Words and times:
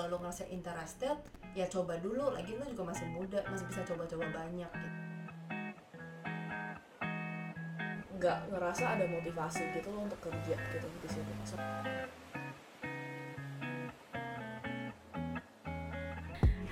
kalau 0.00 0.16
lo 0.16 0.24
ngerasa 0.24 0.48
interested 0.48 1.12
ya 1.52 1.68
coba 1.68 1.92
dulu 2.00 2.32
lagi 2.32 2.56
lo 2.56 2.64
juga 2.64 2.88
masih 2.88 3.04
muda 3.12 3.36
masih 3.52 3.68
bisa 3.68 3.84
coba-coba 3.84 4.32
banyak 4.32 4.72
gitu 4.72 4.98
nggak 8.16 8.38
ngerasa 8.48 8.96
ada 8.96 9.04
motivasi 9.04 9.60
gitu 9.76 9.92
loh 9.92 10.08
untuk 10.08 10.16
kerja 10.24 10.56
gitu 10.56 10.88
di 10.88 11.04
situ 11.04 11.32
So- 11.44 11.60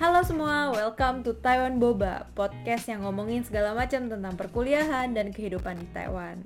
Halo 0.01 0.25
semua, 0.25 0.73
welcome 0.73 1.21
to 1.21 1.37
Taiwan 1.37 1.77
Boba, 1.77 2.33
podcast 2.33 2.89
yang 2.89 3.05
ngomongin 3.05 3.45
segala 3.45 3.77
macam 3.77 4.09
tentang 4.09 4.33
perkuliahan 4.41 5.13
dan 5.13 5.29
kehidupan 5.29 5.77
di 5.77 5.85
Taiwan. 5.93 6.41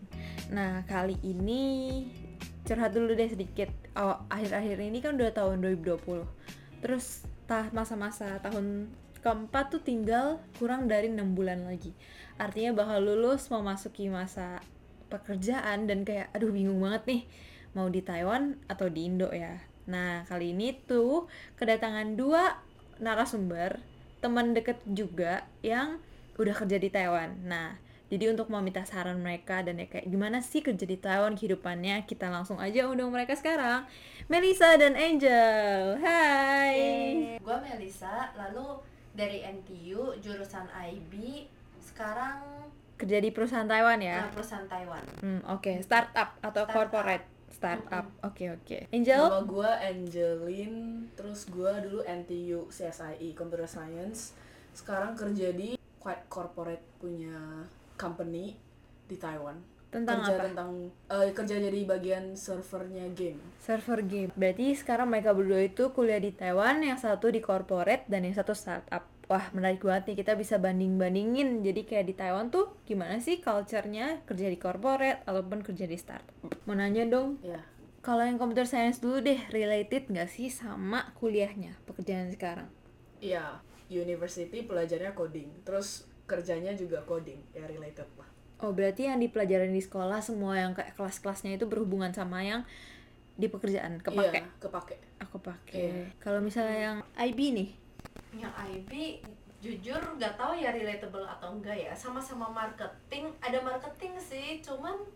Nah, 0.51 0.83
kali 0.83 1.15
ini 1.23 2.03
curhat 2.67 2.91
dulu 2.91 3.15
deh 3.15 3.29
sedikit. 3.31 3.71
Oh, 3.93 4.19
akhir-akhir 4.27 4.83
ini 4.83 4.99
kan 4.99 5.15
udah 5.15 5.31
tahun 5.31 5.63
2020. 5.63 6.62
Terus 6.83 7.23
tah 7.47 7.71
masa-masa 7.71 8.43
tahun 8.43 8.91
keempat 9.23 9.71
tuh 9.71 9.81
tinggal 9.81 10.43
kurang 10.59 10.91
dari 10.91 11.07
enam 11.07 11.31
bulan 11.31 11.63
lagi. 11.63 11.95
Artinya 12.35 12.75
bakal 12.75 13.07
lulus 13.07 13.47
memasuki 13.47 14.11
masa 14.11 14.59
pekerjaan 15.07 15.87
dan 15.87 16.03
kayak 16.03 16.27
aduh 16.35 16.51
bingung 16.51 16.83
banget 16.83 17.03
nih 17.07 17.23
mau 17.71 17.87
di 17.87 18.03
Taiwan 18.03 18.59
atau 18.67 18.91
di 18.91 19.07
Indo 19.07 19.31
ya. 19.31 19.63
Nah, 19.87 20.27
kali 20.27 20.51
ini 20.51 20.75
tuh 20.83 21.31
kedatangan 21.55 22.19
dua 22.19 22.59
narasumber 22.99 23.79
teman 24.19 24.51
deket 24.51 24.79
juga 24.87 25.47
yang 25.63 26.03
udah 26.35 26.55
kerja 26.55 26.77
di 26.79 26.89
Taiwan. 26.91 27.47
Nah, 27.47 27.79
jadi 28.13 28.29
untuk 28.29 28.45
meminta 28.47 28.85
saran 28.85 29.17
mereka 29.17 29.65
dan 29.65 29.75
ya 29.75 29.89
kayak 29.89 30.05
gimana 30.05 30.37
sih 30.37 30.61
kerja 30.61 30.85
di 30.85 30.95
Taiwan 30.95 31.33
kehidupannya, 31.33 32.05
kita 32.05 32.29
langsung 32.29 32.61
aja 32.61 32.85
undang 32.85 33.09
mereka 33.09 33.33
sekarang. 33.33 33.89
Melisa 34.25 34.77
dan 34.77 34.93
Angel. 34.93 35.97
Hai. 35.97 36.77
gue 37.35 37.57
Melisa 37.59 38.29
lalu 38.35 38.77
dari 39.11 39.41
NTU 39.41 40.13
jurusan 40.17 40.69
IB 40.69 41.45
sekarang 41.83 42.69
Kerja 42.93 43.17
di 43.17 43.29
perusahaan 43.29 43.65
Taiwan 43.65 43.97
ya. 43.97 44.21
nah, 44.21 44.31
perusahaan 44.31 44.63
Taiwan 44.63 45.01
Hmm, 45.19 45.41
oke, 45.49 45.81
startup 45.81 46.37
atau 46.39 46.63
Startup. 46.63 46.69
corporate 46.71 47.25
startup. 47.49 48.05
Oke, 48.21 48.45
oke. 48.51 48.77
Angel? 48.89 49.23
Nama 49.23 49.41
gue 49.41 49.71
Angelin, 49.81 50.75
terus 51.13 51.45
gue 51.47 51.71
dulu 51.81 51.99
NTU 52.03 52.69
CSIE 52.69 53.33
Computer 53.33 53.65
Science. 53.65 54.37
Sekarang 54.71 55.17
kerja 55.17 55.49
di 55.49 55.73
quite 55.97 56.27
corporate 56.27 56.83
punya 56.99 57.65
company 57.95 58.57
di 59.05 59.15
Taiwan. 59.15 59.57
Tentang 59.87 60.25
kerja 60.25 60.33
apa? 60.33 60.45
tentang 60.49 60.69
eh, 61.05 61.29
kerja 61.31 61.55
jadi 61.61 61.79
bagian 61.85 62.33
servernya 62.33 63.13
game. 63.13 63.37
server 63.61 64.01
game. 64.01 64.33
Berarti 64.33 64.73
sekarang 64.73 65.05
mereka 65.07 65.31
berdua 65.31 65.61
itu 65.61 65.93
kuliah 65.93 66.17
di 66.17 66.33
Taiwan, 66.33 66.81
yang 66.81 66.97
satu 66.97 67.29
di 67.29 67.37
corporate 67.39 68.09
dan 68.09 68.25
yang 68.25 68.33
satu 68.33 68.57
startup. 68.57 69.05
Wah, 69.29 69.53
menarik 69.53 69.79
banget 69.79 70.11
nih 70.11 70.17
kita 70.19 70.33
bisa 70.33 70.57
banding-bandingin. 70.57 71.61
Jadi 71.61 71.85
kayak 71.85 72.05
di 72.05 72.15
Taiwan 72.17 72.49
tuh 72.49 72.73
gimana 72.83 73.21
sih 73.21 73.37
culture-nya 73.37 74.25
kerja 74.25 74.49
di 74.49 74.57
corporate 74.57 75.21
ataupun 75.23 75.61
kerja 75.61 75.85
di 75.85 75.95
startup. 75.95 76.33
Mau 76.65 76.73
nanya 76.73 77.05
dong, 77.05 77.37
Ya, 77.39 77.61
kalau 78.01 78.25
yang 78.25 78.35
computer 78.35 78.65
science 78.65 78.97
dulu 78.97 79.21
deh, 79.21 79.39
related 79.47 80.09
nggak 80.09 80.27
sih 80.27 80.49
sama 80.49 81.13
kuliahnya, 81.15 81.77
pekerjaan 81.85 82.33
sekarang? 82.33 82.67
iya. 83.19 83.61
University 83.87 84.65
pelajarnya 84.65 85.13
coding, 85.13 85.53
terus 85.61 86.09
kerjanya 86.25 86.71
juga 86.73 87.03
coding, 87.03 87.39
ya 87.51 87.65
related 87.67 88.07
lah. 88.15 88.29
Oh, 88.63 88.71
berarti 88.71 89.11
yang 89.11 89.19
dipelajarin 89.19 89.75
di 89.75 89.83
sekolah 89.83 90.23
semua 90.23 90.55
yang 90.55 90.71
kayak 90.71 90.95
kelas-kelasnya 90.95 91.59
itu 91.59 91.67
berhubungan 91.67 92.15
sama 92.15 92.39
yang 92.43 92.63
di 93.35 93.51
pekerjaan, 93.51 93.99
kepake. 93.99 94.39
Iya, 94.39 94.47
kepake. 94.61 94.95
Aku 95.19 95.37
pakai. 95.43 95.75
Iya. 95.75 96.05
Kalau 96.21 96.39
misalnya 96.39 96.77
yang 96.79 96.97
IB 97.17 97.39
nih, 97.51 97.69
yang 98.37 98.53
IB 98.55 99.21
jujur 99.63 100.01
nggak 100.19 100.35
tahu 100.35 100.59
ya 100.59 100.75
relatable 100.75 101.23
atau 101.23 101.55
enggak 101.55 101.79
ya 101.79 101.95
sama-sama 101.95 102.51
marketing 102.51 103.31
ada 103.39 103.63
marketing 103.63 104.19
sih 104.19 104.59
cuman 104.59 105.07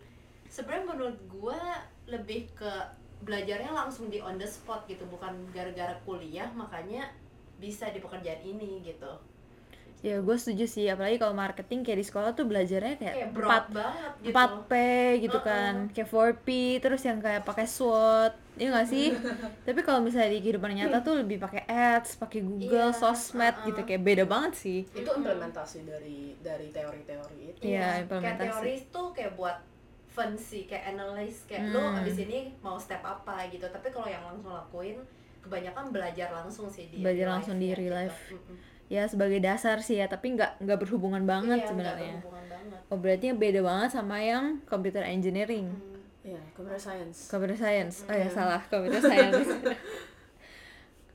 sebenarnya 0.47 0.87
menurut 0.87 1.19
gua 1.27 1.59
lebih 2.07 2.47
ke 2.55 2.71
belajarnya 3.27 3.75
langsung 3.75 4.07
di 4.07 4.23
on 4.23 4.39
the 4.39 4.47
spot 4.47 4.87
gitu 4.87 5.03
bukan 5.11 5.35
gara-gara 5.51 5.99
kuliah 6.07 6.47
makanya 6.55 7.11
bisa 7.59 7.91
di 7.91 7.99
pekerjaan 7.99 8.39
ini 8.39 8.79
gitu 8.87 9.19
Ya 9.99 10.21
gue 10.21 10.37
setuju 10.37 10.69
sih, 10.69 10.85
apalagi 10.85 11.17
kalau 11.17 11.33
marketing 11.33 11.81
kayak 11.81 11.97
di 11.97 12.05
sekolah 12.05 12.31
tuh 12.31 12.45
belajarnya 12.45 13.01
kayak 13.01 13.15
kayak 13.17 13.29
4, 13.29 13.33
broad 13.33 13.65
banget 13.73 14.11
gitu 14.21 14.29
4P 14.31 14.71
gitu 15.19 15.39
kan, 15.41 15.73
kayak 15.89 16.07
4P, 16.07 16.47
terus 16.77 17.01
yang 17.01 17.17
kayak 17.17 17.41
pakai 17.41 17.65
SWOT, 17.65 18.33
iya 18.55 18.69
gak 18.71 18.87
sih? 18.87 19.09
Tapi 19.65 19.79
kalau 19.81 19.99
misalnya 19.99 20.29
di 20.29 20.39
kehidupan 20.39 20.69
nyata 20.71 21.01
tuh 21.01 21.17
lebih 21.17 21.41
pakai 21.41 21.65
ads, 21.65 22.13
pakai 22.15 22.39
Google, 22.39 22.93
sosmed 22.93 23.57
uh-uh. 23.57 23.67
gitu, 23.67 23.81
kayak 23.83 24.01
beda 24.05 24.23
banget 24.23 24.53
sih. 24.53 24.79
Itu 24.85 25.09
implementasi 25.11 25.77
dari 25.83 26.37
dari 26.39 26.69
teori-teori 26.69 27.37
itu. 27.51 27.59
Iya, 27.65 27.81
kayak 27.81 28.01
implementasi. 28.05 28.45
teori 28.53 28.75
tuh 28.87 29.07
kayak 29.11 29.33
buat 29.33 29.57
fun 30.07 30.33
sih 30.33 30.65
kayak 30.65 30.93
analyze 30.93 31.45
kayak 31.45 31.69
lo 31.69 31.77
Hmm. 31.79 32.01
abis 32.01 32.17
ini 32.19 32.49
mau 32.59 32.77
step 32.77 33.01
apa 33.01 33.45
gitu 33.49 33.69
tapi 33.69 33.89
kalau 33.89 34.09
yang 34.09 34.25
langsung 34.25 34.49
lakuin 34.49 34.97
kebanyakan 35.45 35.93
belajar 35.93 36.33
langsung 36.33 36.65
sih 36.67 36.89
di 36.89 37.05
Belajar 37.05 37.29
langsung 37.29 37.61
di 37.61 37.69
life-nya 37.69 37.77
real 37.77 37.85
gitu. 37.85 38.01
life. 38.01 38.19
Mm-mm. 38.33 38.57
Ya 38.87 39.03
sebagai 39.03 39.39
dasar 39.39 39.79
sih 39.79 39.95
ya, 39.95 40.07
tapi 40.07 40.31
nggak 40.31 40.63
nggak 40.63 40.79
berhubungan 40.79 41.23
banget 41.23 41.59
Iya, 41.59 41.67
sebenarnya. 41.67 42.13
berhubungan 42.17 42.45
banget 42.47 42.79
Oh 42.87 42.97
berarti 42.97 43.25
beda 43.33 43.59
banget 43.61 43.89
sama 43.91 44.17
yang 44.17 44.63
computer 44.63 45.03
engineering, 45.03 45.67
Hmm. 45.67 45.95
Iya, 46.25 46.39
computer 46.51 46.75
science. 46.77 47.27
computer 47.27 47.55
science. 47.55 48.03
Oh 48.03 48.13
ya 48.13 48.27
salah, 48.27 48.63
computer 48.65 48.99
science. 49.05 49.47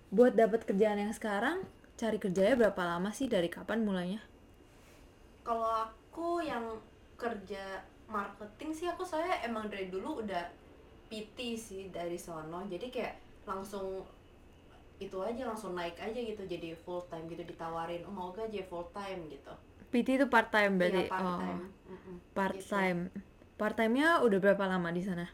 Buat 0.09 0.37
dapat 0.37 0.65
kerjaan 0.65 1.01
yang 1.01 1.13
sekarang, 1.13 1.65
cari 1.95 2.17
kerjanya 2.17 2.57
berapa 2.59 2.83
lama 2.83 3.09
sih 3.11 3.27
dari 3.27 3.49
kapan 3.49 3.81
mulainya? 3.83 4.21
kalau 5.43 5.67
aku 5.83 6.39
yang 6.39 6.63
kerja 7.19 7.83
marketing 8.07 8.71
sih 8.71 8.87
aku 8.87 9.03
saya 9.03 9.43
emang 9.43 9.67
dari 9.67 9.91
dulu 9.91 10.23
udah 10.23 10.47
PT 11.11 11.59
sih 11.59 11.83
dari 11.91 12.15
sono 12.15 12.63
jadi 12.65 12.87
kayak 12.87 13.15
langsung 13.43 14.07
itu 15.03 15.19
aja 15.19 15.43
langsung 15.45 15.73
naik 15.73 15.97
aja 15.97 16.15
gitu 16.15 16.43
jadi 16.43 16.75
full 16.79 17.03
time 17.07 17.27
gitu 17.27 17.43
ditawarin 17.43 18.03
oh 18.05 18.13
mau 18.13 18.31
gak 18.31 18.49
jadi 18.49 18.65
full 18.65 18.87
time 18.91 19.27
gitu 19.27 19.53
PT 19.93 20.17
itu 20.17 20.27
part 20.27 20.49
time 20.49 20.81
berarti. 20.81 21.05
Iya, 21.05 21.11
part 21.11 21.27
oh. 21.27 21.39
time 21.39 21.61
part 22.33 22.57
Gitu. 22.57 22.69
time 22.69 23.01
part 23.55 23.75
time-nya 23.75 24.09
udah 24.21 24.39
berapa 24.39 24.65
lama 24.65 24.89
di 24.89 25.01
sana 25.01 25.29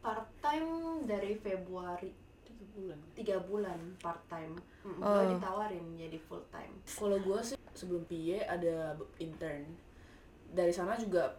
part 0.00 0.26
time 0.38 0.68
dari 1.04 1.36
Februari 1.36 2.10
Tiga 2.46 2.64
bulan. 2.72 2.98
tiga 3.12 3.36
bulan 3.40 3.80
part 3.98 4.22
time 4.26 4.56
mm 4.80 4.98
Oh. 4.98 5.24
ditawarin 5.28 5.84
jadi 5.94 6.16
full 6.18 6.44
time 6.48 6.72
Kalau 6.84 7.18
gue 7.18 7.38
sih 7.42 7.56
sebelum 7.72 8.04
PY 8.04 8.40
ada 8.40 8.96
intern. 9.18 9.64
Dari 10.48 10.70
sana 10.70 10.94
juga 10.94 11.36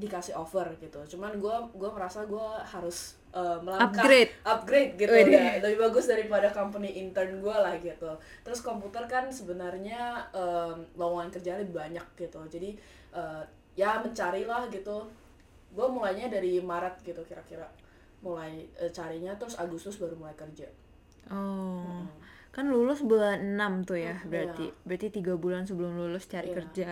dikasih 0.00 0.32
offer 0.34 0.64
gitu. 0.76 0.96
Cuman 1.06 1.36
gue 1.36 1.56
gua 1.72 1.90
merasa 1.92 2.24
gue 2.24 2.48
harus 2.64 3.20
eh, 3.30 3.58
melangkah 3.60 4.00
Upgrade. 4.02 4.32
upgrade 4.42 4.92
gitu 4.96 5.12
ya. 5.28 5.60
Lebih 5.60 5.78
bagus 5.78 6.08
daripada 6.08 6.48
company 6.50 6.98
intern 6.98 7.38
gue 7.38 7.52
lah 7.54 7.76
gitu. 7.76 8.08
Terus 8.40 8.60
komputer 8.60 9.04
kan 9.04 9.28
sebenarnya 9.28 10.00
em, 10.32 10.82
lowongan 10.96 11.28
kerja 11.30 11.60
lebih 11.60 11.76
banyak 11.76 12.06
gitu. 12.16 12.40
Jadi 12.48 12.74
eh, 13.12 13.42
ya 13.76 14.00
mencarilah 14.00 14.66
gitu. 14.68 15.04
Gue 15.70 15.86
mulainya 15.86 16.26
dari 16.26 16.58
Maret 16.58 17.04
gitu 17.04 17.20
kira-kira. 17.22 17.68
Mulai 18.20 18.64
eh, 18.74 18.90
carinya 18.90 19.36
terus 19.36 19.54
Agustus 19.54 19.94
baru 19.96 20.16
mulai 20.16 20.34
kerja. 20.34 20.66
oh 21.28 22.02
kan 22.50 22.66
lulus 22.66 23.06
bulan 23.06 23.54
6 23.54 23.86
tuh 23.86 23.94
ya 23.94 24.18
Hmm, 24.18 24.26
berarti 24.26 24.66
iya. 24.66 24.82
berarti 24.82 25.08
tiga 25.14 25.38
bulan 25.38 25.62
sebelum 25.62 25.94
lulus 25.94 26.26
cari 26.26 26.50
Iya. 26.50 26.56
kerja 26.58 26.90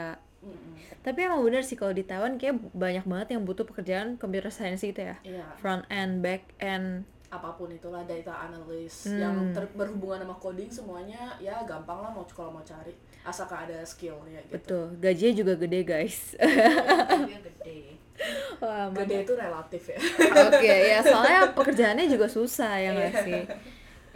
Tapi 0.98 1.18
emang 1.20 1.40
bener 1.40 1.60
sih 1.60 1.74
kalau 1.74 1.90
di 1.90 2.02
Taiwan 2.02 2.36
kayak 2.36 2.70
banyak 2.70 3.02
banget 3.02 3.28
yang 3.34 3.42
butuh 3.42 3.64
pekerjaan 3.64 4.14
computer 4.16 4.48
science 4.48 4.80
gitu 4.80 5.02
ya 5.02 5.16
Iya. 5.20 5.44
front 5.56 5.82
end 5.88 6.20
back 6.20 6.54
end 6.58 7.02
apa 7.28 7.52
pun 7.52 7.68
itulah 7.68 8.00
data 8.02 8.32
analyst 8.42 9.04
Hmm. 9.06 9.20
yang 9.20 9.36
ter- 9.52 9.68
berhubungan 9.72 10.16
sama 10.18 10.32
coding 10.34 10.70
semuanya 10.70 11.36
ya 11.36 11.60
gampang 11.62 12.00
lah 12.00 12.08
mau 12.08 12.24
kalau 12.24 12.48
mau 12.50 12.62
cari 12.62 12.88
asalkan 13.20 13.68
ada 13.68 13.84
skill 13.84 14.16
ya 14.24 14.40
gitu. 14.42 14.54
betul 14.54 14.84
gajinya 14.96 15.34
juga 15.36 15.52
gede 15.56 15.80
guys 15.82 16.32
Gajinya 16.34 17.40
gede 17.44 17.80
Wah. 18.58 18.90
Gede 18.90 19.22
itu 19.22 19.30
relatif 19.32 19.82
ya. 19.88 19.98
Oke, 20.42 20.74
ya 20.88 20.98
soalnya 20.98 21.42
pekerjaannya 21.54 22.10
juga 22.10 22.26
susah 22.26 22.74
ya 22.74 22.90
nggak 22.90 23.14
sih? 23.22 23.42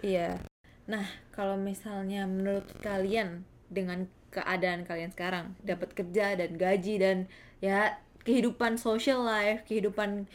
Iya. 0.02 0.42
Nah, 0.90 1.06
kalau 1.30 1.54
misalnya 1.54 2.26
menurut 2.26 2.66
kalian 2.82 3.46
dengan 3.70 4.10
keadaan 4.32 4.88
kalian 4.88 5.12
sekarang 5.12 5.52
dapat 5.60 5.92
kerja 5.92 6.34
dan 6.34 6.56
gaji 6.56 6.94
dan 6.96 7.16
ya 7.60 8.00
kehidupan 8.24 8.80
social 8.80 9.22
life, 9.22 9.62
kehidupan 9.68 10.26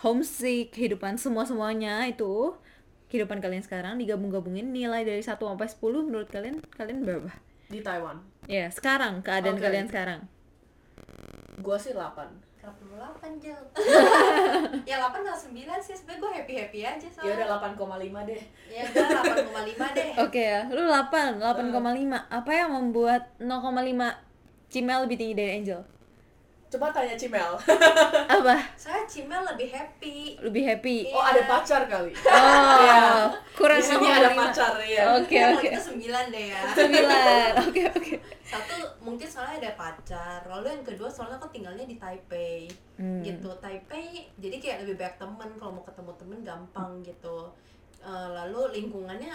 homesick, 0.00 0.72
kehidupan 0.72 1.20
semua-semuanya 1.20 2.08
itu 2.08 2.56
kehidupan 3.12 3.38
kalian 3.38 3.62
sekarang 3.62 3.94
digabung-gabungin 4.00 4.74
nilai 4.74 5.06
dari 5.06 5.22
1 5.22 5.38
sampai 5.38 5.68
10 5.70 6.08
menurut 6.08 6.28
kalian 6.32 6.58
kalian 6.74 7.06
berapa? 7.06 7.30
Di 7.70 7.78
Taiwan. 7.84 8.18
Ya, 8.50 8.66
sekarang 8.72 9.22
keadaan 9.22 9.60
Oke. 9.60 9.64
kalian 9.64 9.86
sekarang. 9.86 10.20
Gua 11.62 11.78
sih 11.78 11.94
8. 11.94 12.54
48 12.64 13.44
Jel 13.44 13.60
ya 14.90 14.96
8 14.98 15.22
atau 15.24 15.38
9 15.50 15.54
sih 15.80 15.94
sebenernya 15.94 16.20
gue 16.20 16.30
happy 16.36 16.54
happy 16.58 16.78
aja 16.82 17.06
ya 17.06 17.10
soalnya 17.10 17.46
udah 17.46 17.74
8,5 17.74 18.28
deh 18.28 18.40
ya 18.70 18.82
udah 18.90 19.06
8,5 19.52 19.96
deh 19.98 20.10
Oke 20.24 20.42
ya, 20.42 20.60
lu 20.70 20.82
8, 20.88 21.42
8,5. 21.42 22.32
Apa 22.32 22.50
yang 22.54 22.70
membuat 22.74 23.34
0,5 23.38 24.70
Cimel 24.70 24.98
lebih 25.06 25.16
tinggi 25.18 25.34
dari 25.38 25.50
Angel? 25.62 25.80
Coba 26.74 26.90
tanya 26.90 27.14
Cimel 27.14 27.54
Apa? 28.26 28.54
saya 28.74 29.02
Cimel 29.04 29.38
lebih 29.44 29.70
happy 29.70 30.34
Lebih 30.40 30.62
happy? 30.64 30.96
Iya. 31.04 31.14
oh 31.14 31.22
ada 31.22 31.42
pacar 31.44 31.82
kali 31.84 32.10
Oh, 32.10 32.78
Iya. 32.80 33.30
kurang 33.52 33.78
di 33.78 33.86
sini 33.86 34.06
ada 34.08 34.28
0,5. 34.28 34.40
pacar 34.40 34.72
ya 34.80 35.02
Oke, 35.14 35.36
Yang 35.36 35.54
oke. 35.54 35.68
itu 35.68 35.80
9 36.02 36.26
deh 36.28 36.44
ya 36.48 36.60
9. 36.68 37.62
Oke, 37.64 37.82
oke. 37.88 38.12
satu 38.44 38.74
mungkin 39.00 39.24
soalnya 39.24 39.56
ada 39.60 39.72
pacar 39.74 40.38
lalu 40.44 40.66
yang 40.68 40.84
kedua 40.84 41.06
soalnya 41.06 41.36
aku 41.36 41.48
tinggalnya 41.50 41.84
di 41.84 41.96
Taipei 41.96 42.66
Hmm. 42.94 43.18
gitu 43.20 43.50
Taipei 43.56 44.30
jadi 44.36 44.56
kayak 44.56 44.76
lebih 44.82 44.94
banyak 44.96 45.16
temen 45.16 45.50
kalau 45.56 45.72
mau 45.72 45.82
ketemu 45.82 46.12
temen 46.14 46.38
gampang 46.42 46.98
gitu 47.00 47.50
Eh, 47.98 48.28
lalu 48.30 48.68
lingkungannya 48.74 49.32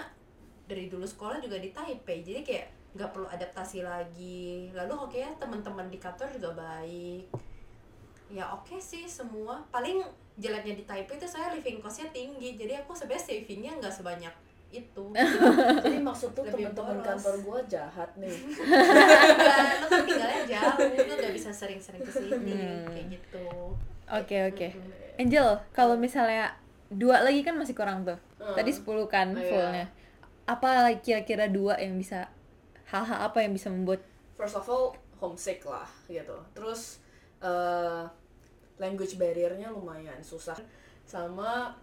dari 0.64 0.86
dulu 0.86 1.02
sekolah 1.02 1.40
juga 1.40 1.58
di 1.58 1.70
Taipei 1.70 2.22
jadi 2.22 2.40
kayak 2.40 2.68
nggak 2.90 3.10
perlu 3.10 3.28
adaptasi 3.28 3.82
lagi 3.82 4.74
lalu 4.74 4.94
oke 4.96 5.16
ya 5.16 5.30
teman-teman 5.38 5.88
di 5.88 5.98
kantor 5.98 6.26
juga 6.32 6.50
baik 6.54 7.30
ya 8.30 8.50
oke 8.50 8.78
sih 8.78 9.06
semua 9.06 9.62
paling 9.70 10.02
jeleknya 10.36 10.74
di 10.74 10.84
Taipei 10.84 11.16
itu 11.16 11.26
saya 11.26 11.52
living 11.52 11.80
costnya 11.80 12.10
tinggi 12.10 12.56
jadi 12.56 12.82
aku 12.82 12.94
sebenarnya 12.94 13.24
savingnya 13.24 13.72
nggak 13.78 13.94
sebanyak 13.94 14.34
itu 14.70 15.06
jadi 15.84 15.98
maksud 16.00 16.30
tuh 16.32 16.46
teman-teman 16.46 17.02
kantor 17.02 17.36
gua 17.42 17.60
jahat 17.66 18.10
nih 18.16 18.30
lu 19.82 19.86
kan 19.88 20.02
tinggalnya 20.06 20.42
jauh 20.48 20.78
lu 20.88 21.04
nggak 21.10 21.34
bisa 21.38 21.50
sering-sering 21.50 22.00
ke 22.00 22.12
sini 22.12 22.54
Hmm. 22.54 22.86
kayak 22.88 23.06
gitu 23.14 23.46
Oke, 24.10 24.42
oke. 24.50 24.74
Angel, 25.22 25.62
kalau 25.70 25.94
misalnya 25.94 26.58
dua 26.90 27.22
lagi 27.22 27.46
kan 27.46 27.54
masih 27.54 27.78
kurang 27.78 28.02
tuh. 28.02 28.18
Hmm. 28.42 28.58
Tadi 28.58 28.74
10 28.74 28.82
kan 29.06 29.38
Iya. 29.38 29.46
fullnya. 29.46 29.86
Apa 30.50 30.90
kira-kira 30.98 31.46
dua 31.46 31.78
yang 31.78 31.94
bisa 31.94 32.26
hal-hal 32.90 33.20
apa 33.30 33.46
yang 33.46 33.54
bisa 33.54 33.70
membuat 33.70 34.02
first 34.34 34.58
of 34.58 34.66
all 34.66 34.94
homesick 35.22 35.62
lah 35.68 35.88
gitu. 36.10 36.34
Terus 36.58 36.98
eh, 37.40 38.04
language 38.80 39.20
barriernya 39.20 39.70
lumayan 39.70 40.20
susah. 40.24 40.58
Sama 41.06 41.74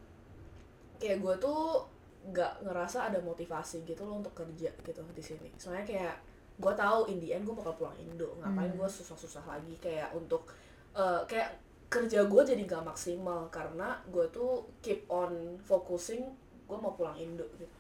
kayak 0.97 1.21
gue 1.21 1.35
tuh 1.39 1.85
nggak 2.27 2.67
ngerasa 2.67 3.07
ada 3.13 3.23
motivasi 3.23 3.87
gitu 3.87 4.03
loh 4.03 4.19
untuk 4.19 4.35
kerja 4.35 4.73
gitu 4.83 5.03
di 5.15 5.23
sini. 5.23 5.49
Soalnya 5.61 5.87
kayak 5.87 6.17
gue 6.57 6.73
tahu 6.73 7.07
in 7.13 7.21
the 7.21 7.37
end 7.37 7.45
gue 7.45 7.55
bakal 7.55 7.77
pulang 7.77 7.97
Indo. 8.01 8.35
Ngapain 8.41 8.73
Hmm. 8.73 8.79
gue 8.81 8.89
susah-susah 8.89 9.45
lagi? 9.47 9.75
Kayak 9.79 10.11
untuk 10.17 10.49
eh, 10.97 11.23
kayak 11.29 11.61
kerja 11.87 12.27
gue 12.27 12.43
jadi 12.43 12.63
nggak 12.67 12.83
maksimal 12.83 13.47
karena 13.53 13.95
gue 14.11 14.27
tuh 14.35 14.67
keep 14.83 15.07
on 15.07 15.55
focusing 15.63 16.27
gue 16.67 16.75
mau 16.75 16.97
pulang 16.99 17.15
Indo 17.15 17.47
gitu. 17.61 17.77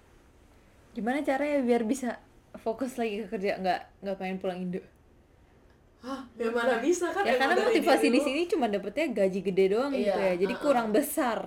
Gimana 0.94 1.24
caranya 1.26 1.58
biar 1.64 1.82
bisa 1.82 2.14
fokus 2.56 2.96
lagi 2.96 3.22
ke 3.22 3.30
kerja 3.30 3.56
nggak 3.56 3.80
nggak 4.00 4.16
pengen 4.16 4.36
pulang 4.36 4.58
Indo 4.58 4.80
Hah, 5.98 6.22
ya 6.34 6.48
mana 6.48 6.78
bisa 6.78 7.10
kan 7.10 7.26
ya 7.26 7.34
karena 7.34 7.56
motivasi 7.58 8.06
di 8.08 8.20
sini 8.22 8.40
cuma 8.46 8.66
dapetnya 8.66 9.10
gaji 9.12 9.40
gede 9.42 9.64
doang 9.68 9.90
gitu 9.90 10.06
Iya, 10.06 10.32
ya 10.32 10.34
jadi 10.38 10.54
uh-uh. 10.54 10.62
kurang 10.62 10.88
besar 10.90 11.38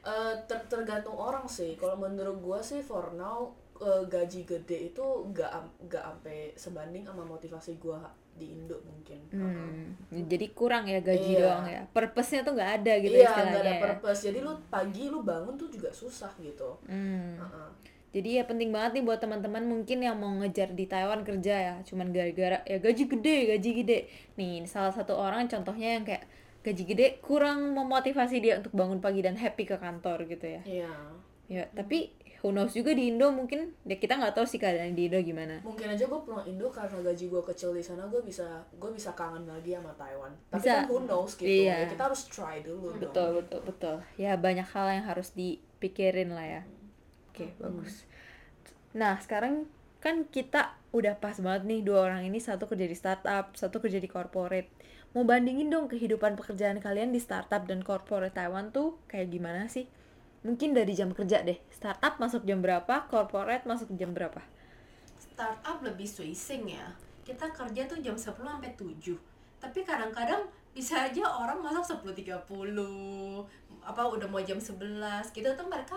Eh, 0.00 0.32
ter- 0.48 0.64
tergantung 0.64 1.12
orang 1.12 1.44
sih. 1.44 1.76
Kalau 1.76 1.92
menurut 1.94 2.40
gua 2.40 2.56
sih 2.58 2.80
for 2.80 3.12
now 3.12 3.52
eh, 3.76 4.00
gaji 4.06 4.48
gede 4.48 4.88
itu 4.88 5.04
nggak 5.28 5.52
nggak 5.84 6.00
sampai 6.02 6.56
sebanding 6.56 7.04
sama 7.04 7.20
motivasi 7.20 7.76
gua 7.76 8.00
di 8.32 8.48
Indo 8.48 8.80
mungkin. 8.80 9.20
hmm. 9.28 10.24
jadi 10.24 10.46
kurang 10.56 10.88
ya 10.88 11.04
gaji 11.04 11.36
Iya. 11.36 11.40
doang 11.44 11.64
ya 11.68 11.82
purpose-nya 11.86 12.40
tuh 12.40 12.56
nggak 12.56 12.72
ada 12.80 12.92
gitu 12.96 13.12
iya, 13.12 13.28
istilahnya 13.28 13.52
nggak 13.52 13.60
ada 13.60 13.74
ya. 13.76 13.82
purpose. 13.84 14.20
Jadi 14.24 14.38
lu 14.40 14.52
pagi 14.72 15.04
lu 15.06 15.20
bangun 15.20 15.54
tuh 15.54 15.68
juga 15.68 15.92
susah 15.92 16.32
gitu. 16.40 16.70
Hmm. 16.88 17.36
Heeh. 17.36 17.68
Jadi 18.10 18.42
ya 18.42 18.44
penting 18.46 18.74
banget 18.74 18.98
nih 18.98 19.04
buat 19.06 19.22
teman-teman 19.22 19.62
mungkin 19.62 20.02
yang 20.02 20.18
mau 20.18 20.34
ngejar 20.42 20.74
di 20.74 20.90
Taiwan 20.90 21.22
kerja 21.22 21.54
ya, 21.54 21.74
cuman 21.86 22.10
gara-gara 22.10 22.58
ya 22.66 22.82
gaji 22.82 23.06
gede, 23.06 23.54
gaji 23.54 23.70
gede. 23.82 23.98
Nih, 24.34 24.66
salah 24.66 24.90
satu 24.90 25.14
orang 25.14 25.46
contohnya 25.46 25.94
yang 25.94 26.02
kayak 26.02 26.26
gaji 26.66 26.84
gede 26.90 27.06
kurang 27.22 27.72
memotivasi 27.72 28.42
dia 28.42 28.58
untuk 28.58 28.74
bangun 28.74 28.98
pagi 28.98 29.22
dan 29.22 29.38
happy 29.38 29.62
ke 29.62 29.78
kantor 29.78 30.26
gitu 30.26 30.46
ya. 30.58 30.62
Iya. 30.66 30.92
Ya, 31.50 31.64
tapi 31.70 32.10
who 32.42 32.50
knows 32.50 32.72
juga 32.72 32.96
di 32.96 33.12
Indo 33.12 33.28
mungkin 33.30 33.76
ya 33.84 34.00
kita 34.00 34.16
nggak 34.16 34.32
tahu 34.32 34.46
sih 34.48 34.58
keadaan 34.58 34.96
di 34.98 35.06
Indo 35.06 35.22
gimana. 35.22 35.62
Mungkin 35.62 35.86
aja 35.94 36.04
gua 36.10 36.20
pulang 36.26 36.44
Indo 36.50 36.66
karena 36.66 36.98
gaji 37.04 37.24
gua 37.30 37.42
kecil 37.46 37.74
di 37.76 37.82
sana, 37.84 38.10
gua 38.10 38.20
bisa 38.26 38.64
gua 38.80 38.90
bisa 38.90 39.14
kangen 39.14 39.46
lagi 39.46 39.76
sama 39.76 39.92
Taiwan. 39.94 40.32
Tapi 40.50 40.66
Bisa. 40.66 40.82
kan 40.82 40.84
who 40.90 40.98
knows 41.06 41.32
gitu. 41.38 41.46
Iya. 41.46 41.86
Ya, 41.86 41.86
kita 41.88 42.02
harus 42.10 42.22
try 42.26 42.58
dulu 42.64 42.96
dong. 42.96 43.02
Betul, 43.06 43.28
betul, 43.38 43.60
betul. 43.66 43.96
Ya 44.18 44.34
banyak 44.34 44.66
hal 44.66 44.86
yang 44.98 45.06
harus 45.06 45.30
dipikirin 45.32 46.34
lah 46.34 46.46
ya. 46.46 46.62
Oke, 47.40 47.56
bagus. 47.56 48.04
Nah, 48.92 49.16
sekarang 49.24 49.64
kan 50.04 50.28
kita 50.28 50.76
udah 50.92 51.16
pas 51.16 51.36
banget 51.40 51.64
nih 51.64 51.80
dua 51.80 52.08
orang 52.08 52.28
ini 52.28 52.36
satu 52.36 52.68
kerja 52.68 52.84
di 52.84 52.96
startup, 52.96 53.56
satu 53.56 53.80
kerja 53.80 53.96
di 53.96 54.08
corporate. 54.12 54.68
Mau 55.16 55.24
bandingin 55.24 55.72
dong 55.72 55.88
kehidupan 55.88 56.36
pekerjaan 56.36 56.78
kalian 56.84 57.16
di 57.16 57.18
startup 57.18 57.64
dan 57.64 57.80
corporate 57.80 58.36
Taiwan 58.36 58.70
tuh 58.70 59.00
kayak 59.08 59.32
gimana 59.32 59.66
sih? 59.72 59.88
Mungkin 60.44 60.76
dari 60.76 60.92
jam 60.92 61.16
kerja 61.16 61.42
deh. 61.42 61.58
Startup 61.72 62.20
masuk 62.20 62.44
jam 62.44 62.60
berapa, 62.60 63.08
corporate 63.08 63.64
masuk 63.64 63.92
jam 63.96 64.12
berapa? 64.12 64.40
startup 65.40 65.80
lebih 65.80 66.04
switching 66.04 66.76
ya 66.76 66.84
kita 67.24 67.48
kerja 67.48 67.88
tuh 67.88 67.96
jam 68.04 68.12
10 68.12 68.36
sampai 68.36 68.76
7 68.76 69.16
tapi 69.56 69.80
kadang-kadang 69.88 70.44
bisa 70.76 71.08
aja 71.08 71.24
orang 71.24 71.64
masuk 71.64 72.04
10.30 72.04 72.44
apa 73.80 74.02
udah 74.04 74.28
mau 74.28 74.44
jam 74.44 74.60
11 74.60 75.32
gitu 75.32 75.48
tuh 75.48 75.64
mereka 75.64 75.96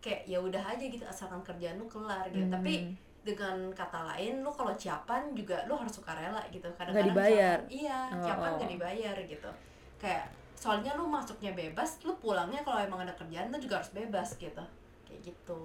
kayak 0.00 0.24
ya 0.24 0.38
udah 0.38 0.64
aja 0.66 0.80
gitu 0.82 1.02
asalkan 1.02 1.40
kerjaan 1.40 1.76
lu 1.76 1.86
kelar 1.86 2.24
gitu 2.26 2.42
Hmm. 2.42 2.52
tapi 2.52 2.74
dengan 3.20 3.68
kata 3.70 4.00
lain 4.06 4.40
lu 4.40 4.48
kalau 4.48 4.72
ciapan 4.74 5.30
juga 5.30 5.60
lu 5.64 5.74
harus 5.74 5.92
sukarela 5.92 6.40
gitu 6.48 6.64
kadang-kadang 6.72 7.12
dibayar. 7.12 7.58
ciapan- 7.58 7.68
iya 7.70 8.00
Oh, 8.10 8.22
ciapan 8.22 8.48
oh. 8.48 8.56
gak 8.56 8.70
dibayar 8.70 9.16
gitu 9.20 9.50
kayak 9.96 10.24
soalnya 10.54 10.92
lu 10.94 11.04
masuknya 11.06 11.52
bebas 11.52 12.00
lu 12.00 12.16
pulangnya 12.16 12.60
kalau 12.60 12.80
emang 12.80 13.00
ada 13.00 13.12
kerjaan 13.12 13.48
lu 13.48 13.58
juga 13.58 13.76
harus 13.76 13.92
bebas 13.92 14.34
gitu 14.34 14.64
kayak 15.04 15.20
gitu 15.22 15.60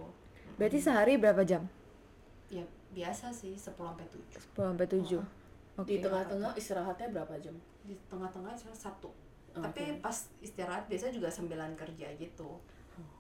Berarti 0.56 0.78
sehari 0.78 1.16
berapa 1.16 1.44
jam? 1.44 1.64
ya 2.48 2.64
biasa 2.90 3.28
sih 3.30 3.52
10 3.52 3.72
sampai 3.74 4.06
7 4.06 4.40
10 4.54 4.72
sampai 4.72 4.88
7. 4.88 5.20
Oke. 5.76 5.88
Di 5.90 5.98
tengah-tengah 6.00 6.52
istirahatnya 6.54 7.08
berapa 7.10 7.36
jam? 7.38 7.56
di 7.82 7.96
tengah-tengah 8.06 8.52
istirahat 8.52 8.82
satu 8.82 9.12
Oke. 9.52 9.62
tapi 9.62 9.82
pas 10.00 10.12
istirahat 10.40 10.84
biasanya 10.86 11.14
juga 11.14 11.30
sembilan 11.30 11.72
kerja 11.74 12.08
gitu 12.16 12.60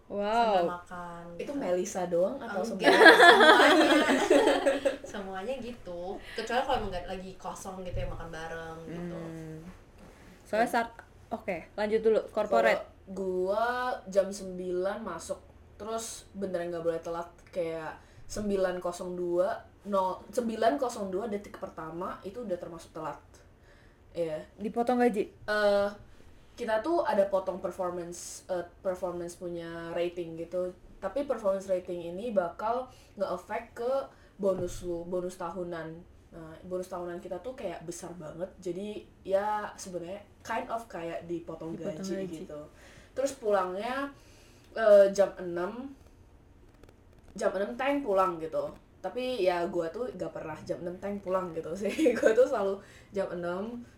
sambil 0.07 0.21
Wow. 0.61 0.69
makan 0.71 1.23
Itu 1.33 1.49
gitu. 1.49 1.53
Melisa 1.55 2.05
doang 2.05 2.37
atau 2.37 2.61
semua? 2.61 2.85
semuanya 2.85 3.91
semuanya 5.03 5.53
gitu 5.57 6.01
kecuali 6.33 6.61
kalau 6.61 6.77
emang 6.77 6.91
nggak 6.91 7.07
lagi 7.07 7.31
kosong 7.35 7.81
gitu 7.81 7.97
ya 7.97 8.07
makan 8.07 8.29
bareng 8.29 8.79
gitu 8.85 9.17
Hmm. 9.17 9.57
Soalnya 10.43 10.69
start 10.69 10.91
Oke, 11.27 11.65
lanjut 11.73 11.99
dulu 11.99 12.21
corporate. 12.29 12.77
Kalau 12.77 12.93
gua 13.07 13.65
jam 14.05 14.29
9 14.29 14.55
masuk 15.01 15.41
terus 15.75 16.29
beneran 16.31 16.69
nggak 16.69 16.81
boleh 16.81 17.01
telat 17.01 17.25
kayak 17.49 17.97
902 18.25 19.41
no 19.85 20.21
902 20.29 20.71
detik 21.27 21.55
pertama 21.55 22.17
itu 22.21 22.39
udah 22.39 22.55
termasuk 22.55 22.89
telat 22.91 23.17
Iya 24.11 24.37
Dipotong 24.55 24.97
gaji. 24.97 25.27
eh 25.27 25.89
kita 26.55 26.79
tuh 26.79 27.03
ada 27.03 27.27
potong 27.27 27.59
performance 27.59 28.47
eh, 28.47 28.63
performance 28.79 29.35
punya 29.35 29.91
rating 29.91 30.39
gitu. 30.39 30.71
Tapi 31.03 31.27
performance 31.27 31.67
rating 31.67 32.15
ini 32.15 32.31
bakal 32.31 32.87
nge-affect 33.19 33.75
ke 33.75 33.91
bonus 34.39 34.83
lu 34.87 35.03
bonus 35.05 35.35
tahunan. 35.35 35.87
Nah 36.31 36.55
bonus 36.63 36.87
tahunan 36.87 37.19
kita 37.19 37.39
tuh 37.43 37.53
kayak 37.59 37.83
besar 37.83 38.11
banget. 38.15 38.47
Jadi 38.63 39.03
ya 39.27 39.67
sebenarnya 39.75 40.23
kind 40.41 40.67
of 40.71 40.87
kayak 40.87 41.27
dipotong, 41.27 41.75
Dipotong 41.75 41.99
gaji, 41.99 42.15
gaji. 42.23 42.35
gitu. 42.47 42.61
Terus 43.11 43.35
pulangnya 43.35 44.07
eh, 44.75 45.11
jam 45.11 45.31
6 45.35 45.51
jam 47.35 47.51
6 47.51 47.75
tank 47.75 48.03
pulang 48.07 48.39
gitu. 48.39 48.71
Tapi 49.03 49.43
ya 49.43 49.61
gua 49.69 49.85
tuh 49.91 50.09
gak 50.17 50.33
pernah 50.33 50.55
jam 50.65 50.79
6 50.81 51.03
tank 51.03 51.19
pulang 51.21 51.51
gitu 51.53 51.69
sih. 51.77 51.93
Gua 52.17 52.33
tuh 52.33 52.47
selalu 52.47 52.79
jam 53.13 53.27
6 53.29 53.43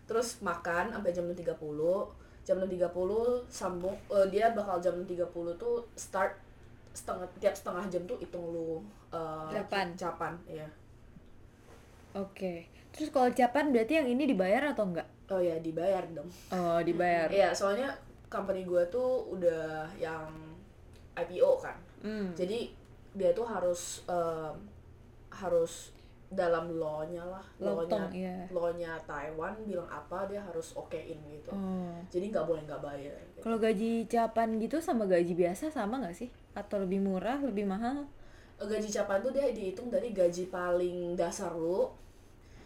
terus 0.04 0.42
makan 0.44 0.92
sampai 0.92 1.14
jam 1.16 1.24
6.30 1.24 2.27
jam 2.48 2.56
6.30 2.58 2.88
sambung 3.46 3.92
eh, 4.08 4.26
dia 4.28 4.48
bakal 4.50 4.80
jam 4.80 4.96
6.30 4.96 5.28
tuh 5.54 5.84
start 5.92 6.32
setengah 6.90 7.28
tiap 7.36 7.52
setengah 7.52 7.84
jam 7.86 8.02
tuh 8.04 8.16
hitung 8.16 8.48
lu 8.48 8.80
eh, 9.12 9.52
Capan. 9.52 9.92
capan 9.94 10.32
iya 10.46 10.64
Oke. 12.14 12.66
Terus 12.88 13.12
kalau 13.12 13.28
capan 13.30 13.68
berarti 13.68 13.94
yang 13.94 14.08
ini 14.08 14.24
dibayar 14.26 14.72
atau 14.72 14.88
enggak? 14.88 15.06
oh 15.28 15.36
ya 15.36 15.60
dibayar 15.60 16.00
dong 16.08 16.24
Oh, 16.48 16.80
dibayar. 16.80 17.28
iya 17.28 17.52
soalnya 17.52 17.92
company 18.26 18.64
gua 18.64 18.80
tuh 18.88 19.28
udah 19.28 19.84
yang 19.94 20.24
IPO 21.14 21.60
kan 21.60 21.76
Hmm. 22.00 22.32
jadi 22.32 22.72
dia 23.12 23.30
tuh 23.34 23.44
harus 23.44 24.00
em, 24.06 24.56
harus 25.28 25.92
dalam 26.28 26.68
law-nya 26.76 27.24
lah 27.24 27.44
law-nya 27.56 28.04
iya. 28.12 28.36
law-nya 28.52 28.92
Taiwan 29.08 29.56
bilang 29.64 29.88
apa 29.88 30.28
dia 30.28 30.44
harus 30.44 30.76
okein 30.76 31.16
gitu 31.24 31.50
Oh. 31.52 31.96
jadi 32.12 32.28
nggak 32.28 32.44
boleh 32.44 32.62
nggak 32.68 32.82
bayar 32.84 33.16
gitu. 33.32 33.40
Kalau 33.40 33.56
gaji 33.56 34.04
Japan 34.04 34.60
gitu 34.60 34.76
sama 34.84 35.08
gaji 35.08 35.32
biasa 35.32 35.72
sama 35.72 35.96
nggak 36.04 36.12
sih? 36.12 36.28
Atau 36.52 36.84
lebih 36.84 37.00
murah, 37.00 37.40
lebih 37.40 37.64
mahal? 37.64 38.04
gaji 38.66 38.90
capan 38.90 39.22
tuh 39.22 39.30
dia 39.30 39.46
dihitung 39.54 39.86
dari 39.86 40.10
gaji 40.10 40.50
paling 40.50 41.14
dasar 41.14 41.54
lu 41.54 41.86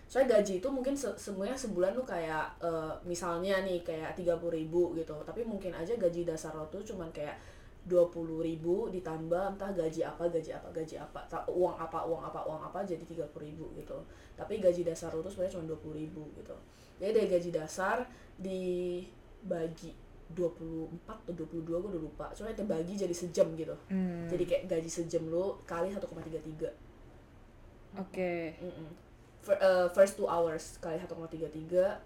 soalnya 0.09 0.41
gaji 0.41 0.61
itu 0.61 0.69
mungkin 0.69 0.93
se 0.97 1.09
semuanya 1.17 1.57
sebulan 1.57 1.93
lu 1.97 2.05
kayak 2.05 2.49
eh, 2.61 2.93
misalnya 3.05 3.61
nih 3.65 3.81
kayak 3.85 4.17
tiga 4.17 4.37
ribu 4.41 4.97
gitu 4.97 5.13
tapi 5.25 5.45
mungkin 5.45 5.73
aja 5.73 5.93
gaji 5.97 6.25
dasar 6.25 6.53
lo 6.57 6.65
tuh 6.73 6.81
cuman 6.85 7.09
kayak 7.13 7.37
dua 7.83 8.07
ribu 8.39 8.87
ditambah 8.89 9.43
entah 9.53 9.71
gaji 9.71 10.01
apa 10.03 10.31
gaji 10.31 10.55
apa 10.55 10.71
gaji 10.71 10.95
apa 10.97 11.19
uang 11.51 11.75
apa 11.75 11.99
uang 12.07 12.23
apa 12.23 12.41
uang 12.47 12.63
apa 12.63 12.79
jadi 12.83 13.03
tiga 13.03 13.27
ribu 13.35 13.75
gitu 13.75 13.99
tapi 14.33 14.63
gaji 14.63 14.83
dasar 14.83 15.11
lo 15.11 15.19
tuh 15.19 15.29
sebenarnya 15.29 15.59
cuma 15.59 15.67
dua 15.67 15.93
ribu 15.93 16.23
gitu 16.33 16.55
jadi 16.97 17.11
dari 17.13 17.27
gaji 17.29 17.51
dasar 17.51 18.07
dibagi 18.39 19.91
24 20.33 20.89
atau 21.05 21.45
22 21.45 21.61
gue 21.67 21.91
udah 21.93 22.01
lupa 22.01 22.27
soalnya 22.33 22.63
dibagi 22.63 22.95
jadi 22.95 23.13
sejam 23.13 23.53
gitu 23.53 23.75
Hmm. 23.91 24.25
jadi 24.27 24.45
kayak 24.47 24.65
gaji 24.71 24.89
sejam 24.89 25.27
lu 25.27 25.59
kali 25.65 25.91
1,33 25.91 26.71
Oke. 27.93 28.57
Mm-mm. 28.57 28.89
Fir- 29.43 29.61
eh, 29.61 29.87
first 29.93 30.17
two 30.17 30.25
hours 30.25 30.79
kali 30.79 30.97
1,33 30.97 32.01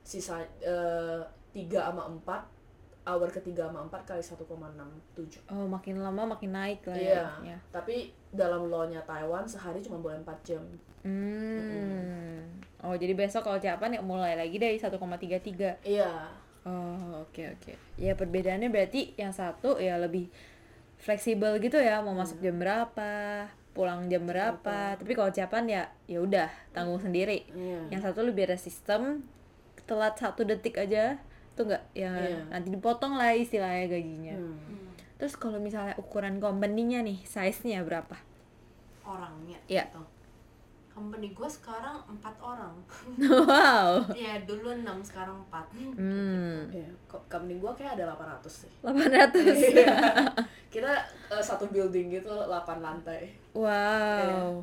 sisa 0.00 0.40
eh, 0.62 1.20
3 1.52 1.68
sama 1.68 2.08
4 2.08 2.59
hour 3.02 3.28
ketiga 3.28 3.66
sama 3.66 3.80
4 3.86 4.04
kali 4.04 4.20
1,67 4.20 5.48
Oh, 5.48 5.64
makin 5.64 5.98
lama 5.98 6.22
makin 6.28 6.50
naik 6.50 6.84
lah 6.84 6.94
Iya. 6.94 7.24
ya. 7.42 7.56
tapi 7.70 8.08
dalam 8.30 8.66
law-nya 8.66 9.00
Taiwan 9.02 9.42
sehari 9.44 9.80
cuma 9.80 9.98
boleh 9.98 10.18
4 10.18 10.36
jam 10.44 10.62
Hmm. 11.00 12.44
Oh, 12.80 12.92
jadi 12.92 13.12
besok 13.12 13.44
kalau 13.44 13.56
Japan 13.56 13.92
ya 13.92 14.00
mulai 14.00 14.36
lagi 14.36 14.56
dari 14.56 14.76
1,33. 14.76 15.80
iya 15.82 16.28
Oh, 16.60 17.24
oke 17.24 17.40
oke. 17.50 17.72
Ya 17.96 18.12
perbedaannya 18.12 18.68
berarti 18.68 19.16
yang 19.16 19.32
satu 19.32 19.80
ya 19.80 19.96
lebih 19.96 20.28
fleksibel 20.98 21.56
gitu 21.56 21.80
ya, 21.80 22.04
mau 22.04 22.12
masuk 22.12 22.36
jam 22.38 22.60
berapa, 22.60 23.48
pulang 23.72 24.12
jam 24.12 24.28
berapa. 24.28 24.92
Tapi 24.92 25.12
kalau 25.16 25.32
Japan 25.32 25.64
ya 25.64 25.88
ya 26.04 26.20
udah 26.20 26.52
tanggung 26.70 27.00
sendiri. 27.00 27.48
iya 27.50 27.80
Yang 27.88 28.12
satu 28.12 28.20
lebih 28.22 28.44
ada 28.44 28.60
sistem 28.60 29.24
telat 29.88 30.20
satu 30.20 30.44
detik 30.44 30.76
aja 30.76 31.16
tuh 31.52 31.64
nggak 31.66 31.84
ya 31.92 32.10
Iya. 32.10 32.40
nanti 32.48 32.68
dipotong 32.68 33.14
lah 33.14 33.30
istilahnya 33.32 33.86
gajinya. 33.86 34.36
Hmm. 34.36 34.90
Terus 35.16 35.36
kalau 35.36 35.58
misalnya 35.58 35.92
ukuran 35.96 36.40
company-nya 36.40 37.04
nih, 37.04 37.20
size-nya 37.22 37.84
berapa? 37.84 38.16
orangnya 39.02 39.58
Iya. 39.66 39.84
gitu. 39.86 40.02
company 40.90 41.32
gue 41.32 41.48
sekarang 41.48 41.96
empat 42.04 42.34
orang 42.42 42.74
wow. 43.48 44.04
ya 44.12 44.36
dulu 44.44 44.68
enam 44.68 45.00
sekarang 45.00 45.32
empat 45.40 45.64
Hmm. 45.96 46.68
Kok 47.08 47.24
company 47.24 47.56
gua 47.56 47.72
kayak 47.72 47.96
ada 47.96 48.12
800 48.12 48.66
sih 48.66 48.72
800. 48.84 49.40
Iya. 49.70 49.96
kita 50.74 50.92
eh, 51.32 51.40
satu 51.40 51.70
building 51.72 52.12
gitu 52.12 52.28
8 52.28 52.84
lantai 52.84 53.32
Wow. 53.56 54.60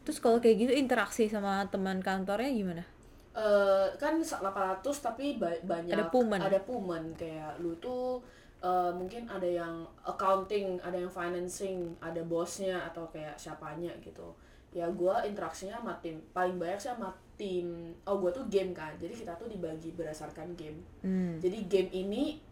Terus 0.00 0.22
kalau 0.22 0.38
kayak 0.38 0.56
gitu 0.62 0.72
interaksi 0.72 1.26
sama 1.26 1.66
teman 1.68 1.98
kantornya 2.00 2.48
gimana? 2.48 2.84
Eh, 3.30 3.86
kan 3.94 4.18
800 4.18 4.82
tapi 5.00 5.38
ba- 5.38 5.62
banyak 5.62 5.94
Ada 5.94 6.10
pumen. 6.10 6.34
ada 6.36 6.58
pumen 6.60 7.14
kayak 7.14 7.54
lu 7.58 7.70
tuh 7.78 8.18
eh, 8.58 8.90
mungkin 8.90 9.24
ada 9.24 9.46
yang 9.46 9.80
accounting 10.02 10.74
ada 10.78 10.98
yang 10.98 11.08
financing 11.08 11.94
ada 11.98 12.20
bosnya 12.22 12.82
atau 12.84 13.06
kayak 13.06 13.32
siapanya 13.34 13.88
gitu 14.00 14.34
ya 14.70 14.84
gua 14.90 15.22
interaksinya 15.22 15.78
sama 15.78 15.94
tim 15.96 16.18
paling 16.30 16.54
banyak 16.54 16.76
sih 16.76 16.90
sama 16.90 17.08
tim 17.34 17.66
oh 18.04 18.18
gua 18.18 18.28
tuh 18.28 18.44
game 18.46 18.70
kan 18.70 18.92
jadi 18.96 19.14
kita 19.14 19.32
tuh 19.34 19.46
dibagi 19.46 19.90
berdasarkan 19.92 20.52
game 20.54 20.82
Hmm. 21.00 21.38
jadi 21.38 21.58
game 21.64 21.90
ini 21.92 22.42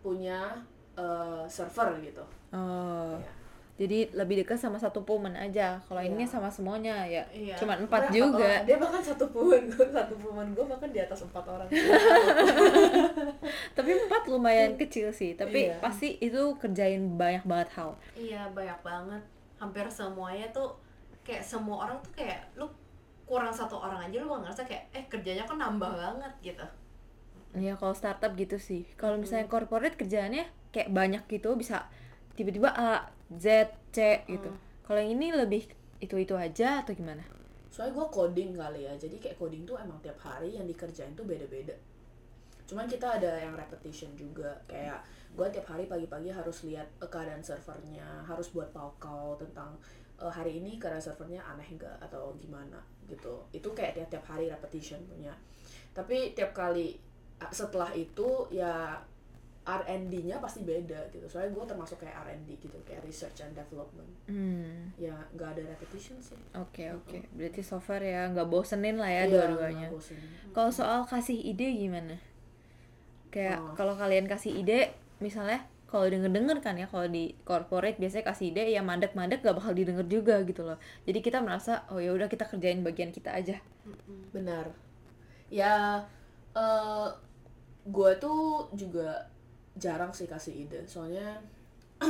punya 0.00 0.52
eh, 0.94 1.44
server 1.48 1.94
gitu 2.00 2.26
Oh. 2.50 3.14
Ya. 3.16 3.32
Jadi 3.74 4.06
lebih 4.10 4.38
dekat 4.38 4.54
sama 4.54 4.76
satu 4.76 5.02
pumen 5.02 5.32
aja. 5.32 5.74
Kalau 5.82 5.98
ini 5.98 6.22
Iya. 6.22 6.28
sama 6.28 6.46
semuanya 6.46 7.02
ya. 7.04 7.20
Iya. 7.28 7.52
Cuma 7.54 7.74
empat 7.74 8.06
Berapa 8.06 8.14
juga. 8.14 8.38
orang? 8.38 8.62
dia 8.62 8.76
bahkan 8.78 9.00
satu 9.00 9.24
pumen 9.28 9.66
gua 9.66 9.86
satu 9.90 10.14
pumen 10.14 10.46
gua 10.54 10.64
bahkan 10.68 10.88
di 10.88 10.98
atas 10.98 11.18
empat 11.22 11.42
orang 11.44 11.66
Tapi 13.74 13.88
empat 13.98 14.22
lumayan 14.26 14.72
kecil 14.76 15.10
sih. 15.10 15.34
Tapi 15.34 15.68
Iya. 15.68 15.78
pasti 15.80 16.16
itu 16.18 16.54
kerjain 16.56 17.14
banyak 17.14 17.42
banget 17.44 17.68
hal. 17.74 17.90
iya 18.14 18.46
banyak 18.48 18.76
banget 18.80 19.20
hampir 19.56 19.84
semuanya 19.88 20.44
tuh 20.50 20.74
kayak 21.22 21.40
semua 21.40 21.82
orang 21.82 21.96
tuh 21.98 22.10
kayak 22.14 22.38
lu 22.54 22.64
kurang 23.24 23.48
satu 23.48 23.76
orang 23.76 23.96
aja 24.02 24.16
lu 24.16 24.28
bakal 24.28 24.44
ngerasa 24.44 24.60
kayak 24.62 24.82
eh 24.92 25.02
kerjanya 25.08 25.42
kan 25.42 25.56
nambah 25.56 25.88
banget 25.88 26.32
gitu 26.44 26.64
Iya 27.54 27.74
kalau 27.74 27.92
startup 27.92 28.32
gitu 28.34 28.56
sih. 28.56 28.82
Kalau 28.94 29.14
misalnya 29.14 29.46
corporate 29.46 29.94
kerjaannya 29.94 30.42
kayak 30.70 30.90
banyak 30.90 31.22
gitu 31.28 31.54
bisa 31.54 31.86
tiba-tiba 32.34 32.70
A, 32.74 33.08
Z, 33.30 33.72
C 33.94 34.26
gitu. 34.28 34.50
Kalau 34.84 34.98
yang 35.00 35.16
ini 35.16 35.32
lebih 35.32 35.64
itu-itu 35.98 36.36
aja 36.36 36.84
atau 36.84 36.92
gimana? 36.92 37.24
soalnya 37.74 37.98
gue 37.98 38.06
coding 38.14 38.54
kali 38.54 38.86
ya 38.86 38.94
jadi 38.94 39.18
kayak 39.18 39.34
coding 39.34 39.66
tuh 39.66 39.74
emang 39.74 39.98
tiap 39.98 40.14
hari 40.22 40.54
yang 40.54 40.62
dikerjain 40.62 41.10
tuh 41.18 41.26
beda-beda 41.26 41.74
cuman 42.70 42.86
kita 42.86 43.18
ada 43.18 43.42
yang 43.42 43.58
repetition 43.58 44.14
juga 44.14 44.54
kayak 44.70 45.02
gue 45.34 45.42
tiap 45.50 45.66
hari 45.66 45.90
pagi-pagi 45.90 46.30
harus 46.30 46.62
lihat 46.62 46.86
eh, 47.02 47.10
keadaan 47.10 47.42
servernya 47.42 48.06
harus 48.30 48.54
buat 48.54 48.70
paukau 48.70 49.34
tentang 49.42 49.74
eh, 50.22 50.30
hari 50.30 50.62
ini 50.62 50.78
keadaan 50.78 51.02
servernya 51.02 51.42
aneh 51.50 51.66
enggak 51.66 51.98
atau 51.98 52.30
gimana 52.38 52.78
gitu 53.10 53.42
itu 53.50 53.66
kayak 53.74 53.98
tiap 53.98 54.06
tiap 54.06 54.24
hari 54.30 54.46
repetition 54.46 55.02
punya 55.10 55.34
tapi 55.90 56.30
tiap 56.30 56.54
kali 56.54 56.94
ah, 57.42 57.50
setelah 57.50 57.90
itu 57.90 58.46
ya 58.54 59.02
R&D-nya 59.64 60.36
pasti 60.38 60.60
beda 60.60 61.08
gitu 61.08 61.24
soalnya 61.24 61.50
gue 61.50 61.64
termasuk 61.64 61.96
kayak 61.96 62.12
R&D 62.20 62.48
gitu 62.58 62.76
kayak 62.84 63.00
research 63.00 63.40
and 63.40 63.52
development 63.52 64.04
Hmm. 64.24 64.92
ya 64.96 65.16
nggak 65.32 65.56
ada 65.56 65.62
repetition 65.70 66.16
sih 66.18 66.36
Oke 66.52 66.88
oke. 66.90 67.24
Berarti 67.32 67.60
so 67.60 67.76
far 67.76 68.00
ya 68.00 68.28
nggak 68.28 68.44
bosenin 68.44 68.96
lah 68.96 69.08
ya 69.08 69.24
Iya, 69.24 69.32
dua-duanya. 69.48 69.88
Kalau 70.50 70.68
soal 70.68 71.04
kasih 71.04 71.36
ide 71.36 71.68
gimana? 71.70 72.16
Kayak 73.28 73.58
Oh. 73.58 73.72
kalau 73.74 73.92
kalian 73.94 74.24
kasih 74.24 74.52
ide, 74.54 74.92
misalnya 75.18 75.64
kalau 75.84 76.06
denger-denger 76.06 76.58
kan 76.58 76.74
ya, 76.74 76.84
kalau 76.84 77.06
di 77.06 77.34
corporate 77.40 77.96
biasanya 77.96 78.26
kasih 78.26 78.50
ide 78.50 78.66
ya 78.68 78.80
mandek-mandek 78.80 79.40
gak 79.40 79.54
bakal 79.54 79.72
didengar 79.72 80.06
juga 80.06 80.42
gitu 80.42 80.62
loh. 80.62 80.76
Jadi 81.02 81.18
kita 81.20 81.38
merasa 81.38 81.86
oh 81.88 81.98
ya 81.98 82.10
udah 82.10 82.26
kita 82.26 82.44
kerjain 82.44 82.80
bagian 82.80 83.10
kita 83.10 83.30
aja. 83.30 83.58
benar 84.32 84.66
ya 85.46 86.00
eh 86.52 87.08
gue 87.84 88.10
tuh 88.16 88.64
juga 88.72 89.28
jarang 89.74 90.10
sih 90.10 90.24
kasih 90.24 90.54
ide 90.60 90.80
soalnya 90.84 91.38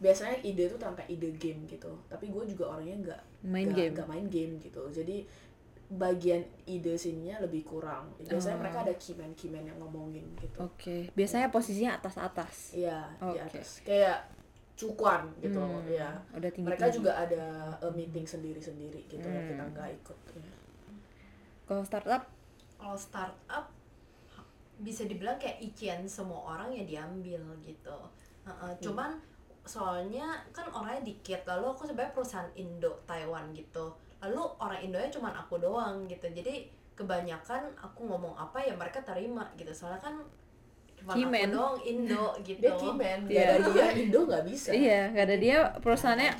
biasanya 0.00 0.40
ide 0.40 0.64
tuh 0.66 0.78
tanpa 0.78 1.04
ide 1.06 1.28
game 1.34 1.66
gitu 1.66 1.92
tapi 2.06 2.28
gue 2.28 2.44
juga 2.46 2.72
orangnya 2.72 2.96
nggak 3.02 3.22
Main 3.44 3.68
nggak- 3.68 3.76
game. 3.76 3.92
nggak 3.92 4.08
main 4.08 4.26
game 4.26 4.52
gitu 4.58 4.82
jadi 4.88 5.16
bagian 5.90 6.38
ide 6.64 6.94
sininya 6.94 7.36
lebih 7.40 7.66
kurang 7.66 8.14
biasanya 8.16 8.56
Oh. 8.56 8.62
mereka 8.62 8.78
ada 8.80 8.94
keyman 8.94 9.34
keyman 9.34 9.66
yang 9.66 9.74
ngomongin 9.76 10.22
gitu 10.36 10.62
Oke. 10.62 11.10
Biasanya 11.10 11.50
posisinya 11.50 11.98
atas-atas. 11.98 12.70
iya 12.72 13.10
di 13.18 13.34
Oke. 13.34 13.42
atas 13.42 13.82
kayak 13.82 14.22
cukuan 14.72 15.26
gitu 15.36 15.58
Hmm, 15.58 15.82
ya 15.84 16.14
Udah 16.32 16.48
tinggi. 16.48 16.64
mereka 16.64 16.86
juga 16.88 17.12
ada 17.12 17.44
eh, 17.76 17.92
meeting 17.92 18.22
sendiri 18.24 18.56
sendiri 18.56 19.02
gitu 19.04 19.20
yang 19.20 19.44
kita 19.44 19.60
Hmm. 19.60 19.72
nggak 19.74 19.90
ikut 19.98 20.18
ya. 20.38 20.54
Kalau 21.66 21.82
startup 21.82 22.22
kalau 22.78 22.96
startup 22.96 23.66
bisa 24.80 25.04
dibilang 25.04 25.36
kayak 25.36 25.60
ician 25.60 26.02
semua 26.04 26.56
orang 26.56 26.72
ya 26.72 26.82
diambil 26.82 27.40
gitu. 27.60 27.96
Heeh, 28.42 28.72
cuman 28.80 29.12
soalnya 29.60 30.24
kan 30.50 30.64
orangnya 30.66 31.04
dikit 31.06 31.44
lalu 31.44 31.68
aku 31.68 31.84
sebenarnya 31.84 32.16
perusahaan 32.16 32.50
Indo 32.54 32.96
Taiwan 33.04 33.52
gitu. 33.52 33.92
Lalu 34.18 34.40
orang 34.56 34.80
Indonya 34.80 35.10
cuman 35.10 35.32
aku 35.34 35.56
doang 35.56 36.04
gitu 36.04 36.26
jadi 36.26 36.64
kebanyakan 36.92 37.72
aku 37.76 38.04
ngomong 38.04 38.32
apa 38.34 38.60
ya 38.60 38.72
mereka 38.72 39.00
terima 39.00 39.44
gitu. 39.54 39.68
Soalnya 39.70 40.00
kan 40.00 40.14
cuma 40.96 41.12
aku 41.12 41.20
Keyman. 41.22 41.48
doang 41.48 41.76
Indo 41.80 42.24
gitu. 42.48 42.60
Dia 42.60 42.72
Iya. 42.72 43.44
gak 43.46 43.56
ada 43.56 43.68
dia 43.70 43.88
Indo 43.94 44.20
nggak 44.24 44.44
bisa. 44.44 44.68
Iya, 44.70 45.00
nggak 45.12 45.26
ada 45.26 45.36
dia 45.36 45.58
perusahaannya 45.80 46.32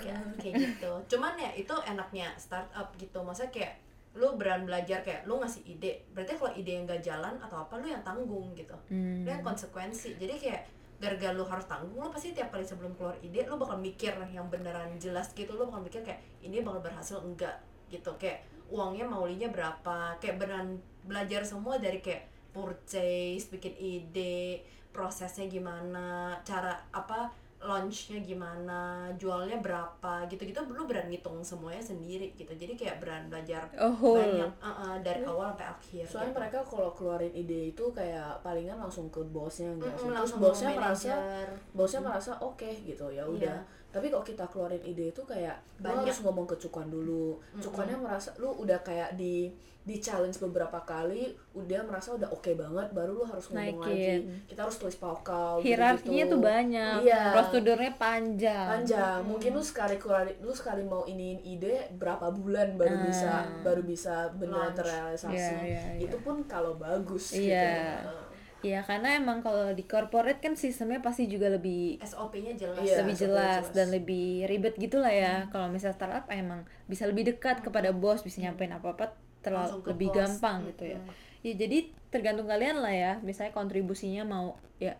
ya, 0.00 0.18
kayak 0.38 0.54
gitu. 0.56 0.90
Cuman 1.10 1.34
ya 1.34 1.50
itu 1.52 1.74
enaknya 1.84 2.30
startup 2.34 2.90
gitu 2.94 3.18
maksudnya 3.22 3.50
kayak 3.50 3.74
lu 4.16 4.34
beran 4.40 4.64
belajar 4.64 5.04
kayak 5.04 5.28
lu 5.28 5.38
ngasih 5.38 5.62
ide 5.68 6.08
berarti 6.10 6.34
kalau 6.34 6.52
ide 6.56 6.70
yang 6.74 6.84
gak 6.88 7.04
jalan 7.04 7.34
atau 7.38 7.62
apa 7.62 7.76
lu 7.78 7.86
yang 7.86 8.02
tanggung 8.02 8.54
gitu. 8.56 8.74
Hmm. 8.88 9.22
lu 9.22 9.28
yang 9.28 9.44
konsekuensi. 9.44 10.16
Jadi 10.16 10.34
kayak 10.40 10.62
gara-gara 10.98 11.30
lu 11.36 11.46
harus 11.46 11.66
tanggung 11.68 11.94
lu 11.94 12.10
pasti 12.10 12.34
tiap 12.34 12.50
kali 12.50 12.66
sebelum 12.66 12.96
keluar 12.98 13.14
ide 13.22 13.46
lu 13.46 13.54
bakal 13.60 13.78
mikir 13.78 14.14
yang 14.32 14.48
beneran 14.48 14.96
jelas 14.98 15.30
gitu. 15.36 15.54
Lu 15.54 15.68
bakal 15.68 15.84
mikir 15.84 16.00
kayak 16.02 16.20
ini 16.42 16.64
bakal 16.64 16.80
berhasil 16.82 17.18
enggak? 17.22 17.60
Gitu. 17.92 18.10
Kayak 18.18 18.44
uangnya 18.72 19.04
maulinya 19.06 19.48
berapa? 19.52 20.18
Kayak 20.18 20.36
beneran 20.42 20.68
belajar 21.06 21.46
semua 21.46 21.78
dari 21.78 22.02
kayak 22.02 22.52
purchase 22.52 23.48
bikin 23.52 23.76
ide 23.78 24.66
prosesnya 24.90 25.46
gimana 25.46 26.34
cara 26.42 26.74
apa 26.90 27.30
launchnya 27.58 28.22
gimana 28.22 29.10
jualnya 29.18 29.58
berapa 29.58 30.22
gitu-gitu 30.30 30.62
lu 30.70 30.86
beran 30.86 31.10
ngitung 31.10 31.42
semuanya 31.42 31.82
sendiri 31.82 32.30
gitu. 32.38 32.54
Jadi 32.54 32.78
kayak 32.78 33.02
beran 33.02 33.26
belajar 33.26 33.66
Oh, 33.74 34.14
banyak 34.14 34.46
uh, 34.62 34.68
uh, 34.70 34.94
dari 35.02 35.26
awal 35.26 35.50
sampai 35.52 35.66
akhir 35.66 36.04
soalnya 36.06 36.30
gitu. 36.30 36.38
mereka 36.38 36.58
kalau 36.62 36.90
keluarin 36.94 37.34
ide 37.34 37.74
itu 37.74 37.84
kayak 37.90 38.38
palingan 38.46 38.78
langsung 38.78 39.10
ke 39.10 39.18
bosnya 39.34 39.74
gitu 39.74 39.90
Mm-mm, 39.90 39.98
terus 39.98 40.14
langsung 40.14 40.38
bosnya 40.38 40.70
merasa 40.70 41.12
bosnya 41.74 42.00
merasa 42.00 42.32
oke 42.38 42.70
gitu. 42.86 43.06
Ya 43.10 43.26
udah. 43.26 43.58
Iya. 43.58 43.76
Tapi 43.88 44.06
kalau 44.08 44.20
kita 44.22 44.44
keluarin 44.46 44.82
ide 44.82 45.08
itu 45.08 45.22
kayak 45.22 45.56
lu 45.78 45.88
Banyak. 45.88 46.04
harus 46.06 46.20
ngomong 46.20 46.44
ke 46.44 46.56
cukan 46.58 46.86
dulu 46.86 47.40
cukannya 47.56 47.96
merasa 47.96 48.36
lu 48.36 48.52
udah 48.54 48.78
kayak 48.80 49.14
di 49.14 49.48
di 49.80 49.96
challenge 49.96 50.36
beberapa 50.38 50.84
kali 50.84 51.32
udah 51.54 51.80
merasa 51.82 52.12
udah 52.12 52.28
oke 52.28 52.52
banget 52.52 52.92
baru 52.92 53.10
lu 53.14 53.24
harus 53.24 53.48
ngomong 53.48 53.80
Naikin. 53.80 54.20
lagi 54.20 54.44
kita 54.44 54.60
harus 54.62 54.76
tulis 54.76 54.92
paukal 54.94 55.64
hierarkinya 55.64 56.28
gitu-gitu. 56.28 56.34
tuh 56.36 56.40
banyak 56.44 56.96
Iya. 57.00 57.22
prosedurnya 57.32 57.92
panjang 57.96 58.68
panjang 58.68 59.18
mungkin 59.24 59.50
lu 59.50 59.64
sekali 59.64 59.96
keluarin 59.96 60.36
lu 60.38 60.52
sekali 60.52 60.84
mau 60.84 61.08
iniin 61.08 61.40
ide 61.40 61.88
berapa 61.96 62.28
bulan 62.28 62.76
baru 62.76 63.00
bisa 63.00 63.32
baru 63.64 63.80
bisa 63.80 64.28
benar 64.36 64.76
terrealisasi 64.76 65.32
Iya, 65.32 65.56
iya, 65.64 65.82
iya. 65.96 66.04
itu 66.04 66.16
pun 66.20 66.44
kalau 66.44 66.76
bagus 66.76 67.32
Iya. 67.32 68.04
gitu 68.04 68.12
Iya 68.58 68.82
karena 68.82 69.14
emang 69.14 69.38
kalau 69.38 69.70
di 69.70 69.86
corporate 69.86 70.42
kan 70.42 70.58
sistemnya 70.58 70.98
pasti 70.98 71.30
juga 71.30 71.46
lebih 71.46 72.02
SOP-nya 72.02 72.58
jelas 72.58 72.82
Iya. 72.82 72.96
lebih 73.06 73.14
jelas, 73.14 73.62
jelas. 73.70 73.74
dan 73.74 73.86
lebih 73.94 74.50
ribet 74.50 74.74
gitu 74.74 74.98
lah 74.98 75.14
ya. 75.14 75.34
Kalau 75.54 75.70
misalnya 75.70 75.94
startup 75.94 76.26
emang 76.26 76.66
bisa 76.90 77.06
lebih 77.06 77.30
dekat 77.30 77.62
kepada 77.62 77.94
bos, 77.94 78.26
bisa 78.26 78.42
nyampein 78.42 78.74
apa-apa 78.74 79.14
terlalu 79.40 79.78
lebih 79.86 80.10
bos. 80.10 80.16
gampang 80.18 80.66
gitu 80.74 80.90
ya. 80.90 80.98
Ya 81.46 81.52
jadi 81.54 81.86
tergantung 82.10 82.50
kalian 82.50 82.82
lah 82.82 82.90
ya. 82.90 83.12
Misalnya 83.22 83.54
kontribusinya 83.54 84.26
mau 84.26 84.58
ya 84.82 84.98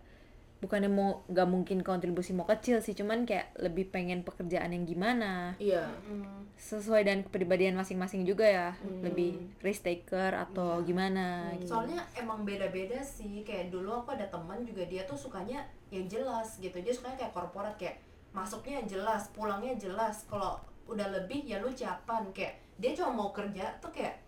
bukannya 0.59 0.91
mau 0.91 1.23
nggak 1.31 1.49
mungkin 1.49 1.79
kontribusi 1.87 2.35
mau 2.35 2.43
kecil 2.43 2.83
sih, 2.83 2.95
cuman 2.99 3.23
kayak 3.23 3.55
lebih 3.63 3.95
pengen 3.95 4.27
pekerjaan 4.27 4.75
yang 4.75 4.85
gimana. 4.85 5.55
Iya. 5.63 5.87
Mm. 6.07 6.51
sesuai 6.59 7.07
dengan 7.07 7.23
kepribadian 7.23 7.79
masing-masing 7.79 8.27
juga 8.27 8.43
ya. 8.43 8.69
Lebih 8.83 9.63
risk 9.63 9.87
taker 9.87 10.35
atau 10.35 10.83
gimana 10.83 11.55
gitu. 11.55 11.71
soalnya 11.71 12.03
emang 12.19 12.43
beda-beda 12.43 12.99
sih 12.99 13.47
kayak 13.47 13.71
dulu 13.71 14.03
aku 14.03 14.19
ada 14.19 14.27
teman 14.27 14.67
juga 14.67 14.83
dia 14.91 15.07
tuh 15.07 15.15
sukanya 15.15 15.63
yang 15.95 16.11
jelas 16.11 16.59
gitu. 16.59 16.75
Dia 16.83 16.91
sukanya 16.91 17.15
kayak 17.15 17.31
korporat 17.31 17.79
kayak 17.79 18.03
masuknya 18.35 18.83
yang 18.83 18.89
jelas 18.99 19.31
pulangnya 19.31 19.79
jelas. 19.79 20.27
Kalau 20.27 20.59
udah 20.91 21.07
lebih 21.15 21.47
ya 21.47 21.63
lu 21.63 21.71
japan 21.71 22.27
kayak 22.35 22.59
dia 22.75 22.91
cuma 22.91 23.15
mau 23.15 23.31
kerja 23.31 23.79
tuh 23.79 23.95
kayak 23.95 24.19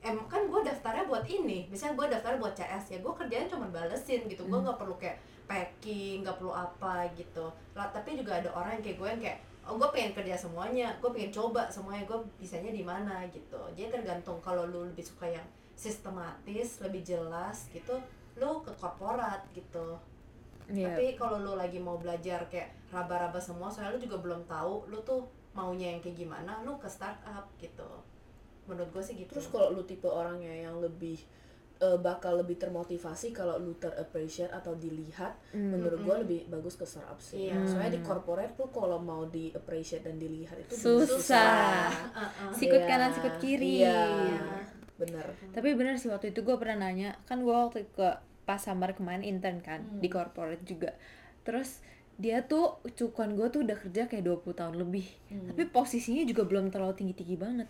em 0.00 0.16
kan 0.30 0.46
gue 0.46 0.60
daftarnya 0.62 1.10
buat 1.10 1.26
ini. 1.26 1.66
Misalnya 1.68 1.98
gue 1.98 2.06
daftarnya 2.14 2.38
buat 2.38 2.54
CS 2.54 2.84
ya 2.94 2.98
gue 3.02 3.12
kerjanya 3.18 3.50
cuma 3.50 3.66
balesin 3.66 4.30
gitu. 4.30 4.46
Gue 4.46 4.62
nggak 4.62 4.78
perlu 4.78 4.94
kayak 4.94 5.18
packing 5.50 6.22
nggak 6.22 6.38
perlu 6.38 6.54
apa 6.54 7.10
gitu. 7.18 7.50
Lah 7.74 7.90
tapi 7.90 8.14
juga 8.14 8.38
ada 8.38 8.54
orang 8.54 8.78
yang 8.78 8.84
kayak 8.86 8.98
gue 9.02 9.08
yang 9.10 9.22
kayak 9.26 9.38
oh 9.66 9.74
gue 9.74 9.88
pengen 9.90 10.14
kerja 10.14 10.34
semuanya 10.38 10.94
gue 11.02 11.10
pengen 11.10 11.34
coba 11.34 11.66
semuanya 11.66 12.06
gue 12.06 12.18
bisanya 12.38 12.70
di 12.70 12.86
mana 12.86 13.26
gitu. 13.34 13.58
Jadi 13.74 13.90
tergantung 13.90 14.38
kalau 14.38 14.70
lu 14.70 14.86
lebih 14.86 15.02
suka 15.02 15.26
yang 15.26 15.46
sistematis 15.74 16.78
lebih 16.78 17.02
jelas 17.02 17.66
gitu 17.74 17.98
lu 18.38 18.62
ke 18.62 18.70
korporat 18.78 19.42
gitu. 19.50 19.98
Iya. 20.70 20.86
tapi 20.94 21.18
kalau 21.18 21.42
lu 21.42 21.58
lagi 21.58 21.82
mau 21.82 21.98
belajar 21.98 22.46
kayak 22.46 22.70
raba-raba 22.94 23.42
semua 23.42 23.66
soalnya 23.66 23.98
lu 23.98 24.06
juga 24.06 24.22
belum 24.22 24.46
tahu 24.46 24.86
lu 24.86 25.02
tuh 25.02 25.26
maunya 25.50 25.90
yang 25.90 25.98
kayak 25.98 26.14
gimana 26.14 26.62
lu 26.62 26.78
ke 26.78 26.86
startup 26.86 27.50
gitu. 27.58 27.90
Menurut 28.70 28.86
gue 28.94 29.02
sih 29.02 29.18
gitu. 29.18 29.34
Terus 29.34 29.50
kalau 29.50 29.74
lu 29.74 29.82
tipe 29.82 30.06
orangnya 30.06 30.70
yang 30.70 30.78
lebih 30.78 31.18
eh, 31.80 31.96
bakal 31.96 32.36
lebih 32.36 32.56
termotivasi 32.56 33.32
kalau 33.32 33.56
lu 33.56 33.72
terappreciate 33.74 34.48
atau 34.50 34.76
dilihat 34.76 35.32
menurut 35.50 36.00
gua 36.00 36.20
lebih 36.20 36.44
bagus 36.46 36.76
ke 36.76 36.84
startup 36.84 37.16
sih 37.18 37.48
Iya. 37.48 37.64
soalnya 37.64 37.96
di 37.96 38.00
corporate 38.00 38.52
tuh 38.52 38.68
kalau 38.68 39.00
mau 39.00 39.24
di 39.24 39.48
appreciate 39.50 40.04
dan 40.04 40.16
dilihat 40.16 40.60
itu 40.60 40.76
Susah. 40.76 41.88
Uh-uh. 41.88 42.52
Sikut 42.58 42.78
Iya. 42.78 42.86
kanan, 42.86 43.10
sikut 43.10 43.34
kiri. 43.38 43.80
iya 43.80 44.00
bener 44.94 45.24
Tapi 45.50 45.72
bener 45.72 45.96
sih 45.96 46.06
waktu 46.06 46.30
itu 46.30 46.40
gue 46.40 46.52
pernah 46.54 46.84
nanya, 46.84 47.16
kan 47.24 47.40
gue 47.40 47.48
waktu 47.48 47.88
ke 47.88 48.08
pas 48.44 48.60
summer 48.60 48.92
kemarin 48.92 49.22
intern 49.22 49.60
kan 49.60 49.80
di 49.96 50.06
corporate 50.06 50.60
juga. 50.62 50.92
Terus 51.40 51.80
dia 52.14 52.44
tuh 52.44 52.76
cukuan 52.92 53.32
gue 53.32 53.48
tuh 53.48 53.64
udah 53.64 53.80
kerja 53.80 54.04
kayak 54.04 54.20
20 54.44 54.52
tahun 54.52 54.76
lebih. 54.76 55.06
Tapi 55.48 55.62
posisinya 55.72 56.20
juga 56.22 56.44
belum 56.44 56.68
terlalu 56.68 56.92
tinggi-tinggi 56.94 57.40
banget. 57.40 57.68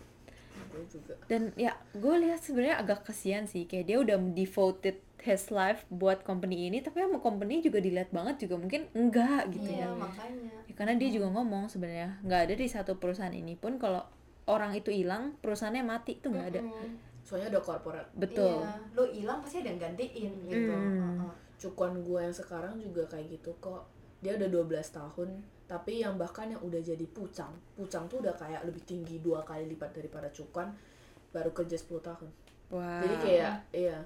Gue 0.71 0.83
juga. 0.87 1.15
Dan 1.27 1.51
ya 1.59 1.75
gue 1.93 2.15
lihat 2.23 2.39
sebenarnya 2.41 2.79
agak 2.79 3.05
kasihan 3.05 3.45
sih. 3.45 3.67
Kayak 3.67 3.85
dia 3.85 3.97
udah 3.99 4.17
devoted 4.31 4.97
his 5.21 5.53
life 5.53 5.85
buat 5.93 6.25
company 6.25 6.65
ini 6.65 6.81
tapi 6.81 6.97
sama 7.05 7.21
company 7.21 7.61
juga 7.61 7.77
dilihat 7.83 8.09
banget 8.09 8.47
juga. 8.47 8.57
Mungkin 8.57 8.89
enggak 8.95 9.51
gitu 9.53 9.69
iya 9.69 9.87
ya. 9.87 9.93
makanya. 9.93 10.55
Ya, 10.65 10.73
karena 10.73 10.93
dia 10.97 11.09
juga 11.13 11.27
ngomong 11.29 11.69
sebenarnya 11.69 12.17
nggak 12.25 12.41
ada 12.49 12.53
di 12.57 12.67
satu 12.67 12.97
perusahaan 12.97 13.33
ini 13.33 13.53
pun 13.59 13.77
kalau 13.77 14.01
orang 14.49 14.73
itu 14.73 14.89
hilang 14.89 15.37
perusahaannya 15.43 15.83
mati. 15.85 16.17
Itu 16.17 16.33
nggak 16.33 16.47
ada. 16.55 16.61
Mm, 16.63 16.91
soalnya 17.21 17.47
udah 17.57 17.63
corporate. 17.63 18.09
Betul. 18.17 18.65
iya. 18.65 18.73
Lu 18.97 19.03
hilang 19.13 19.39
pasti 19.45 19.61
ada 19.61 19.69
yang 19.69 19.81
gantiin 19.81 20.31
gitu. 20.47 20.73
Hmm. 20.73 21.27
Uh-uh. 21.27 21.33
cukuan 21.61 21.93
gue 22.01 22.17
yang 22.17 22.33
sekarang 22.33 22.73
juga 22.81 23.05
kayak 23.05 23.37
gitu 23.37 23.53
kok. 23.61 23.85
Dia 24.25 24.33
udah 24.33 24.49
12 24.49 24.97
tahun 24.97 25.29
tapi 25.71 26.03
yang 26.03 26.19
bahkan 26.19 26.51
yang 26.51 26.59
udah 26.59 26.83
jadi 26.83 27.07
pucang 27.07 27.47
pucang 27.79 28.03
tuh 28.11 28.19
udah 28.19 28.35
kayak 28.35 28.67
lebih 28.67 28.83
tinggi 28.83 29.23
dua 29.23 29.39
kali 29.41 29.71
lipat 29.71 29.95
daripada 29.95 30.27
cukan 30.27 30.67
baru 31.31 31.55
kerja 31.55 31.79
10 31.79 32.03
tahun. 32.03 32.27
Wah. 32.69 32.99
jadi 32.99 33.15
kayak 33.23 33.53
iya. 33.71 33.97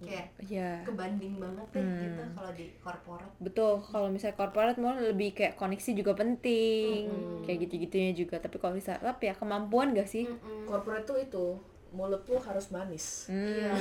Kayak 0.00 0.32
ya 0.48 0.80
kebanding 0.80 1.36
banget 1.36 1.66
deh 1.76 1.84
Hmm. 1.84 2.00
gitu 2.00 2.22
kalau 2.32 2.50
di 2.56 2.66
korporat. 2.80 3.28
Betul 3.36 3.84
kalau 3.84 4.08
misalnya 4.08 4.32
corporate 4.32 4.80
mau 4.80 4.96
lebih 4.96 5.36
kayak 5.36 5.60
koneksi 5.60 5.90
juga 5.92 6.16
penting 6.16 7.12
kayak 7.44 7.68
gitu-gitunya 7.68 8.16
juga. 8.16 8.40
Tapi 8.40 8.56
kalau 8.56 8.72
di 8.72 8.80
startup 8.80 9.20
ya 9.20 9.36
kemampuan 9.36 9.92
gak 9.92 10.08
sih? 10.08 10.24
Corporate 10.64 11.04
tuh 11.04 11.20
itu 11.20 11.46
mulut 11.92 12.24
tuh 12.24 12.40
harus 12.40 12.72
manis. 12.72 13.28
Hmm. 13.28 13.76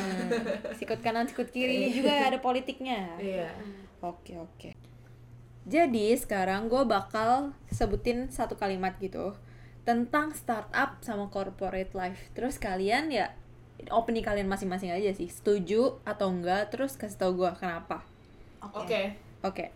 sikut 0.75 0.99
kanan 0.99 1.31
sikut 1.31 1.47
kiri 1.47 1.87
juga 1.95 2.27
ada 2.27 2.43
politiknya. 2.43 3.15
Iya. 3.15 3.55
Oke 4.03 4.35
oke. 4.35 4.75
Jadi 5.69 6.17
sekarang 6.17 6.65
gue 6.65 6.81
bakal 6.89 7.53
sebutin 7.69 8.33
satu 8.33 8.57
kalimat 8.57 8.97
gitu 8.97 9.37
tentang 9.85 10.33
startup 10.33 10.97
sama 11.05 11.29
corporate 11.29 11.93
life. 11.93 12.33
Terus 12.33 12.57
kalian 12.57 13.13
ya 13.13 13.37
opini 13.93 14.25
kalian 14.25 14.49
masing-masing 14.49 14.89
aja 14.89 15.13
sih. 15.13 15.29
Setuju 15.29 16.01
atau 16.01 16.33
enggak? 16.33 16.73
Terus 16.73 16.97
kasih 16.97 17.21
tau 17.21 17.37
gue 17.37 17.53
kenapa. 17.61 18.01
oke 18.65 19.13
Oke. 19.45 19.69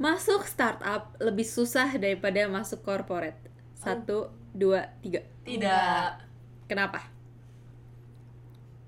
Masuk 0.00 0.48
startup 0.48 1.12
lebih 1.20 1.44
susah 1.44 1.92
daripada 2.00 2.48
masuk 2.48 2.80
corporate. 2.80 3.36
Satu, 3.76 4.32
dua, 4.56 4.96
tiga. 5.04 5.20
tidak 5.44 6.24
Kenapa? 6.72 7.04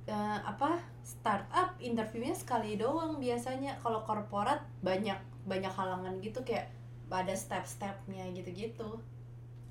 Eh, 0.09 0.39
apa 0.41 0.94
startup 1.05 1.77
interviewnya 1.79 2.33
sekali 2.33 2.81
doang 2.81 3.21
biasanya. 3.21 3.77
Kalau 3.79 4.01
korporat 4.03 4.65
banyak 4.81 5.21
banyak 5.45 5.71
halangan 5.71 6.17
gitu 6.25 6.41
kayak 6.43 6.73
ada 7.13 7.37
step-stepnya 7.37 8.27
gitu-gitu. 8.35 8.99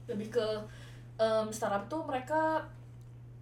Lebih 0.07 0.29
ke 0.31 0.47
em, 1.19 1.49
startup 1.51 1.89
tuh 1.89 2.05
mereka 2.05 2.63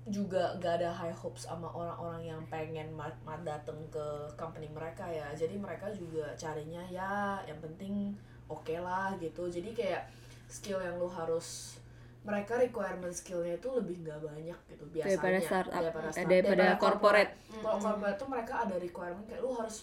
juga 0.10 0.58
gak 0.58 0.82
ada 0.82 0.90
high 0.90 1.14
hopes 1.14 1.46
sama 1.46 1.70
orang-orang 1.70 2.34
yang 2.34 2.42
pengen 2.50 2.90
ma- 2.98 3.22
ma- 3.22 3.38
dateng 3.46 3.78
ke 3.94 4.06
company 4.34 4.66
mereka 4.74 5.06
ya. 5.06 5.30
Jadi 5.38 5.62
mereka 5.62 5.92
juga 5.94 6.34
carinya 6.34 6.82
ya 6.90 7.38
yang 7.46 7.62
penting 7.62 8.16
oke 8.50 8.74
lah 8.82 9.14
gitu. 9.22 9.46
Jadi 9.46 9.76
kayak 9.78 10.10
skill 10.50 10.82
yang 10.82 10.98
lu 10.98 11.06
harus 11.06 11.78
mereka 12.22 12.54
requirement 12.56 13.10
skillnya 13.10 13.58
itu 13.58 13.70
lebih 13.74 14.06
nggak 14.06 14.20
banyak 14.22 14.60
gitu 14.70 14.86
biasanya. 14.94 15.18
Daripada 15.18 15.40
startup, 15.42 15.74
daripada, 15.74 16.08
eh, 16.08 16.14
start- 16.14 16.30
daripada 16.30 16.66
corporate. 16.78 17.32
kalau 17.62 17.78
corporate 17.82 18.18
tuh 18.18 18.30
mereka 18.30 18.54
ada 18.62 18.76
requirement 18.78 19.26
kayak 19.26 19.42
lu 19.42 19.52
harus 19.58 19.78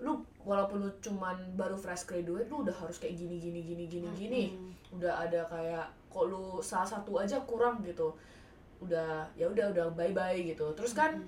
lu 0.00 0.12
walaupun 0.40 0.78
lu 0.80 0.90
cuman 1.02 1.36
baru 1.58 1.76
fresh 1.76 2.08
graduate 2.08 2.48
lu 2.48 2.64
udah 2.64 2.72
harus 2.72 2.96
kayak 2.96 3.18
gini 3.18 3.36
gini 3.36 3.60
gini 3.60 3.84
gini 3.84 4.08
gini. 4.14 4.44
Udah 4.94 5.12
ada 5.18 5.44
kayak 5.44 5.84
kok 6.08 6.24
lu 6.26 6.62
salah 6.62 6.86
satu 6.86 7.18
aja 7.18 7.36
kurang 7.42 7.82
gitu. 7.82 8.14
Udah 8.80 9.26
ya 9.34 9.50
udah 9.50 9.74
udah 9.74 9.90
bye 9.92 10.14
bye 10.14 10.38
gitu. 10.38 10.70
Terus 10.78 10.94
kan 10.94 11.20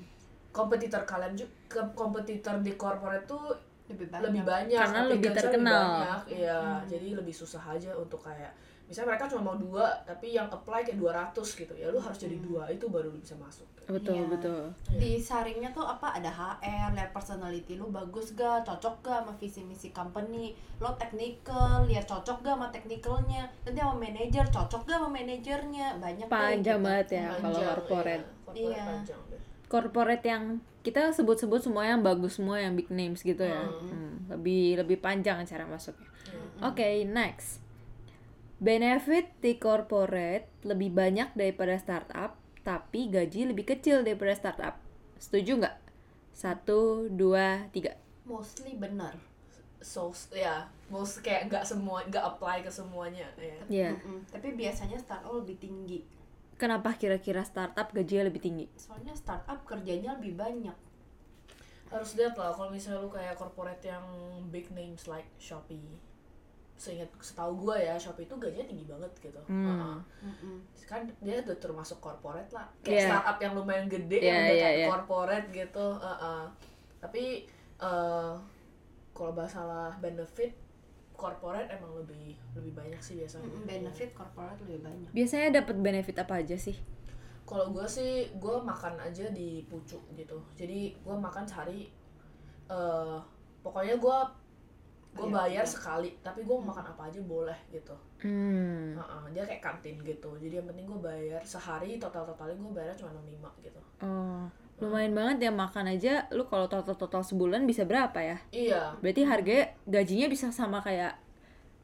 kompetitor 0.55 1.03
kalian 1.03 1.35
juga 1.35 1.85
kompetitor 1.93 2.63
di 2.63 2.79
corporate 2.79 3.27
tuh 3.27 3.51
lebih 3.91 4.09
banyak 4.09 4.25
lebih 4.31 4.43
banyak. 4.47 4.79
Karena 4.79 5.01
lebih 5.11 5.31
terkenal. 5.35 5.83
banyak. 5.85 6.21
Iya 6.39 6.59
jadi 6.87 7.09
lebih 7.19 7.35
susah 7.35 7.61
aja 7.67 7.93
untuk 7.93 8.23
kayak 8.23 8.55
misalnya 8.93 9.09
mereka 9.11 9.25
cuma 9.27 9.43
mau 9.43 9.57
dua 9.57 9.89
tapi 10.03 10.31
yang 10.31 10.45
apply 10.47 10.81
kayak 10.83 11.01
200 11.33 11.33
gitu 11.57 11.73
ya 11.73 11.89
lu 11.89 11.97
harus 11.97 12.19
jadi 12.19 12.37
dua 12.39 12.69
itu 12.69 12.85
baru 12.87 13.09
lu 13.09 13.17
bisa 13.17 13.33
masuk 13.35 13.65
Betul, 13.83 14.15
Iya. 14.15 14.27
betul. 14.31 14.63
di 14.95 15.19
saringnya 15.19 15.67
tuh 15.69 15.83
apa 15.83 16.15
ada 16.15 16.29
HR 16.29 16.93
lihat 16.93 17.11
personality 17.11 17.75
lu 17.75 17.89
bagus 17.89 18.31
gak 18.33 18.63
cocok 18.63 19.01
gak 19.01 19.19
sama 19.19 19.33
visi 19.35 19.61
misi 19.63 19.91
company 19.91 20.53
lo 20.77 20.93
technical 20.95 21.49
lihat 21.85 22.05
cocok 22.05 22.41
gak 22.41 22.53
sama 22.53 22.69
technicalnya 22.69 23.43
nanti 23.63 23.79
sama 23.79 23.97
manajer 23.97 24.45
cocok 24.47 24.83
gak 24.83 24.97
sama 24.97 25.09
manajernya 25.09 25.87
banyak 25.97 26.27
deh 26.27 26.31
Panjang 26.31 26.79
gitu. 26.79 26.87
banget 26.87 27.09
ya 27.11 27.27
kalau 27.33 27.43
Panjang, 27.43 27.67
corporate. 27.67 28.23
iya. 28.23 28.29
corporate 28.45 28.61
Iya. 28.69 28.85
panjang 28.85 29.21
deh. 29.27 29.41
corporate 29.67 30.25
yang 30.27 30.43
kita 30.83 31.03
sebut-sebut 31.11 31.61
semua 31.61 31.83
yang 31.85 32.03
bagus 32.03 32.37
semua 32.37 32.59
yang 32.59 32.75
big 32.75 32.87
names 32.89 33.23
gitu 33.23 33.41
ya 33.41 33.63
Hmm, 33.63 34.29
lebih 34.29 34.77
lebih 34.77 34.99
panjang 34.99 35.41
cara 35.43 35.65
masuknya 35.65 36.11
Oke, 36.61 37.03
next. 37.05 37.62
Benefit 38.63 39.27
di 39.43 39.59
corporate 39.59 40.47
lebih 40.63 40.95
banyak 40.95 41.35
daripada 41.35 41.75
startup, 41.77 42.39
tapi 42.63 43.11
gaji 43.11 43.51
lebih 43.51 43.67
kecil 43.67 44.07
daripada 44.07 44.39
startup. 44.39 44.79
Setuju 45.19 45.59
nggak? 45.59 45.77
Satu, 46.33 47.11
dua, 47.11 47.67
tiga. 47.69 47.99
mostly 48.23 48.79
benar 48.79 49.19
so 49.83 50.15
ya 50.31 50.63
most 50.87 51.27
kayak 51.27 51.51
nggak 51.51 51.67
semua 51.67 52.07
nggak 52.07 52.23
apply 52.23 52.63
ke 52.63 52.71
semuanya 52.71 53.27
ya 53.35 53.59
Iya. 53.67 53.91
Mm-mm. 53.99 54.23
tapi 54.31 54.55
biasanya 54.55 54.95
startup 54.95 55.35
lebih 55.35 55.59
tinggi 55.59 56.07
Kenapa 56.55 56.95
kira-kira 56.95 57.43
startup 57.43 57.91
gajinya 57.91 58.31
lebih 58.31 58.39
tinggi? 58.39 58.71
soalnya 58.79 59.11
startup 59.11 59.59
kerjanya 59.67 60.15
lebih 60.23 60.39
banyak 60.39 60.77
harus 61.91 62.11
lihat 62.15 62.39
lah 62.39 62.55
kalau 62.55 62.71
misalnya 62.71 63.03
lu 63.03 63.11
kayak 63.11 63.35
corporate 63.35 63.83
yang 63.83 64.07
big 64.55 64.71
names 64.71 65.11
like 65.11 65.27
Shopee 65.43 65.83
seingat 66.83 67.07
setahu 67.19 67.53
gua 67.61 67.77
ya 67.77 67.95
Shopee 67.95 68.25
itu 68.25 68.35
gajinya 68.35 68.67
tinggi 68.67 68.85
banget 68.85 69.13
gitu 69.21 69.41
Hmm. 69.47 69.63
Heeh. 69.65 69.97
Mm-mm. 70.25 70.57
kan 70.83 71.01
dia 71.19 71.39
udah 71.41 71.57
termasuk 71.57 71.99
corporate 71.99 72.51
lah 72.51 72.67
kayak 72.83 72.99
Iya. 72.99 73.09
startup 73.09 73.39
yang 73.39 73.53
lumayan 73.55 73.87
gede 73.87 74.19
Iya, 74.19 74.27
yang 74.27 74.43
udah 74.43 74.57
kayak 74.59 74.75
iya. 74.75 74.87
corporate 74.89 75.47
gitu 75.51 75.87
Heeh. 75.97 76.43
tapi 76.99 77.25
eh, 77.79 78.33
kalau 79.13 79.33
masalah 79.33 79.95
benefit 79.97 80.53
corporate 81.15 81.71
emang 81.71 81.95
lebih 81.97 82.35
lebih 82.53 82.73
banyak 82.75 82.99
sih 82.99 83.15
biasanya 83.17 83.47
Mm-mm, 83.47 83.63
benefit 83.65 84.11
corporate 84.13 84.59
lebih 84.61 84.83
banyak 84.83 85.09
Biasanya 85.13 85.49
dapat 85.55 85.77
benefit 85.79 86.17
apa 86.19 86.35
aja 86.37 86.57
sih? 86.57 86.75
kalau 87.43 87.69
gue 87.71 87.85
sih 87.85 88.11
gue 88.35 88.57
makan 88.59 88.97
aja 88.99 89.29
di 89.29 89.63
pucuk 89.65 90.01
gitu 90.13 90.39
jadi 90.53 90.95
gue 90.95 91.17
makan 91.17 91.45
sehari 91.45 91.91
eh 92.67 93.19
pokoknya 93.61 93.97
gue 93.97 94.19
gue 95.13 95.23
Iya, 95.23 95.35
bayar 95.35 95.61
iya. 95.61 95.69
sekali 95.69 96.11
tapi 96.19 96.41
gue 96.41 96.55
mau 96.55 96.69
makan 96.69 96.89
apa 96.89 97.03
aja 97.07 97.21
boleh 97.21 97.59
gitu 97.69 97.93
Hmm. 98.23 98.95
Heeh, 98.95 99.23
dia 99.31 99.43
kayak 99.43 99.61
kantin 99.61 99.99
gitu 100.01 100.31
jadi 100.39 100.59
yang 100.59 100.67
penting 100.67 100.87
gue 100.87 101.01
bayar 101.01 101.43
sehari 101.43 101.99
total 101.99 102.23
totalnya 102.25 102.55
gue 102.55 102.73
bayarnya 102.73 102.97
cuma 102.97 103.11
65 103.13 103.67
gitu 103.67 103.81
Oh, 104.01 104.47
lumayan 104.79 105.13
banget 105.13 105.47
ya 105.47 105.53
makan 105.53 105.87
aja. 105.89 106.27
Lu 106.31 106.43
kalau 106.45 106.67
total-total 106.67 107.23
sebulan 107.23 107.63
bisa 107.63 107.83
berapa 107.83 108.19
ya? 108.19 108.39
iya 108.51 108.91
Berarti 108.99 109.23
harganya 109.23 109.71
gajinya 109.85 110.27
bisa 110.27 110.51
sama 110.51 110.79
kayak 110.79 111.15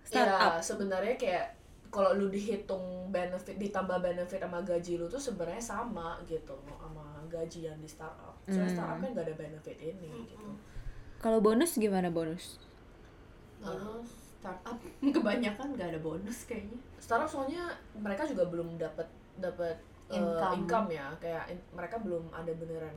startup. 0.02 0.58
Iya, 0.58 0.62
sebenarnya 0.64 1.14
kayak 1.14 1.46
kalau 1.88 2.12
lu 2.12 2.28
dihitung 2.28 2.82
benefit 3.08 3.56
ditambah 3.56 3.98
benefit 3.98 4.38
sama 4.38 4.60
gaji 4.60 4.98
lu 4.98 5.06
tuh 5.06 5.16
sebenarnya 5.16 5.62
sama 5.62 6.18
gitu 6.24 6.52
sama 6.68 7.06
gaji 7.26 7.66
yang 7.66 7.78
di 7.78 7.86
startup. 7.86 8.34
Soalnya 8.44 8.66
Hmm. 8.66 8.74
startup 8.74 8.96
kan 8.98 9.08
gak 9.12 9.26
ada 9.26 9.36
benefit 9.36 9.78
ini 9.78 10.10
gitu. 10.26 10.48
Kalau 11.18 11.38
bonus 11.38 11.74
gimana 11.74 12.10
bonus? 12.10 12.58
Kalau 13.58 14.00
startup 14.04 14.78
kebanyakan 15.14 15.74
nggak 15.74 15.88
ada 15.92 16.00
bonus 16.00 16.46
kayaknya 16.46 16.78
Startup 16.98 17.26
soalnya 17.26 17.66
mereka 17.94 18.22
juga 18.22 18.46
belum 18.46 18.76
dapat 18.76 19.06
dapat 19.38 19.76
eh, 20.08 20.16
Income. 20.16 20.54
income 20.58 20.88
ya, 20.90 21.06
kayak 21.18 21.44
in- 21.48 21.68
mereka 21.72 22.00
belum 22.00 22.26
ada 22.32 22.50
beneran 22.54 22.96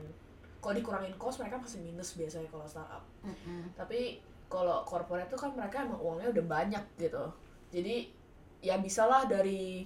kalau 0.62 0.78
dikurangin 0.78 1.12
cost 1.18 1.42
mereka 1.42 1.58
masih 1.58 1.82
minus 1.82 2.14
biasanya 2.14 2.46
kalau 2.46 2.62
startup. 2.62 3.02
Mm-mm. 3.26 3.66
Tapi 3.74 4.22
kalau 4.46 4.86
corporate 4.86 5.26
tuh 5.26 5.34
kan 5.36 5.50
mereka 5.52 5.82
emang 5.82 5.98
uangnya 5.98 6.30
udah 6.30 6.44
banyak 6.46 6.84
gitu. 6.96 7.24
Jadi 7.74 8.06
ya 8.62 8.78
bisalah 8.78 9.26
dari 9.26 9.82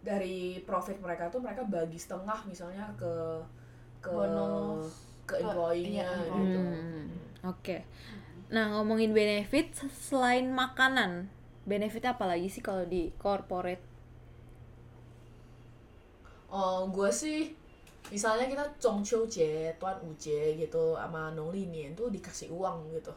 dari 0.00 0.60
profit 0.64 0.96
mereka 1.00 1.28
tuh 1.28 1.44
mereka 1.44 1.64
bagi 1.64 2.00
setengah 2.00 2.44
misalnya 2.48 2.88
ke 2.96 3.12
ke 4.00 4.08
Bonus. 4.08 4.88
ke 5.24 5.36
Ke- 5.36 5.40
employee-nya 5.40 6.04
iya, 6.04 6.32
gitu. 6.32 6.60
Hmm, 6.60 7.04
Oke. 7.44 7.76
Nah, 8.54 8.70
ngomongin 8.70 9.10
benefit 9.10 9.74
selain 9.90 10.46
makanan, 10.54 11.26
benefit 11.66 12.06
apa 12.06 12.22
lagi 12.22 12.46
sih 12.46 12.62
kalau 12.62 12.86
di 12.86 13.10
corporate? 13.18 13.82
Oh, 16.54 16.86
gue 16.86 17.10
sih 17.10 17.50
misalnya 18.14 18.46
kita 18.46 18.62
Zhongqiu 18.78 19.26
Jie, 19.26 19.74
Tuan 19.80 19.98
Uje 20.06 20.54
gitu 20.54 20.94
sama 20.94 21.34
Nongli 21.34 21.66
Nian 21.66 21.98
tuh 21.98 22.14
dikasih 22.14 22.54
uang 22.54 22.94
gitu. 22.94 23.10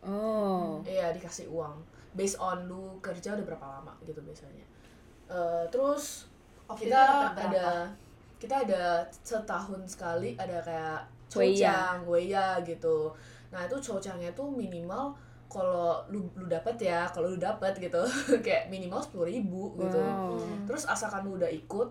Oh. 0.00 0.80
Iya, 0.88 1.12
dikasih 1.12 1.52
uang. 1.52 1.76
Based 2.16 2.40
on 2.40 2.64
lu 2.64 2.96
kerja 3.04 3.36
udah 3.36 3.44
berapa 3.44 3.66
lama 3.68 3.92
gitu 4.08 4.24
biasanya. 4.24 4.64
Eh, 5.28 5.64
terus 5.68 6.24
Waktu 6.64 6.88
kita 6.88 7.02
ada 7.36 7.92
kita 8.40 8.64
ada 8.64 9.04
setahun 9.20 9.84
sekali 9.84 10.32
ada 10.40 10.64
kayak 10.64 11.00
Weya. 11.36 11.68
cocang, 11.68 11.98
weya 12.08 12.48
gitu. 12.64 13.12
Nah 13.48 13.64
itu 13.64 13.76
cocangnya 13.78 14.30
tuh 14.32 14.46
minimal 14.46 15.16
kalau 15.46 16.04
lu 16.06 16.28
lu 16.34 16.44
dapat 16.44 16.76
ya, 16.76 17.08
kalau 17.08 17.28
lu 17.28 17.38
dapat 17.38 17.72
gitu 17.74 17.96
kayak 18.44 18.68
minimal 18.68 19.00
sepuluh 19.00 19.24
ribu 19.24 19.72
gitu. 19.76 19.96
Wow. 19.96 20.36
Terus 20.64 20.84
asalkan 20.84 21.24
lu 21.24 21.36
udah 21.36 21.48
ikut, 21.48 21.88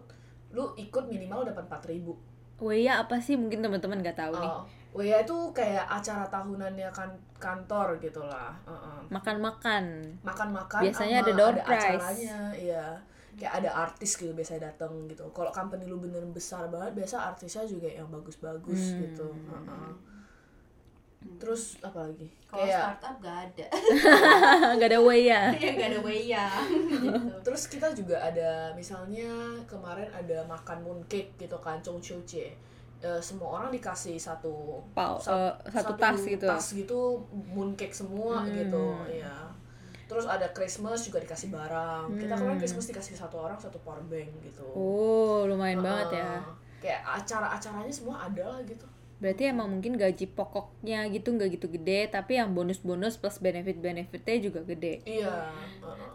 lu 0.52 0.74
ikut 0.76 1.04
minimal 1.06 1.42
dapat 1.44 1.66
empat 1.66 1.84
ribu. 1.86 2.14
Weya 2.58 3.02
apa 3.02 3.18
sih? 3.18 3.34
Mungkin 3.34 3.62
teman-teman 3.62 4.02
nggak 4.02 4.18
tahu 4.18 4.34
nih. 4.34 4.50
Oh, 4.50 4.62
weya 4.94 5.22
itu 5.22 5.34
kayak 5.52 5.86
acara 5.86 6.26
tahunannya 6.28 6.90
kan 6.90 7.10
kantor 7.38 7.98
gitulah. 7.98 8.54
Heeh. 8.66 9.00
Makan-makan. 9.10 9.86
makan-makan 10.22 10.82
Biasanya 10.82 11.22
ada 11.22 11.32
door 11.34 11.54
prize. 11.58 11.98
acaranya 12.02 12.38
iya 12.54 12.86
kayak 13.38 13.62
ada 13.62 13.70
artis 13.86 14.18
gitu 14.18 14.34
biasanya 14.34 14.74
datang 14.74 14.90
gitu 15.06 15.22
kalau 15.30 15.54
company 15.54 15.86
lu 15.86 16.02
bener 16.02 16.26
besar 16.28 16.74
banget 16.74 16.98
biasa 16.98 17.22
artisnya 17.30 17.62
juga 17.64 17.86
yang 17.86 18.10
bagus-bagus 18.10 18.98
Hmm. 18.98 19.02
gitu 19.06 19.28
Heeh. 21.20 21.38
terus 21.38 21.82
apa 21.82 22.00
lagi 22.04 22.28
kalau 22.46 22.64
kayak 22.64 22.78
startup 22.80 23.16
gak 23.20 23.38
ada 23.46 23.66
Gak 24.76 24.88
ada 24.88 25.00
Weya. 25.00 25.42
ya 25.52 25.72
gak 25.74 25.90
ada 25.90 26.00
way 26.00 26.22
ya 26.28 26.48
gitu. 27.04 27.32
terus 27.42 27.66
kita 27.66 27.92
juga 27.92 28.18
ada 28.20 28.72
misalnya 28.72 29.28
kemarin 29.64 30.08
ada 30.10 30.46
makan 30.46 30.78
mooncake 30.82 31.34
gitu 31.36 31.58
kan 31.58 31.80
Chongqiuche 31.80 32.54
Eh, 32.98 33.22
semua 33.22 33.54
orang 33.54 33.70
dikasih 33.70 34.18
satu 34.18 34.82
Pau, 34.90 35.22
sa- 35.22 35.54
eh, 35.62 35.70
satu 35.70 35.94
tas 35.96 36.18
gitu. 36.18 36.50
tas 36.50 36.66
gitu 36.74 37.00
mooncake 37.30 37.94
semua 37.94 38.42
Hmm. 38.42 38.50
gitu 38.52 38.86
ya 39.12 39.46
terus 40.10 40.26
ada 40.26 40.50
Christmas 40.50 41.06
juga 41.06 41.22
dikasih 41.22 41.54
barang 41.54 42.10
kita 42.16 42.34
Hmm. 42.34 42.42
kemarin 42.42 42.58
Christmas 42.58 42.90
dikasih 42.90 43.14
satu 43.14 43.38
orang 43.38 43.54
satu 43.56 43.78
power 43.82 44.02
bank 44.04 44.34
gitu 44.42 44.66
Oh, 44.74 45.46
lumayan 45.46 45.78
banget 45.80 46.18
ya. 46.18 46.42
Kayak 46.80 47.02
acara-acaranya 47.22 47.94
semua 47.94 48.18
ada 48.18 48.42
lah 48.48 48.66
gitu 48.66 48.88
Berarti 49.18 49.50
emang 49.50 49.74
mungkin 49.74 49.98
gaji 49.98 50.30
pokoknya 50.30 51.10
gitu 51.10 51.34
nggak 51.34 51.58
gitu 51.58 51.68
gede, 51.74 52.14
tapi 52.14 52.38
yang 52.38 52.54
bonus-bonus 52.54 53.18
plus 53.18 53.42
benefit-benefitnya 53.42 54.38
juga 54.38 54.62
gede. 54.62 55.02
iya. 55.04 55.50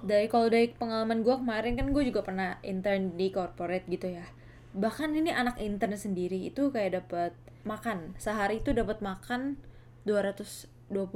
Dari 0.06 0.30
kalau 0.30 0.46
dari 0.46 0.70
pengalaman 0.70 1.26
gue 1.26 1.34
kemarin 1.34 1.74
kan 1.74 1.90
gue 1.90 2.02
juga 2.06 2.22
pernah 2.22 2.62
intern 2.62 3.18
di 3.18 3.34
corporate 3.34 3.90
gitu 3.90 4.06
ya. 4.06 4.26
Bahkan 4.72 5.18
ini 5.18 5.34
anak 5.34 5.58
intern 5.58 5.98
sendiri 5.98 6.38
itu 6.46 6.70
kayak 6.70 7.02
dapat 7.02 7.32
makan 7.66 8.14
sehari 8.18 8.62
itu 8.62 8.70
dapat 8.74 9.02
makan 9.02 9.58
220 10.06 10.70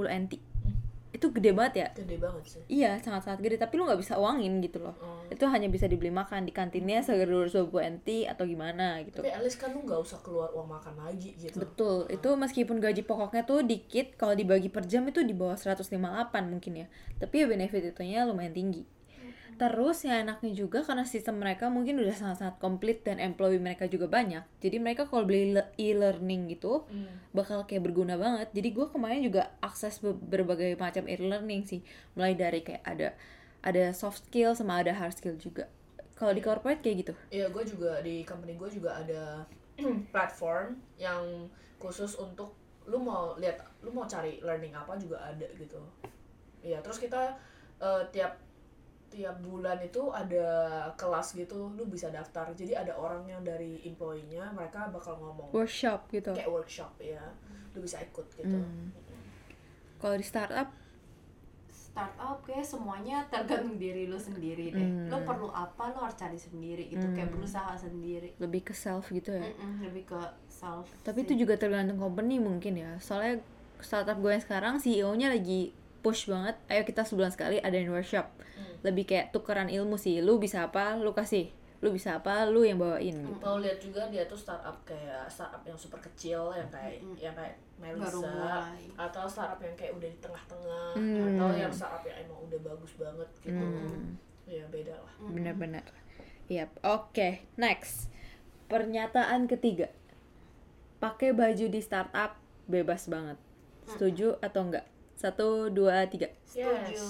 NT. 0.07 0.33
Itu 1.16 1.33
gede 1.33 1.57
banget 1.57 1.74
ya. 1.81 1.88
gede 1.96 2.16
banget 2.20 2.44
sih 2.44 2.61
Iya, 2.68 3.00
sangat-sangat 3.00 3.40
gede, 3.40 3.57
tapi 3.57 3.81
lu 3.81 3.88
nggak 3.88 4.00
bisa 4.05 4.20
uangin 4.20 4.61
gitu 4.61 4.85
loh. 4.85 4.92
Oh. 5.00 5.24
Itu 5.33 5.48
hanya 5.48 5.72
bisa 5.72 5.88
dibeli 5.88 6.12
makan 6.12 6.44
di 6.44 6.52
kantinnya 6.52 7.00
segar 7.00 7.24
220 7.24 7.72
NT 7.96 8.29
atau 8.29 8.44
gimana 8.44 9.00
gitu. 9.00 9.24
tapi 9.24 9.33
least 9.40 9.57
kan 9.57 9.72
lu 9.72 9.81
nggak 9.88 9.96
usah 9.96 10.20
keluar 10.20 10.52
uang 10.52 10.68
makan 10.68 10.94
lagi 11.00 11.33
gitu 11.40 11.57
Betul, 11.57 12.12
itu 12.12 12.29
meskipun 12.37 12.76
gaji 12.76 13.00
pokoknya 13.09 13.48
tuh 13.48 13.64
dikit, 13.64 14.20
kalau 14.20 14.37
dibagi 14.37 14.68
per 14.68 14.85
jam 14.85 15.09
itu 15.09 15.24
di 15.24 15.33
bawah 15.33 15.57
158 15.57 15.96
mungkin 16.52 16.85
ya. 16.85 16.87
Tapi 17.16 17.35
ya 17.42 17.46
benefit 17.48 17.96
itunya 17.96 18.29
lumayan 18.29 18.52
tinggi. 18.52 18.85
Terus 19.56 20.04
yang 20.04 20.28
enaknya 20.28 20.52
juga 20.52 20.84
karena 20.84 21.08
sistem 21.08 21.40
mereka 21.40 21.72
mungkin 21.72 21.96
udah 21.96 22.12
sangat-sangat 22.12 22.60
komplit 22.60 23.00
dan 23.00 23.16
employee 23.16 23.56
mereka 23.56 23.88
juga 23.88 24.04
banyak. 24.04 24.44
Jadi 24.60 24.76
mereka 24.76 25.08
kalau 25.08 25.24
beli 25.24 25.56
le- 25.56 25.72
e-learning 25.76 26.52
gitu 26.52 26.84
Hmm. 26.86 27.08
bakal 27.32 27.64
kayak 27.64 27.80
berguna 27.82 28.20
banget. 28.20 28.52
Jadi 28.52 28.68
gue 28.70 28.86
kemarin 28.86 29.24
juga 29.24 29.56
akses 29.64 29.98
be- 29.98 30.12
berbagai 30.12 30.76
macam 30.76 31.08
e-learning 31.08 31.64
sih. 31.64 31.80
Mulai 32.12 32.36
dari 32.36 32.60
kayak 32.60 32.84
ada 32.84 33.08
ada 33.64 33.90
soft 33.90 34.28
skill 34.28 34.52
sama 34.52 34.78
ada 34.78 34.92
hard 34.92 35.16
skill 35.16 35.34
juga. 35.34 35.66
Kalau 36.14 36.32
di 36.32 36.40
corporate 36.40 36.80
kayak 36.80 36.96
gitu. 37.02 37.12
Iya, 37.28 37.48
gue 37.48 37.64
juga 37.64 38.00
di 38.00 38.22
company 38.22 38.54
gue 38.54 38.70
juga 38.70 39.00
ada 39.00 39.44
platform 40.14 40.76
yang 40.96 41.48
khusus 41.76 42.16
untuk 42.16 42.52
lu 42.86 43.02
mau 43.02 43.34
lihat, 43.36 43.58
lu 43.82 43.90
mau 43.90 44.06
cari 44.06 44.38
learning 44.38 44.72
apa 44.72 44.94
juga 44.94 45.18
ada 45.18 45.44
gitu. 45.52 45.80
Iya, 46.62 46.78
terus 46.80 46.96
kita 46.96 47.34
eh, 47.82 48.02
tiap 48.08 48.45
tiap 49.08 49.38
bulan 49.40 49.78
itu 49.78 50.10
ada 50.10 50.46
kelas 50.94 51.32
gitu, 51.34 51.72
lu 51.72 51.84
bisa 51.84 52.08
daftar. 52.08 52.50
Jadi 52.52 52.72
ada 52.72 52.92
orang 52.92 53.24
yang 53.24 53.40
dari 53.40 53.80
employee-nya, 53.84 54.50
mereka 54.50 54.88
bakal 54.88 55.16
ngomong 55.16 55.48
Workshop 55.50 56.10
gitu. 56.10 56.32
kayak 56.32 56.48
workshop 56.48 56.92
ya, 56.98 57.22
lu 57.72 57.80
bisa 57.80 57.98
ikut 57.98 58.26
gitu. 58.34 58.58
Hmm. 58.58 58.90
Kalau 59.96 60.14
di 60.14 60.22
startup 60.22 60.68
startup 61.66 62.44
kayak 62.44 62.60
semuanya 62.60 63.24
tergantung 63.26 63.80
diri 63.80 64.04
lu 64.04 64.20
sendiri 64.20 64.68
deh 64.68 64.84
Hmm. 64.84 65.08
lu 65.08 65.16
perlu 65.24 65.48
apa 65.48 65.88
lu 65.88 65.98
harus 65.98 66.12
cari 66.14 66.36
sendiri 66.36 66.84
gitu 66.86 67.08
kayak 67.08 67.32
berusaha 67.32 67.72
sendiri 67.74 68.36
lebih 68.36 68.60
ke 68.62 68.76
self 68.76 69.08
gitu 69.08 69.32
ya. 69.32 69.40
Mm-mm, 69.42 69.80
lebih 69.82 70.04
ke 70.04 70.20
self 70.46 70.84
Tapi 71.00 71.18
sih. 71.18 71.26
itu 71.26 71.32
juga 71.40 71.56
tergantung 71.56 71.96
company 71.96 72.36
mungkin 72.36 72.76
ya. 72.76 73.00
Soalnya 73.00 73.40
startup 73.80 74.20
gue 74.20 74.28
yang 74.28 74.44
sekarang 74.44 74.76
CEO-nya 74.76 75.32
lagi 75.32 75.72
push 76.00 76.26
banget 76.26 76.56
ayo 76.66 76.82
kita 76.82 77.02
sebulan 77.02 77.30
sekali 77.30 77.56
adain 77.59 77.88
workshop. 77.88 78.26
Lebih 78.82 79.04
kayak 79.04 79.26
tukeran 79.30 79.68
ilmu 79.68 79.96
sih 79.96 80.20
lu 80.20 80.37
bisa 80.37 80.64
apa 80.64 80.94
lu 80.94 81.11
kasih. 81.11 81.50
Lu 81.85 81.92
bisa 81.92 82.16
apa 82.16 82.48
lu 82.48 82.64
yang 82.64 82.80
bawain. 82.80 83.12
Gitu. 83.12 83.37
mau 83.37 83.61
lihat 83.61 83.76
juga 83.76 84.09
dia 84.09 84.24
tuh 84.24 84.35
startup 84.35 84.80
kayak 84.82 85.28
startup 85.28 85.61
yang 85.62 85.76
super 85.76 86.00
kecil 86.00 86.48
yang 86.50 86.66
kayak 86.72 87.04
yang 87.20 87.37
kayak 87.37 87.56
Melisa 87.76 88.72
atau 88.96 89.28
startup 89.28 89.61
yang 89.61 89.76
kayak 89.76 89.92
udah 89.92 90.09
di 90.09 90.18
tengah-tengah 90.18 90.88
Hmm. 90.96 91.37
atau 91.37 91.48
yang 91.52 91.68
startup 91.68 92.00
yang 92.09 92.24
emang 92.24 92.40
udah 92.48 92.61
bagus 92.64 92.92
banget 92.96 93.28
gitu. 93.44 93.61
Hmm. 93.61 94.16
ya 94.46 94.64
beda 94.70 94.94
lah. 94.96 95.12
Benar-benar. 95.20 95.85
Yap, 96.46 96.70
oke 96.80 97.42
next. 97.59 98.09
Pernyataan 98.66 99.44
ketiga. 99.46 99.90
Pakai 100.96 101.37
baju 101.37 101.66
di 101.68 101.80
startup 101.82 102.38
bebas 102.64 103.06
banget. 103.06 103.37
Setuju 103.87 104.40
atau 104.40 104.66
enggak 104.66 104.87
satu 105.16 105.72
dua 105.72 106.05
tiga. 106.07 106.29
Setuju. 106.44 107.02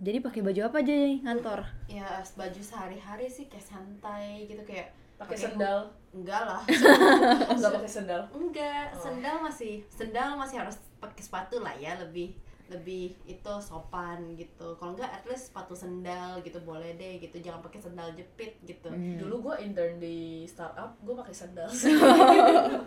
Jadi 0.00 0.18
pakai 0.18 0.40
baju 0.42 0.60
apa 0.66 0.82
aja 0.82 0.90
nih 0.90 1.22
kantor 1.22 1.60
ya 1.86 2.18
baju 2.34 2.60
sehari-hari 2.60 3.30
sih 3.30 3.46
kayak 3.46 3.62
santai 3.62 4.48
gitu 4.50 4.60
kayak 4.66 4.90
pakai 5.14 5.36
sendal? 5.38 5.86
Enggak 6.10 6.42
lah. 6.42 6.60
Nggak 7.60 7.72
pakai 7.78 7.90
sendal? 7.90 8.22
Enggak 8.34 8.90
Oh. 8.90 8.98
sendal 8.98 9.36
masih 9.38 9.86
sendal 9.86 10.34
masih 10.34 10.58
harus 10.58 10.76
pakai 10.98 11.22
sepatu 11.22 11.62
lah 11.62 11.76
ya 11.78 11.94
lebih 12.00 12.34
lebih 12.72 13.12
itu 13.28 13.52
sopan 13.60 14.32
gitu. 14.40 14.72
Kalau 14.80 14.96
enggak 14.96 15.12
at 15.12 15.24
least 15.28 15.52
sepatu 15.52 15.76
sendal 15.76 16.40
gitu 16.40 16.56
boleh 16.64 16.96
deh 16.96 17.20
gitu. 17.20 17.36
Jangan 17.36 17.60
pakai 17.60 17.80
sendal 17.80 18.08
jepit 18.16 18.56
gitu. 18.64 18.88
Hmm. 18.88 19.20
dulu 19.20 19.50
gue 19.50 19.68
intern 19.68 20.00
di 20.00 20.48
startup 20.48 20.96
gue 21.04 21.12
pakai 21.12 21.34
sendal. 21.34 21.68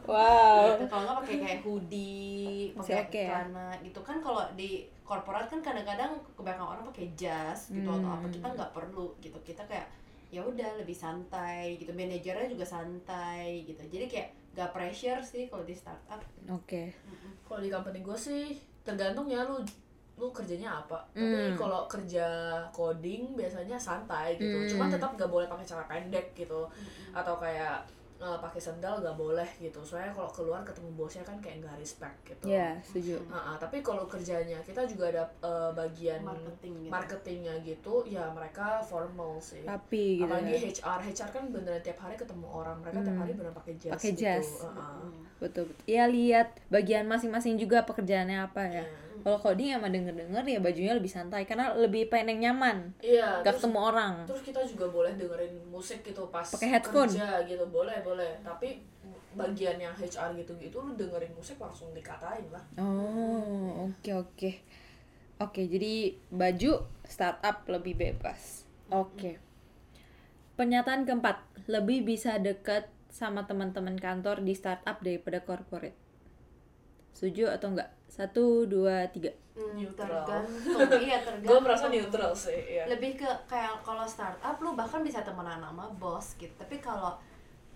Wow. 0.07 0.79
Gitu. 0.79 0.85
kalau 0.87 1.03
nggak 1.03 1.17
pakai 1.21 1.37
kayak 1.43 1.59
hoodie 1.67 2.71
pakai 2.73 2.95
oke 3.05 3.21
ya? 3.21 3.29
celana 3.29 3.67
gitu. 3.83 3.99
Kan 4.01 4.17
kalau 4.23 4.43
di 4.57 4.87
korporat 5.05 5.45
kan 5.51 5.59
kadang-kadang 5.61 6.17
kebanyakan 6.33 6.67
orang 6.77 6.83
pakai 6.89 7.13
jas 7.13 7.69
gitu 7.69 7.85
atau 7.85 8.09
apa. 8.09 8.25
Hmm. 8.25 8.33
kita 8.33 8.47
nggak 8.57 8.71
perlu 8.73 9.13
gitu. 9.21 9.37
Kita 9.45 9.61
kayak 9.69 9.87
ya 10.33 10.41
udah 10.41 10.81
lebih 10.81 10.97
santai 10.97 11.77
gitu. 11.77 11.93
Manajernya 11.93 12.49
juga 12.49 12.65
santai 12.65 13.61
gitu. 13.67 13.83
Jadi 13.85 14.05
kayak 14.09 14.29
gak 14.57 14.73
pressure 14.73 15.21
sih 15.21 15.45
kalau 15.53 15.61
di 15.61 15.77
startup. 15.77 16.17
Oke. 16.49 16.89
Kalau 17.45 17.61
di 17.61 17.69
company 17.69 18.01
gue 18.01 18.17
sih 18.17 18.57
tergantung 18.87 19.27
ya 19.27 19.43
lu 19.43 19.59
lu 20.17 20.31
kerjanya 20.31 20.79
apa 20.79 20.97
Hmm. 21.13 21.29
tapi 21.29 21.51
kalau 21.53 21.85
kerja 21.85 22.25
coding 22.71 23.35
biasanya 23.35 23.77
santai 23.77 24.33
gitu 24.35 24.49
Hmm. 24.55 24.65
cuma 24.67 24.85
tetap 24.87 25.13
gak 25.13 25.27
boleh 25.27 25.45
pakai 25.45 25.61
celana 25.63 25.85
pendek 25.85 26.33
gitu 26.33 26.65
atau 27.11 27.35
kayak 27.37 27.83
eh, 28.17 28.37
pakai 28.37 28.57
sendal 28.57 28.99
gak 28.99 29.13
boleh 29.13 29.45
gitu 29.57 29.79
soalnya 29.79 30.09
kalau 30.09 30.27
keluar 30.27 30.61
ketemu 30.61 30.89
bosnya 30.93 31.21
kan 31.21 31.37
kayak 31.37 31.61
nggak 31.61 31.77
respect 31.77 32.17
gitu 32.23 32.49
ya 32.49 32.73
setuju 32.81 33.21
Ah, 33.27 33.53
ah, 33.53 33.55
tapi 33.55 33.79
kalau 33.79 34.05
kerjanya 34.05 34.57
kita 34.61 34.83
juga 34.83 35.09
ada 35.09 35.23
eh, 35.39 35.71
bagian 35.71 36.21
marketing 36.21 36.73
gitu 36.81 36.91
marketingnya 36.91 37.53
gitu 37.61 37.93
ya 38.05 38.25
mereka 38.29 38.81
formal 38.81 39.37
sih 39.37 39.61
rapi 39.63 40.19
gitu 40.19 40.25
apalagi 40.25 40.51
ya. 40.51 40.69
HR 40.73 40.99
HR 41.07 41.29
kan 41.29 41.43
beneran 41.47 41.79
tiap 41.79 41.99
hari 41.99 42.15
ketemu 42.15 42.45
orang 42.45 42.77
mereka 42.81 42.99
tiap 42.99 43.11
Hmm. 43.11 43.21
hari 43.21 43.31
beneran 43.33 43.55
pakai 43.55 43.73
jas 43.75 43.93
Pakai 43.93 44.11
gitu. 44.11 44.21
jas. 44.21 44.47
Ah, 44.63 44.71
ah. 44.73 44.91
Mm. 44.97 45.21
betul 45.37 45.63
betul 45.65 45.85
ya 45.85 46.03
lihat 46.05 46.47
bagian 46.67 47.05
masing-masing 47.05 47.55
juga 47.55 47.85
pekerjaannya 47.85 48.41
apa 48.41 48.63
ya 48.65 48.83
Iya. 48.83 49.05
Kalau 49.23 49.37
coding 49.41 49.73
emang 49.73 49.93
denger-denger 49.93 50.43
ya 50.45 50.59
bajunya 50.59 50.93
lebih 50.93 51.11
santai 51.11 51.43
karena 51.47 51.73
lebih 51.73 52.09
pengen 52.11 52.37
yang 52.37 52.57
nyaman. 52.57 52.93
Iya, 53.01 53.41
gak 53.41 53.55
terus, 53.55 53.55
ketemu 53.63 53.79
orang. 53.79 54.13
terus 54.27 54.41
kita 54.43 54.61
juga 54.65 54.85
boleh 54.89 55.13
dengerin 55.15 55.53
musik 55.69 55.99
gitu 56.01 56.27
pas 56.33 56.45
Pakai 56.45 56.69
headphone? 56.73 57.09
kerja 57.09 57.41
gitu, 57.45 57.65
boleh 57.69 57.97
boleh. 58.01 58.39
Tapi 58.41 58.81
bagian 59.37 59.77
yang 59.77 59.93
HR 59.93 60.33
gitu-gitu 60.33 60.81
lu 60.81 60.97
dengerin 60.97 61.29
musik 61.37 61.61
langsung 61.61 61.93
dikatain 61.93 62.49
lah. 62.49 62.63
oh 62.81 63.91
oke 63.91 64.11
oke. 64.17 64.51
Oke 65.37 65.61
jadi 65.69 66.17
baju 66.33 66.81
startup 67.05 67.61
lebih 67.69 67.93
bebas. 67.93 68.65
Oke. 68.89 69.37
Pernyataan 70.57 71.05
keempat 71.05 71.37
lebih 71.69 72.01
bisa 72.01 72.41
dekat 72.41 72.89
sama 73.13 73.45
teman-teman 73.45 73.93
kantor 74.01 74.41
di 74.41 74.57
startup 74.57 74.97
daripada 75.05 75.45
corporate 75.45 76.06
setuju 77.17 77.49
atau 77.49 77.73
enggak? 77.73 77.89
Satu 78.05 78.69
dua 78.69 79.09
tiga. 79.09 79.33
Hmm, 79.57 79.73
Neutral. 79.73 80.21
tergantung. 80.21 80.45
Iya 81.01 81.17
tergantung. 81.25 81.49
Gue 81.49 81.59
merasa 81.65 81.89
neutral 81.89 82.29
sih, 82.37 82.77
ya. 82.77 82.85
lebih 82.85 83.17
ke 83.17 83.29
kayak 83.49 83.81
kalau 83.81 84.05
startup 84.05 84.61
lu 84.61 84.77
bahkan 84.77 85.01
bisa 85.01 85.25
temenan 85.25 85.57
sama 85.57 85.89
bos 85.97 86.37
gitu. 86.37 86.53
Tapi 86.53 86.77
kalau 86.77 87.17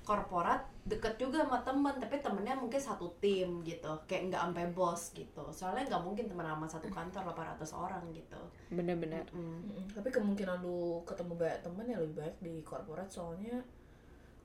korporat 0.05 0.61
deket 0.85 1.17
juga 1.17 1.41
sama 1.41 1.57
temen. 1.65 1.97
Tapi 1.97 2.21
temennya 2.21 2.53
mungkin 2.53 2.77
satu 2.77 3.09
tim 3.17 3.65
gitu. 3.65 3.89
Kayak 4.05 4.29
nggak 4.29 4.41
sampai 4.45 4.65
bos 4.77 5.01
gitu. 5.17 5.43
Soalnya 5.49 5.89
nggak 5.89 6.03
mungkin 6.05 6.25
temen 6.29 6.45
sama 6.45 6.65
satu 6.69 6.87
kantor 6.93 7.33
800 7.33 7.65
orang 7.73 8.03
gitu. 8.13 8.41
Bener-bener. 8.69 9.25
Mm. 9.33 9.41
Mm-mm. 9.41 9.85
Tapi 9.97 10.13
kemungkinan 10.13 10.61
lu 10.61 11.01
ketemu 11.09 11.33
banyak 11.33 11.59
temen 11.65 11.85
ya 11.89 11.97
lebih 11.97 12.15
baik 12.21 12.35
di 12.45 12.61
corporate 12.61 13.09
soalnya 13.09 13.57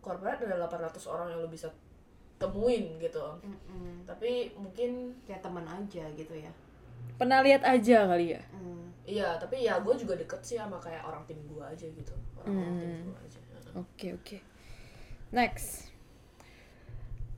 corporate 0.01 0.41
ada 0.47 0.65
800 0.65 1.13
orang 1.13 1.27
yang 1.35 1.45
lu 1.45 1.51
bisa 1.53 1.69
temuin 2.37 3.01
gitu. 3.01 3.25
Mm-mm. 3.41 4.05
Tapi 4.05 4.53
mungkin 4.57 5.17
kayak 5.25 5.41
teman 5.41 5.65
aja 5.65 6.05
gitu 6.15 6.35
ya 6.37 6.53
pernah 7.17 7.41
lihat 7.41 7.65
aja 7.65 8.07
kali 8.07 8.37
ya 8.37 8.43
Mm. 8.53 8.93
iya, 9.07 9.39
tapi 9.39 9.63
ya 9.63 9.79
gue 9.79 9.95
juga 9.95 10.19
deket 10.19 10.41
sih 10.43 10.59
sama 10.59 10.77
kayak 10.83 11.07
orang 11.07 11.23
tim 11.31 11.39
gue 11.47 11.63
aja 11.63 11.87
gitu. 11.87 12.11
Orang-orang 12.43 12.75
tim 12.83 12.93
gue 13.07 13.17
aja. 13.23 13.39
Oke 13.79 14.07
oke. 14.19 14.37
Next. 15.31 15.95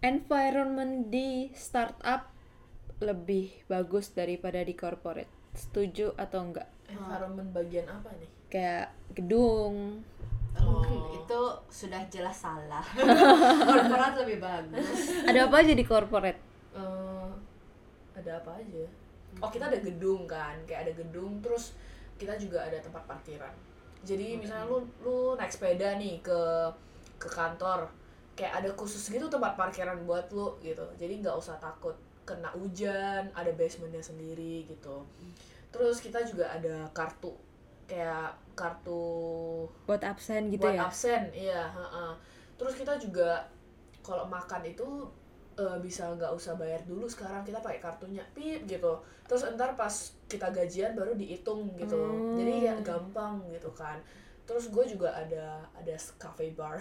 Environment 0.01 1.13
di 1.13 1.53
startup 1.53 2.33
lebih 3.05 3.53
bagus 3.69 4.09
daripada 4.17 4.65
di 4.65 4.73
corporate. 4.73 5.29
Setuju 5.53 6.17
atau 6.17 6.41
enggak? 6.41 6.73
Environment 6.89 7.53
bagian 7.53 7.85
apa 7.93 8.17
nih? 8.17 8.31
Kayak 8.49 8.89
gedung. 9.13 10.01
Oh. 10.65 10.83
itu 11.13 11.41
sudah 11.69 12.03
jelas 12.09 12.35
salah 12.35 12.83
korporat 13.69 14.17
lebih 14.25 14.41
bagus 14.41 15.13
Ada 15.29 15.47
apa 15.47 15.57
aja 15.61 15.73
di 15.77 15.85
corporate? 15.85 16.41
Eh, 16.75 17.31
ada 18.19 18.31
apa 18.43 18.51
aja? 18.59 18.85
Oh 19.39 19.51
kita 19.53 19.71
ada 19.71 19.79
gedung 19.79 20.27
kan, 20.27 20.59
kayak 20.67 20.89
ada 20.89 20.93
gedung, 20.99 21.39
terus 21.39 21.79
kita 22.19 22.35
juga 22.35 22.67
ada 22.67 22.79
tempat 22.83 23.07
parkiran. 23.07 23.55
Jadi 24.03 24.39
misalnya 24.39 24.67
lu 24.67 24.83
lu 25.03 25.39
naik 25.39 25.51
sepeda 25.55 25.95
nih 25.95 26.19
ke 26.19 26.41
ke 27.19 27.29
kantor, 27.31 27.87
kayak 28.35 28.63
ada 28.63 28.71
khusus 28.75 29.11
gitu 29.11 29.31
tempat 29.31 29.55
parkiran 29.55 30.03
buat 30.03 30.27
lu 30.35 30.59
gitu. 30.63 30.83
Jadi 30.99 31.23
nggak 31.23 31.37
usah 31.39 31.55
takut 31.63 31.95
kena 32.27 32.51
hujan, 32.53 33.31
ada 33.33 33.51
basementnya 33.55 34.03
sendiri 34.03 34.67
gitu. 34.67 35.07
Terus 35.71 36.03
kita 36.03 36.25
juga 36.27 36.51
ada 36.51 36.89
kartu, 36.91 37.33
kayak 37.89 38.31
kartu 38.53 39.65
Buat 39.89 40.03
absen 40.05 40.53
gitu 40.53 40.63
buat 40.63 40.77
ya? 40.77 40.85
absen 40.87 41.23
iya 41.33 41.63
heeh. 41.73 42.13
terus 42.59 42.75
kita 42.77 42.95
juga 43.01 43.43
kalau 44.05 44.29
makan 44.29 44.63
itu 44.65 44.87
eh, 45.57 45.79
bisa 45.81 46.07
nggak 46.15 46.31
usah 46.31 46.55
bayar 46.55 46.79
dulu 46.85 47.09
sekarang 47.09 47.43
kita 47.43 47.59
pakai 47.59 47.81
kartunya 47.81 48.23
pip 48.37 48.63
gitu 48.65 48.93
terus 49.27 49.43
entar 49.43 49.75
pas 49.75 49.91
kita 50.29 50.49
gajian 50.51 50.93
baru 50.95 51.17
dihitung 51.17 51.73
gitu 51.75 51.97
Hmm. 51.97 52.37
jadi 52.37 52.55
ya 52.63 52.75
gampang 52.81 53.43
gitu 53.49 53.71
kan 53.73 53.99
terus 54.45 54.69
gue 54.69 54.85
juga 54.87 55.13
ada 55.13 55.61
ada 55.75 55.95
cafe 56.17 56.53
bar 56.53 56.79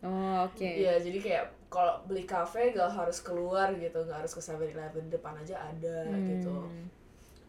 Oh 0.00 0.48
oke. 0.48 0.64
Iya 0.64 0.96
jadi 0.96 1.18
kayak 1.20 1.44
kalau 1.68 2.00
beli 2.08 2.24
kafe 2.24 2.72
gak 2.72 2.88
harus 2.88 3.20
keluar 3.20 3.68
gitu 3.76 4.00
nggak 4.00 4.24
harus 4.24 4.32
ke 4.32 4.40
7-Eleven 4.40 5.12
depan 5.12 5.36
aja 5.36 5.60
ada 5.60 6.08
gitu 6.24 6.56
Hmm. 6.56 6.88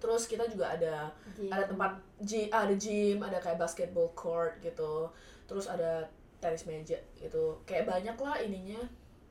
Terus 0.02 0.26
kita 0.26 0.50
juga 0.50 0.74
ada 0.74 1.14
Gym. 1.38 1.54
ada 1.54 1.64
tempat 1.70 1.92
gym 2.20 2.50
ada 2.50 2.74
gym 2.74 3.22
ada 3.22 3.38
kayak 3.38 3.62
basketball 3.62 4.10
court 4.18 4.58
gitu. 4.60 5.08
Terus 5.46 5.70
ada 5.70 6.10
tenis 6.42 6.66
meja 6.66 6.98
gitu. 7.16 7.62
Kayak 7.64 7.86
banyak 7.86 8.18
lah 8.18 8.42
ininya. 8.42 8.82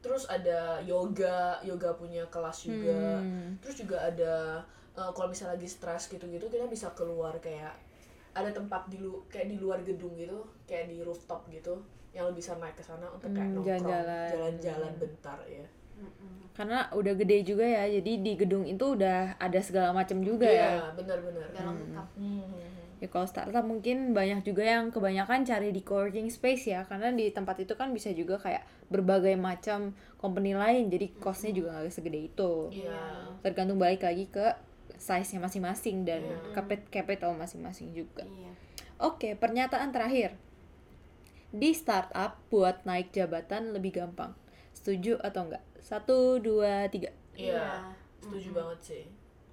Terus 0.00 0.30
ada 0.30 0.78
yoga 0.80 1.58
yoga 1.60 1.90
punya 1.98 2.22
kelas 2.30 2.64
juga. 2.64 3.18
Hmm. 3.20 3.58
terus 3.58 3.82
juga 3.82 3.98
ada 4.00 4.62
eh, 4.94 5.10
kalau 5.12 5.28
misalnya 5.28 5.58
lagi 5.58 5.68
stres 5.68 6.06
gitu-gitu 6.08 6.46
kita 6.46 6.70
bisa 6.70 6.88
keluar 6.94 7.34
kayak 7.42 7.74
ada 8.30 8.54
tempat 8.54 8.86
di 8.86 9.02
lu 9.02 9.26
kayak 9.26 9.50
di 9.50 9.58
luar 9.58 9.82
gedung 9.82 10.14
gitu 10.14 10.38
kayak 10.64 10.86
di 10.86 11.02
rooftop 11.02 11.50
gitu 11.50 11.82
yang 12.14 12.30
lu 12.30 12.34
bisa 12.34 12.54
naik 12.58 12.78
ke 12.78 12.82
sana 12.82 13.10
untuk 13.10 13.30
kayak 13.34 13.50
Hmm, 13.50 13.58
nongkrong 13.58 13.90
jalan-jalan 14.30 14.92
bentar 14.96 15.38
ya 15.50 15.66
Mm-mm. 16.00 16.50
Karena 16.56 16.88
udah 16.92 17.14
gede 17.16 17.46
juga 17.46 17.64
ya, 17.64 17.88
jadi 17.88 18.12
di 18.20 18.32
gedung 18.36 18.64
itu 18.68 18.96
udah 18.98 19.36
ada 19.40 19.60
segala 19.60 19.92
macam 19.96 20.20
juga 20.20 20.48
ya. 20.48 20.76
iya 20.76 20.88
benar-benar 20.92 21.46
Udah 21.52 21.64
lengkap. 21.72 22.06
Hmm. 22.16 22.80
Ya 23.00 23.08
kalau 23.08 23.24
startup 23.24 23.64
mungkin 23.64 24.12
banyak 24.12 24.44
juga 24.44 24.60
yang 24.60 24.92
kebanyakan 24.92 25.48
cari 25.48 25.72
di 25.72 25.80
coworking 25.80 26.28
space 26.28 26.68
ya 26.68 26.84
Karena 26.84 27.08
di 27.08 27.32
tempat 27.32 27.56
itu 27.56 27.72
kan 27.72 27.96
bisa 27.96 28.12
juga 28.12 28.36
kayak 28.36 28.60
berbagai 28.92 29.40
macam 29.40 29.96
company 30.20 30.52
lain 30.52 30.92
Jadi 30.92 31.16
costnya 31.16 31.56
juga 31.56 31.80
nggak 31.80 31.88
segede 31.88 32.28
itu. 32.28 32.68
Iya. 32.68 33.24
Tergantung 33.40 33.80
balik 33.80 34.04
lagi 34.04 34.28
ke 34.28 34.52
size-nya 35.00 35.40
masing-masing 35.40 36.04
dan 36.04 36.20
capit 36.52 36.84
capital 36.92 37.32
masing-masing 37.32 37.96
juga. 37.96 38.28
Iya. 38.28 38.52
Oke, 39.00 39.32
pernyataan 39.32 39.96
terakhir. 39.96 40.36
Di 41.56 41.72
startup 41.72 42.36
buat 42.52 42.84
naik 42.84 43.16
jabatan 43.16 43.72
lebih 43.72 43.96
gampang. 43.96 44.36
Setuju 44.76 45.16
atau 45.24 45.48
enggak? 45.48 45.64
Satu, 45.80 46.36
dua, 46.38 46.86
tiga 46.92 47.08
Iya, 47.32 47.88
setuju 48.20 48.52
banget 48.52 48.80
sih. 48.84 49.04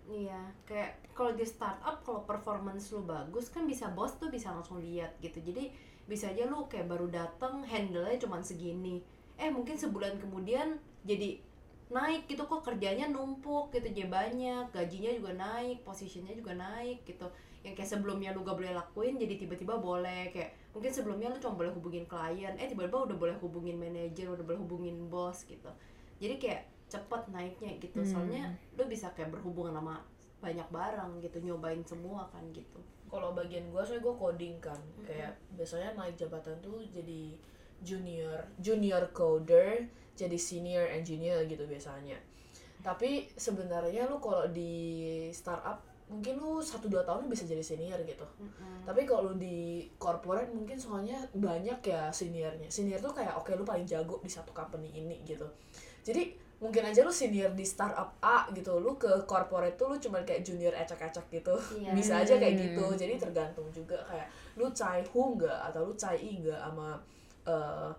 Iya, 0.08 0.40
kayak 0.64 1.12
kalau 1.12 1.36
di 1.36 1.44
startup 1.44 2.04
kalau 2.04 2.24
performance 2.24 2.92
lu 2.96 3.04
bagus 3.04 3.52
kan 3.52 3.68
bisa 3.68 3.92
bos 3.92 4.16
tuh 4.16 4.32
bisa 4.32 4.52
langsung 4.52 4.80
lihat 4.80 5.16
gitu. 5.20 5.40
Jadi 5.44 5.72
bisa 6.08 6.32
aja 6.32 6.48
lu 6.48 6.68
kayak 6.72 6.88
baru 6.88 7.08
dateng 7.12 7.64
handle-nya 7.64 8.16
cuman 8.20 8.40
segini. 8.44 9.04
Eh 9.36 9.52
mungkin 9.52 9.76
sebulan 9.76 10.20
kemudian 10.20 10.80
jadi 11.04 11.40
naik 11.88 12.28
gitu 12.28 12.44
kok 12.44 12.68
kerjanya 12.68 13.08
numpuk 13.08 13.72
gitu 13.72 13.88
jadi 13.88 14.12
banyak, 14.12 14.76
gajinya 14.76 15.12
juga 15.16 15.32
naik, 15.36 15.88
posisinya 15.88 16.32
juga 16.36 16.56
naik 16.56 17.08
gitu. 17.08 17.28
Yang 17.64 17.84
kayak 17.84 17.90
sebelumnya 17.96 18.32
lu 18.36 18.44
gak 18.44 18.60
boleh 18.60 18.76
lakuin 18.76 19.16
jadi 19.20 19.40
tiba-tiba 19.40 19.80
boleh 19.80 20.32
kayak 20.32 20.56
mungkin 20.76 20.92
sebelumnya 20.92 21.32
lu 21.32 21.40
cuma 21.40 21.56
boleh 21.56 21.72
hubungin 21.72 22.04
klien, 22.08 22.56
eh 22.60 22.68
tiba-tiba 22.68 23.08
udah 23.08 23.18
boleh 23.20 23.36
hubungin 23.40 23.80
manajer, 23.80 24.28
udah 24.28 24.44
boleh 24.44 24.60
hubungin 24.60 25.08
bos 25.08 25.44
gitu. 25.48 25.72
Jadi 26.18 26.36
kayak 26.42 26.64
cepet 26.88 27.22
naiknya 27.30 27.72
gitu. 27.84 28.00
Hmm. 28.02 28.08
soalnya 28.08 28.44
lu 28.80 28.88
bisa 28.88 29.12
kayak 29.12 29.36
berhubungan 29.36 29.76
sama 29.76 30.00
banyak 30.40 30.68
barang 30.72 31.20
gitu 31.20 31.38
nyobain 31.44 31.84
semua 31.84 32.24
kan 32.32 32.44
gitu. 32.56 32.80
Kalau 33.08 33.32
bagian 33.36 33.68
gue 33.72 33.82
soalnya 33.84 34.04
gue 34.04 34.16
coding 34.16 34.56
kan. 34.64 34.80
Kayak 35.04 35.36
biasanya 35.56 35.96
naik 36.00 36.16
jabatan 36.16 36.56
tuh 36.64 36.80
jadi 36.92 37.36
junior 37.78 38.42
junior 38.58 39.06
coder 39.14 39.86
jadi 40.18 40.34
senior 40.34 40.88
engineer 40.90 41.46
gitu 41.46 41.68
biasanya. 41.68 42.18
Tapi 42.82 43.28
sebenarnya 43.36 44.08
lu 44.08 44.18
kalau 44.24 44.48
di 44.50 45.28
startup 45.36 45.84
mungkin 46.08 46.40
lu 46.40 46.64
satu 46.64 46.88
dua 46.88 47.04
tahun 47.04 47.28
lu 47.28 47.36
bisa 47.36 47.44
jadi 47.44 47.60
senior 47.60 48.00
gitu. 48.08 48.24
Tapi 48.88 49.04
kalau 49.04 49.34
lu 49.34 49.36
di 49.36 49.84
corporate 50.00 50.56
mungkin 50.56 50.80
soalnya 50.80 51.20
banyak 51.36 51.84
ya 51.84 52.10
seniornya. 52.10 52.72
Senior 52.72 53.04
tuh 53.04 53.12
kayak 53.12 53.36
oke 53.36 53.52
lu 53.54 53.68
paling 53.68 53.84
jago 53.84 54.24
di 54.24 54.32
satu 54.32 54.56
company 54.56 54.94
ini 54.96 55.20
gitu 55.28 55.46
jadi 56.08 56.24
mungkin 56.58 56.82
aja 56.82 57.04
lu 57.04 57.12
senior 57.12 57.52
di 57.52 57.62
startup 57.62 58.18
A 58.18 58.50
gitu 58.50 58.80
lu 58.80 58.96
ke 58.96 59.12
corporate 59.24 59.76
tuh 59.76 59.92
lu 59.92 59.98
cuma 60.00 60.24
kayak 60.24 60.42
junior 60.42 60.74
ecek-ecek 60.74 61.28
gitu 61.30 61.54
Iya. 61.78 61.92
bisa 61.92 62.14
aja 62.18 62.34
kayak 62.34 62.56
gitu 62.58 62.86
jadi 62.96 63.14
tergantung 63.16 63.68
juga 63.70 64.00
kayak 64.04 64.26
lu 64.56 64.66
cai 64.72 65.06
hu 65.06 65.36
nggak 65.36 65.60
atau 65.68 65.86
lu 65.86 65.94
cai 65.94 66.18
i 66.18 66.40
nggak 66.40 66.58
sama 66.58 66.98
eh, 67.46 67.90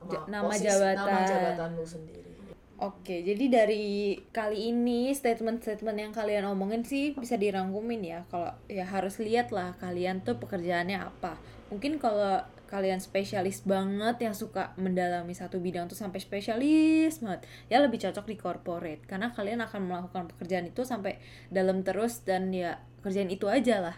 sama 0.00 0.12
nama 0.26 0.48
posisi- 0.48 0.64
jabatan. 0.64 0.96
nama 0.98 1.20
jabatan 1.22 1.68
lu 1.74 1.86
sendiri 1.86 2.32
Oke, 2.78 3.26
jadi 3.26 3.44
dari 3.50 3.86
kali 4.30 4.70
ini 4.70 5.10
statement-statement 5.10 5.98
yang 5.98 6.12
kalian 6.14 6.46
omongin 6.46 6.86
sih 6.86 7.10
bisa 7.10 7.34
dirangkumin 7.34 8.06
ya. 8.06 8.22
Kalau 8.30 8.54
ya 8.70 8.86
harus 8.86 9.18
lihat 9.18 9.50
lah 9.50 9.74
kalian 9.74 10.22
tuh 10.22 10.38
pekerjaannya 10.38 10.94
apa. 10.94 11.34
Mungkin 11.74 11.98
kalau 11.98 12.38
kalian 12.68 13.00
spesialis 13.00 13.64
banget 13.64 14.20
yang 14.20 14.36
suka 14.36 14.76
mendalami 14.76 15.32
satu 15.32 15.56
bidang 15.58 15.88
tuh 15.88 15.96
sampai 15.96 16.20
spesialis 16.20 17.24
banget, 17.24 17.48
ya 17.72 17.80
lebih 17.80 17.98
cocok 17.98 18.28
di 18.28 18.36
corporate 18.36 19.02
karena 19.08 19.32
kalian 19.32 19.64
akan 19.64 19.80
melakukan 19.88 20.28
pekerjaan 20.30 20.68
itu 20.68 20.84
sampai 20.84 21.16
dalam 21.48 21.80
terus 21.80 22.20
dan 22.22 22.52
ya 22.52 22.78
kerjaan 23.00 23.32
itu 23.32 23.48
aja 23.48 23.80
lah 23.80 23.96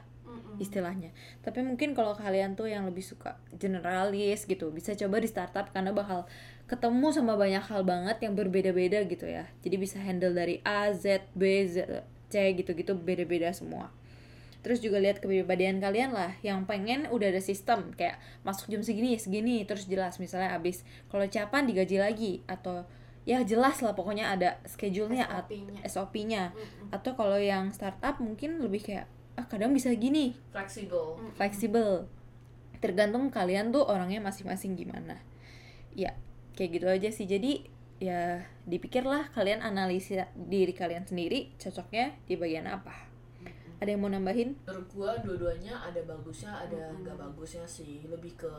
istilahnya. 0.60 1.10
Tapi 1.40 1.64
mungkin 1.64 1.96
kalau 1.96 2.12
kalian 2.12 2.52
tuh 2.52 2.68
yang 2.68 2.84
lebih 2.84 3.00
suka 3.00 3.40
generalis 3.56 4.44
gitu, 4.44 4.68
bisa 4.68 4.92
coba 4.92 5.16
di 5.18 5.26
startup 5.26 5.72
karena 5.72 5.90
bakal 5.90 6.28
ketemu 6.68 7.08
sama 7.10 7.34
banyak 7.34 7.64
hal 7.64 7.82
banget 7.82 8.20
yang 8.22 8.36
berbeda-beda 8.36 9.02
gitu 9.08 9.24
ya. 9.24 9.48
Jadi 9.64 9.76
bisa 9.80 9.96
handle 9.98 10.36
dari 10.36 10.60
A, 10.62 10.92
Z, 10.92 11.32
B, 11.32 11.64
Z, 11.64 12.04
C 12.28 12.54
gitu-gitu 12.54 12.92
beda-beda 12.94 13.50
semua. 13.56 13.90
Terus 14.60 14.84
juga 14.84 15.00
lihat 15.00 15.24
kepribadian 15.24 15.80
kalian 15.80 16.12
lah 16.12 16.36
yang 16.44 16.68
pengen 16.68 17.08
udah 17.08 17.32
ada 17.32 17.40
sistem 17.40 17.96
kayak 17.96 18.20
masuk 18.44 18.68
jam 18.68 18.84
segini 18.84 19.16
segini 19.16 19.64
terus 19.64 19.88
jelas. 19.88 20.20
Misalnya 20.20 20.52
abis 20.56 20.84
kalau 21.08 21.24
capan 21.28 21.64
digaji 21.64 21.96
lagi 21.96 22.32
atau 22.44 22.84
ya 23.24 23.40
jelas 23.44 23.80
lah 23.80 23.96
pokoknya 23.96 24.32
ada 24.32 24.60
schedule-nya 24.68 25.24
at- 25.28 25.48
SOP-nya. 25.48 25.80
SOP-nya 25.84 26.42
Mm-mm. 26.52 26.92
atau 26.92 27.12
kalau 27.16 27.40
yang 27.40 27.72
startup 27.72 28.20
mungkin 28.20 28.60
lebih 28.60 28.84
kayak 28.84 29.08
ah 29.40 29.48
kadang 29.48 29.72
bisa 29.72 29.88
gini. 29.96 30.36
Fleksibel. 30.52 31.16
Fleksibel. 31.40 31.88
Tergantung 32.84 33.32
kalian 33.32 33.72
tuh 33.72 33.84
orangnya 33.84 34.20
masing-masing 34.20 34.76
gimana. 34.76 35.20
Ya 35.96 36.16
kayak 36.52 36.70
gitu 36.76 36.86
aja 36.88 37.08
sih. 37.08 37.24
Jadi 37.24 37.64
ya 38.00 38.40
dipikirlah 38.64 39.28
kalian 39.36 39.60
analisa 39.60 40.28
diri 40.32 40.72
kalian 40.72 41.04
sendiri 41.04 41.52
cocoknya 41.60 42.16
di 42.24 42.40
bagian 42.40 42.64
apa 42.64 43.09
ada 43.80 43.88
yang 43.88 44.00
mau 44.04 44.12
nambahin? 44.12 44.52
Menurut 44.68 44.88
gua 44.92 45.10
dua-duanya 45.24 45.72
ada 45.80 46.00
bagusnya 46.04 46.52
ada 46.52 46.92
nggak 47.00 47.16
bagusnya 47.16 47.64
sih. 47.64 48.04
Lebih 48.04 48.36
ke 48.36 48.52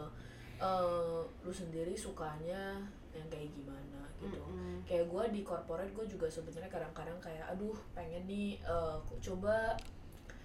eh, 0.57 1.21
lu 1.45 1.53
sendiri 1.53 1.93
sukanya 1.93 2.81
yang 3.13 3.27
kayak 3.29 3.53
gimana 3.53 4.01
gitu. 4.21 4.37
Mm-mm. 4.37 4.85
kayak 4.85 5.09
gua 5.09 5.25
di 5.33 5.41
corporate 5.41 5.89
gue 5.97 6.05
juga 6.05 6.29
sebenarnya 6.29 6.69
kadang-kadang 6.69 7.17
kayak 7.17 7.41
aduh 7.49 7.73
pengen 7.97 8.21
nih 8.29 8.61
eh, 8.61 8.97
coba 9.21 9.73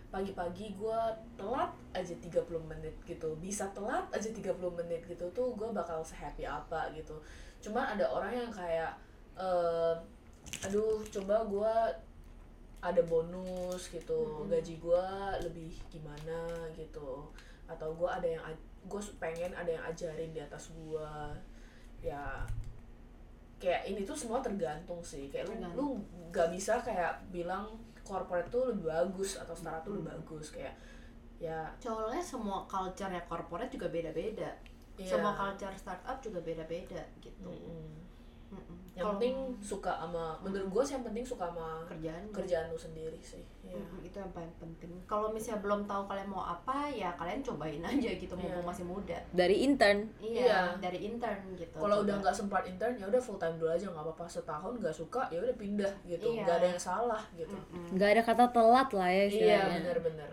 pagi-pagi 0.08 0.72
gua 0.80 1.12
telat 1.36 1.72
aja 1.92 2.14
30 2.16 2.46
menit 2.68 2.94
gitu. 3.04 3.36
Bisa 3.40 3.68
telat 3.72 4.08
aja 4.12 4.28
30 4.28 4.56
menit 4.76 5.04
gitu 5.04 5.24
tuh 5.32 5.52
gue 5.56 5.68
bakal 5.72 6.00
happy 6.04 6.44
apa 6.44 6.92
gitu. 6.92 7.16
Cuman 7.60 7.96
ada 7.96 8.08
orang 8.08 8.32
yang 8.32 8.50
kayak 8.52 8.92
eh, 9.36 9.94
aduh 10.64 11.00
coba 11.12 11.44
gua 11.44 11.72
ada 12.92 13.02
bonus 13.02 13.90
gitu. 13.90 14.46
Mm-mm. 14.46 14.50
gaji 14.50 14.74
gua 14.78 15.34
lebih 15.42 15.74
gimana 15.90 16.46
gitu. 16.76 17.26
Atau 17.66 17.94
gua 17.98 18.18
ada 18.18 18.28
yang 18.28 18.42
gue 18.86 19.02
pengen 19.18 19.50
ada 19.50 19.66
yang 19.66 19.84
ajarin 19.86 20.30
di 20.30 20.40
atas 20.40 20.70
gua. 20.74 21.34
Ya 21.98 22.46
kayak 23.58 23.88
ini 23.88 24.06
tuh 24.06 24.14
semua 24.14 24.38
tergantung 24.38 25.02
sih. 25.02 25.26
Kayak 25.32 25.50
lu 25.50 25.56
lu 25.74 25.86
gak 26.30 26.52
bisa 26.52 26.78
kayak 26.84 27.18
bilang 27.34 27.66
corporate 28.06 28.46
tuh 28.52 28.70
lebih 28.70 28.86
bagus 28.86 29.34
atau 29.40 29.56
startup 29.56 29.82
tuh 29.82 29.98
lebih 29.98 30.14
bagus. 30.14 30.54
Kayak 30.54 30.78
ya 31.36 31.68
soalnya 31.76 32.22
semua 32.24 32.64
culture-nya 32.64 33.20
corporate 33.28 33.74
juga 33.74 33.90
beda-beda. 33.90 34.50
Iya. 34.96 35.12
semua 35.12 35.36
culture 35.36 35.76
startup 35.76 36.16
juga 36.24 36.40
beda-beda 36.40 37.04
gitu. 37.20 37.52
Mm-mm. 37.52 38.05
Mm-mm. 38.48 38.76
yang 38.92 39.04
Kalau 39.04 39.12
penting 39.14 39.36
suka 39.58 39.92
sama 39.94 40.40
menurut 40.40 40.68
gue 40.70 40.82
sih 40.82 40.94
yang 40.94 41.04
penting 41.04 41.20
suka 41.20 41.44
sama 41.46 41.84
kerjaan 41.84 42.22
kerjaan 42.30 42.66
lu 42.66 42.78
sendiri 42.78 43.20
sih 43.20 43.44
ya. 43.60 43.72
Mm-mm, 43.72 44.00
itu 44.00 44.16
yang 44.16 44.30
paling 44.30 44.48
penting. 44.56 44.88
Kalau 45.04 45.28
misalnya 45.28 45.60
belum 45.60 45.84
tahu 45.84 46.02
kalian 46.06 46.26
mau 46.26 46.42
apa 46.42 46.88
ya 46.88 47.12
kalian 47.12 47.40
cobain 47.40 47.82
aja 47.92 48.10
gitu 48.10 48.32
mumpung 48.32 48.56
Iya. 48.56 48.66
masih 48.66 48.84
muda. 48.84 49.18
Dari 49.30 49.56
intern. 49.62 49.98
Iya, 50.16 50.40
Iya. 50.40 50.60
dari 50.78 50.98
intern 51.04 51.40
gitu. 51.54 51.76
Kalau 51.76 51.96
udah 52.00 52.14
nggak 52.16 52.32
sempat 52.32 52.62
intern 52.64 52.94
ya 52.94 53.06
udah 53.06 53.18
full 53.18 53.36
time 53.36 53.56
dulu 53.56 53.68
aja 53.68 53.84
nggak 53.84 54.00
apa-apa. 54.02 54.24
Setahun 54.26 54.72
nggak 54.76 54.94
suka 54.94 55.22
ya 55.28 55.38
udah 55.38 55.56
pindah 55.56 55.92
gitu. 56.04 56.26
Iya. 56.28 56.42
nggak 56.42 56.56
ada 56.56 56.66
yang 56.68 56.82
salah 56.82 57.22
gitu. 57.32 57.56
Nggak 57.92 58.08
ada 58.10 58.22
kata 58.22 58.44
telat 58.48 58.88
lah 58.90 59.08
ya 59.08 59.14
iya 59.14 59.26
istilahnya. 59.28 59.78
benar-benar. 59.82 60.30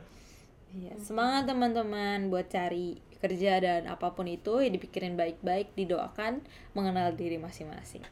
Iya, 0.73 0.93
semangat 0.97 1.45
teman-teman 1.45 2.29
buat 2.29 2.47
cari 2.47 2.97
kerja 3.23 3.63
dan 3.63 3.87
apa 3.87 4.11
pun 4.11 4.27
itu 4.27 4.59
ya 4.59 4.67
dipikirin 4.67 5.15
baik-baik, 5.15 5.71
didoakan, 5.79 6.43
mengenal 6.75 7.15
diri 7.15 7.39
masing-masing. 7.39 8.03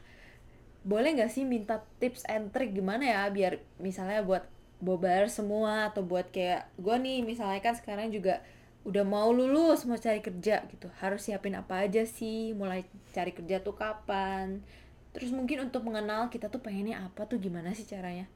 Boleh 0.80 1.12
nggak 1.12 1.28
sih 1.28 1.44
minta 1.44 1.84
tips 2.00 2.24
and 2.24 2.48
trick 2.48 2.72
gimana 2.72 3.04
ya 3.04 3.22
biar 3.28 3.60
misalnya 3.76 4.24
buat 4.24 4.48
bobar 4.80 5.28
semua 5.28 5.92
atau 5.92 6.02
buat 6.02 6.32
kayak 6.32 6.66
gue 6.80 6.96
nih 6.98 7.22
misalnya 7.22 7.62
kan 7.62 7.76
sekarang 7.76 8.10
juga 8.10 8.42
udah 8.82 9.06
mau 9.06 9.30
lulus 9.30 9.86
mau 9.86 10.00
cari 10.00 10.18
kerja 10.18 10.64
gitu. 10.66 10.90
Harus 10.98 11.28
siapin 11.28 11.54
apa 11.54 11.86
aja 11.86 12.02
sih? 12.02 12.56
Mulai 12.56 12.82
cari 13.14 13.30
kerja 13.30 13.62
tuh 13.62 13.78
kapan? 13.78 14.64
Terus 15.12 15.30
mungkin 15.30 15.68
untuk 15.68 15.86
mengenal 15.86 16.32
kita 16.32 16.48
tuh 16.48 16.58
pengennya 16.58 17.04
apa 17.04 17.28
tuh 17.28 17.38
gimana 17.38 17.76
sih 17.76 17.84
caranya 17.86 18.26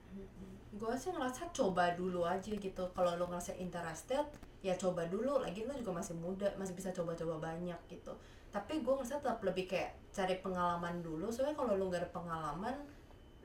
gue 0.77 0.93
sih 0.95 1.11
ngerasa 1.11 1.51
coba 1.57 1.97
dulu 1.97 2.23
aja 2.29 2.53
gitu. 2.53 2.85
Kalau 2.93 3.17
lo 3.17 3.27
ngerasa 3.27 3.57
interested 3.57 4.23
ya 4.61 4.77
coba 4.77 5.09
dulu. 5.09 5.41
Lagi 5.41 5.65
lo 5.65 5.73
juga 5.73 5.97
masih 5.97 6.15
muda 6.17 6.47
masih 6.61 6.77
bisa 6.77 6.93
coba-coba 6.93 7.51
banyak 7.53 7.81
gitu. 7.89 8.12
Tapi 8.53 8.85
gue 8.85 8.93
ngerasa 8.93 9.21
tetap 9.25 9.41
lebih 9.43 9.67
kayak 9.67 9.97
cari 10.12 10.39
pengalaman 10.45 11.01
dulu. 11.01 11.33
Soalnya 11.33 11.57
kalau 11.57 11.75
lo 11.75 11.89
gak 11.89 12.05
ada 12.05 12.11
pengalaman 12.12 12.77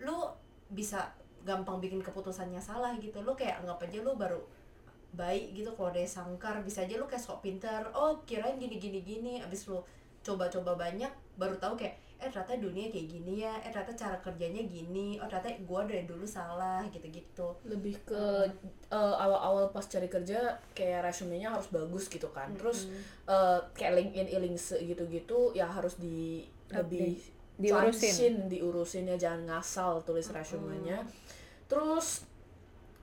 lo 0.03 0.35
bisa 0.71 1.11
gampang 1.41 1.81
bikin 1.81 2.03
keputusannya 2.03 2.59
salah 2.59 2.93
gitu. 2.99 3.23
Lo 3.23 3.33
kayak 3.33 3.63
anggap 3.63 3.81
aja 3.87 4.03
lo 4.03 4.13
baru 4.19 4.39
baik 5.15 5.55
gitu. 5.55 5.71
Kalau 5.73 5.89
ada 5.89 6.03
sangkar 6.03 6.59
bisa 6.61 6.83
aja 6.83 6.99
lo 6.99 7.07
kayak 7.07 7.23
sok 7.23 7.43
pintar 7.43 7.87
oh 7.95 8.21
kirain 8.27 8.59
gini 8.59 8.75
gini 8.77 8.99
gini. 9.01 9.33
Abis 9.39 9.71
lo 9.71 9.87
coba-coba 10.21 10.77
banyak 10.77 11.09
baru 11.39 11.57
tahu 11.57 11.73
kayak 11.79 11.97
eh 12.21 12.29
ternyata 12.29 12.53
dunia 12.61 12.93
kayak 12.93 13.07
gini 13.09 13.33
ya 13.41 13.57
eh 13.65 13.73
ternyata 13.73 13.97
cara 13.97 14.15
kerjanya 14.21 14.61
gini 14.69 15.17
oh 15.17 15.25
ternyata 15.25 15.57
gue 15.57 15.81
dari 15.89 16.05
dulu 16.05 16.21
salah 16.21 16.85
gitu-gitu. 16.93 17.49
Lebih 17.65 17.97
ke 18.05 18.45
eh, 18.93 19.15
awal-awal 19.17 19.73
pas 19.73 19.81
cari 19.89 20.05
kerja 20.05 20.53
kayak 20.77 21.01
resume-nya 21.09 21.49
harus 21.49 21.73
bagus 21.73 22.05
gitu 22.05 22.29
kan. 22.29 22.53
Terus 22.53 22.93
eh, 23.25 23.59
kayak 23.73 23.97
LinkedIn 23.97 24.29
Illings 24.37 24.77
gitu-gitu 24.77 25.57
ya 25.57 25.65
harus 25.65 25.97
di 25.97 26.45
lebih 26.69 27.17
Diurusin. 27.61 28.49
diurusin 28.49 29.05
ya 29.05 29.17
jangan 29.17 29.57
ngasal 29.57 30.01
tulis 30.01 30.29
resume-nya. 30.33 31.01
Terus 31.69 32.25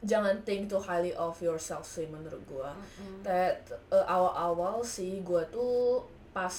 jangan 0.02 0.38
think 0.46 0.70
too 0.70 0.78
highly 0.78 1.10
of 1.14 1.34
yourself 1.42 1.82
sih 1.86 2.06
menurut 2.06 2.42
gua. 2.46 2.74
Kayak, 3.22 3.66
eh, 3.90 4.06
awal-awal 4.06 4.82
sih 4.82 5.22
gua 5.26 5.42
tuh 5.50 6.06
pas 6.30 6.54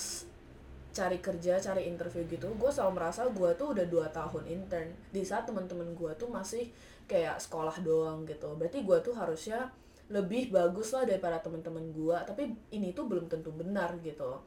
cari 0.90 1.22
kerja 1.22 1.62
cari 1.62 1.86
interview 1.86 2.26
gitu 2.26 2.50
gue 2.58 2.72
selalu 2.74 2.98
merasa 2.98 3.30
gue 3.30 3.50
tuh 3.54 3.78
udah 3.78 3.86
dua 3.86 4.08
tahun 4.10 4.44
intern. 4.50 4.90
Di 5.14 5.22
saat 5.22 5.46
teman-teman 5.46 5.94
gue 5.94 6.12
tuh 6.18 6.30
masih 6.30 6.70
kayak 7.06 7.38
sekolah 7.42 7.82
doang 7.82 8.26
gitu. 8.26 8.50
Berarti 8.58 8.82
gue 8.82 8.98
tuh 9.02 9.14
harusnya 9.14 9.70
lebih 10.10 10.50
bagus 10.50 10.90
lah 10.98 11.06
daripada 11.06 11.38
teman-teman 11.38 11.94
gue 11.94 12.18
tapi 12.26 12.50
ini 12.74 12.98
tuh 12.98 13.06
belum 13.06 13.30
tentu 13.30 13.54
benar 13.54 13.94
gitu. 14.02 14.42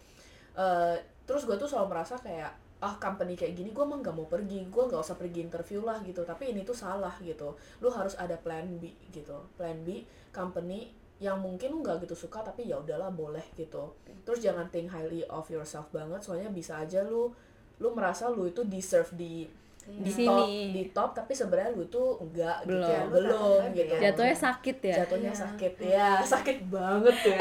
Eh, 0.59 0.97
terus 1.23 1.47
gue 1.47 1.55
tuh 1.55 1.71
selalu 1.71 1.95
merasa 1.95 2.19
kayak 2.19 2.53
ah 2.83 2.99
company 2.99 3.39
kayak 3.39 3.55
gini 3.55 3.71
gue 3.71 3.85
emang 3.87 4.03
gak 4.03 4.15
mau 4.15 4.27
pergi. 4.27 4.67
Gue 4.67 4.91
gak 4.91 4.99
usah 4.99 5.15
pergi 5.15 5.47
interview 5.47 5.87
lah 5.87 6.03
gitu. 6.03 6.27
Tapi 6.27 6.51
ini 6.51 6.67
tuh 6.67 6.75
salah 6.75 7.15
gitu. 7.23 7.55
Lu 7.79 7.89
harus 7.95 8.19
ada 8.19 8.35
plan 8.35 8.67
B 8.83 8.91
gitu. 9.15 9.47
Plan 9.55 9.79
B 9.87 10.03
company 10.35 10.91
yang 11.23 11.39
mungkin 11.39 11.71
lu 11.71 11.79
nggak 11.81 12.03
gitu 12.03 12.19
suka 12.19 12.43
tapi 12.43 12.67
ya 12.67 12.77
udahlah 12.77 13.09
boleh 13.09 13.47
gitu 13.55 13.95
terus 14.21 14.41
jangan 14.41 14.67
think 14.69 14.89
highly 14.89 15.23
of 15.27 15.47
yourself 15.47 15.87
banget 15.89 16.19
soalnya 16.19 16.51
bisa 16.51 16.77
aja 16.77 17.01
lu 17.01 17.31
lu 17.79 17.89
merasa 17.91 18.27
lu 18.27 18.45
itu 18.45 18.61
deserve 18.65 19.15
di 19.15 19.47
Iya. 19.83 19.99
Di 19.99 20.11
di 20.15 20.23
top 20.23 20.47
sini. 20.47 20.71
di 20.71 20.83
top 20.89 21.11
tapi 21.13 21.33
sebenarnya 21.33 21.71
lu 21.73 21.83
tuh 21.89 22.15
enggak 22.21 22.55
Belum. 22.63 22.79
gitu 22.79 22.87
Ya, 22.89 23.01
lu 23.03 23.11
belum 23.13 23.61
gitu 23.73 23.93
aja. 23.93 24.03
jatuhnya 24.05 24.37
sakit 24.37 24.77
ya 24.81 24.95
jatuhnya 24.97 25.27
Iya. 25.29 25.41
sakit 25.41 25.73
ya 25.81 26.09
sakit 26.25 26.59
banget 26.69 27.17
ya 27.25 27.39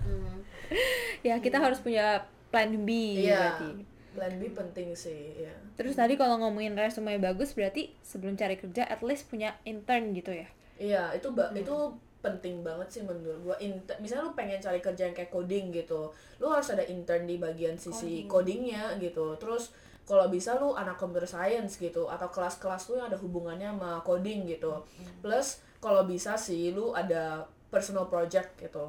Hmm. 0.00 0.36
ya 1.26 1.34
kita 1.38 1.58
harus 1.58 1.78
punya 1.78 2.24
plan 2.48 2.72
B 2.78 2.88
Iya. 3.20 3.60
berarti 3.60 3.70
plan 4.10 4.32
B 4.34 4.42
penting 4.50 4.88
sih 4.94 5.36
ya 5.38 5.52
terus 5.74 5.92
tadi 5.92 6.14
kalau 6.14 6.38
ngomongin 6.38 6.72
resume 6.74 7.18
bagus 7.18 7.52
berarti 7.52 7.92
sebelum 8.00 8.34
cari 8.34 8.56
kerja 8.56 8.86
at 8.86 9.00
least 9.00 9.26
punya 9.26 9.52
intern 9.64 10.12
gitu 10.12 10.32
ya 10.32 10.48
Iya, 10.74 11.12
itu 11.12 11.28
ba- 11.30 11.52
itu 11.52 11.76
penting 12.24 12.64
banget 12.64 12.88
sih 12.88 13.02
menurut 13.04 13.36
gua. 13.44 13.56
Inter- 13.60 14.00
misalnya 14.00 14.24
lu 14.24 14.32
pengen 14.32 14.56
cari 14.56 14.80
kerja 14.80 15.04
yang 15.04 15.12
kayak 15.12 15.28
coding 15.28 15.68
gitu, 15.68 16.08
lu 16.40 16.46
harus 16.48 16.72
ada 16.72 16.80
intern 16.80 17.28
di 17.28 17.36
bagian 17.36 17.76
sisi 17.76 18.24
codingnya 18.24 18.96
gitu. 18.96 19.36
Terus 19.36 19.76
kalau 20.08 20.32
bisa 20.32 20.56
lu 20.56 20.72
anak 20.72 20.96
computer 20.96 21.28
science 21.28 21.76
gitu 21.76 22.08
atau 22.08 22.32
kelas-kelas 22.32 22.88
lu 22.88 22.94
yang 22.96 23.12
ada 23.12 23.20
hubungannya 23.20 23.68
sama 23.76 24.00
coding 24.00 24.48
gitu. 24.48 24.80
Plus 25.20 25.60
kalau 25.78 26.08
bisa 26.08 26.32
sih 26.34 26.72
lu 26.72 26.96
ada 26.96 27.44
personal 27.68 28.08
project 28.08 28.56
gitu 28.56 28.88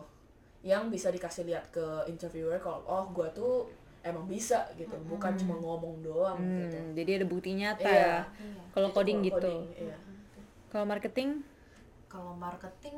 yang 0.64 0.88
bisa 0.88 1.12
dikasih 1.12 1.46
lihat 1.46 1.70
ke 1.70 1.84
interviewer 2.08 2.58
kalau 2.58 2.82
oh 2.88 3.06
gua 3.12 3.30
tuh 3.30 3.68
emang 4.02 4.26
bisa 4.26 4.66
gitu, 4.78 4.94
bukan 5.06 5.34
cuma 5.34 5.58
ngomong 5.58 6.02
doang 6.02 6.38
gitu. 6.38 6.78
Hmm, 6.78 6.94
jadi 6.94 7.22
ada 7.22 7.26
bukti 7.26 7.58
nyata 7.58 7.82
Iya. 7.82 7.98
ya 7.98 8.16
kalau 8.70 8.90
Itu 8.90 8.96
coding 8.96 9.18
kalau 9.18 9.28
gitu 9.28 9.38
coding, 9.50 9.62
iya. 9.82 9.98
kalau 10.70 10.86
marketing 10.86 11.30
kalau 12.06 12.34
marketing 12.38 12.98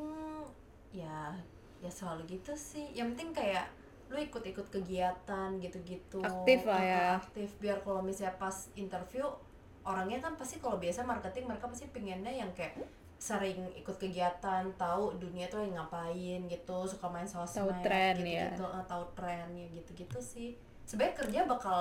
ya 0.97 1.37
ya 1.77 1.91
selalu 1.91 2.37
gitu 2.39 2.53
sih. 2.57 2.89
Yang 2.97 3.13
penting 3.13 3.29
kayak 3.37 3.65
lu 4.07 4.17
ikut-ikut 4.17 4.67
kegiatan 4.71 5.49
gitu-gitu. 5.59 6.23
Aktif 6.23 6.63
lah 6.63 6.81
ya. 6.81 7.07
Aktif. 7.19 7.49
Biar 7.59 7.83
kalau 7.83 7.99
misalnya 7.99 8.35
pas 8.39 8.71
interview 8.73 9.27
orangnya 9.87 10.19
kan 10.19 10.35
pasti 10.35 10.59
kalau 10.59 10.79
biasa 10.79 11.03
marketing 11.07 11.47
mereka 11.47 11.67
pasti 11.71 11.87
pengennya 11.91 12.31
yang 12.31 12.51
kayak 12.51 12.75
sering 13.17 13.65
ikut 13.73 13.97
kegiatan 13.97 14.69
tahu 14.77 15.17
dunia 15.17 15.49
tuh 15.49 15.65
yang 15.65 15.81
ngapain 15.81 16.45
gitu 16.45 16.77
suka 16.85 17.09
main 17.09 17.25
sosmed 17.25 17.65
Tahu 17.65 17.81
tren 17.81 18.13
ya. 18.21 18.45
gitu-gitu 18.53 18.65
eh, 18.69 18.85
tahu 18.85 19.03
tren 19.17 19.47
ya 19.57 19.67
gitu-gitu 19.73 20.19
sih. 20.21 20.49
Sebenarnya 20.85 21.15
kerja 21.17 21.39
bakal 21.49 21.79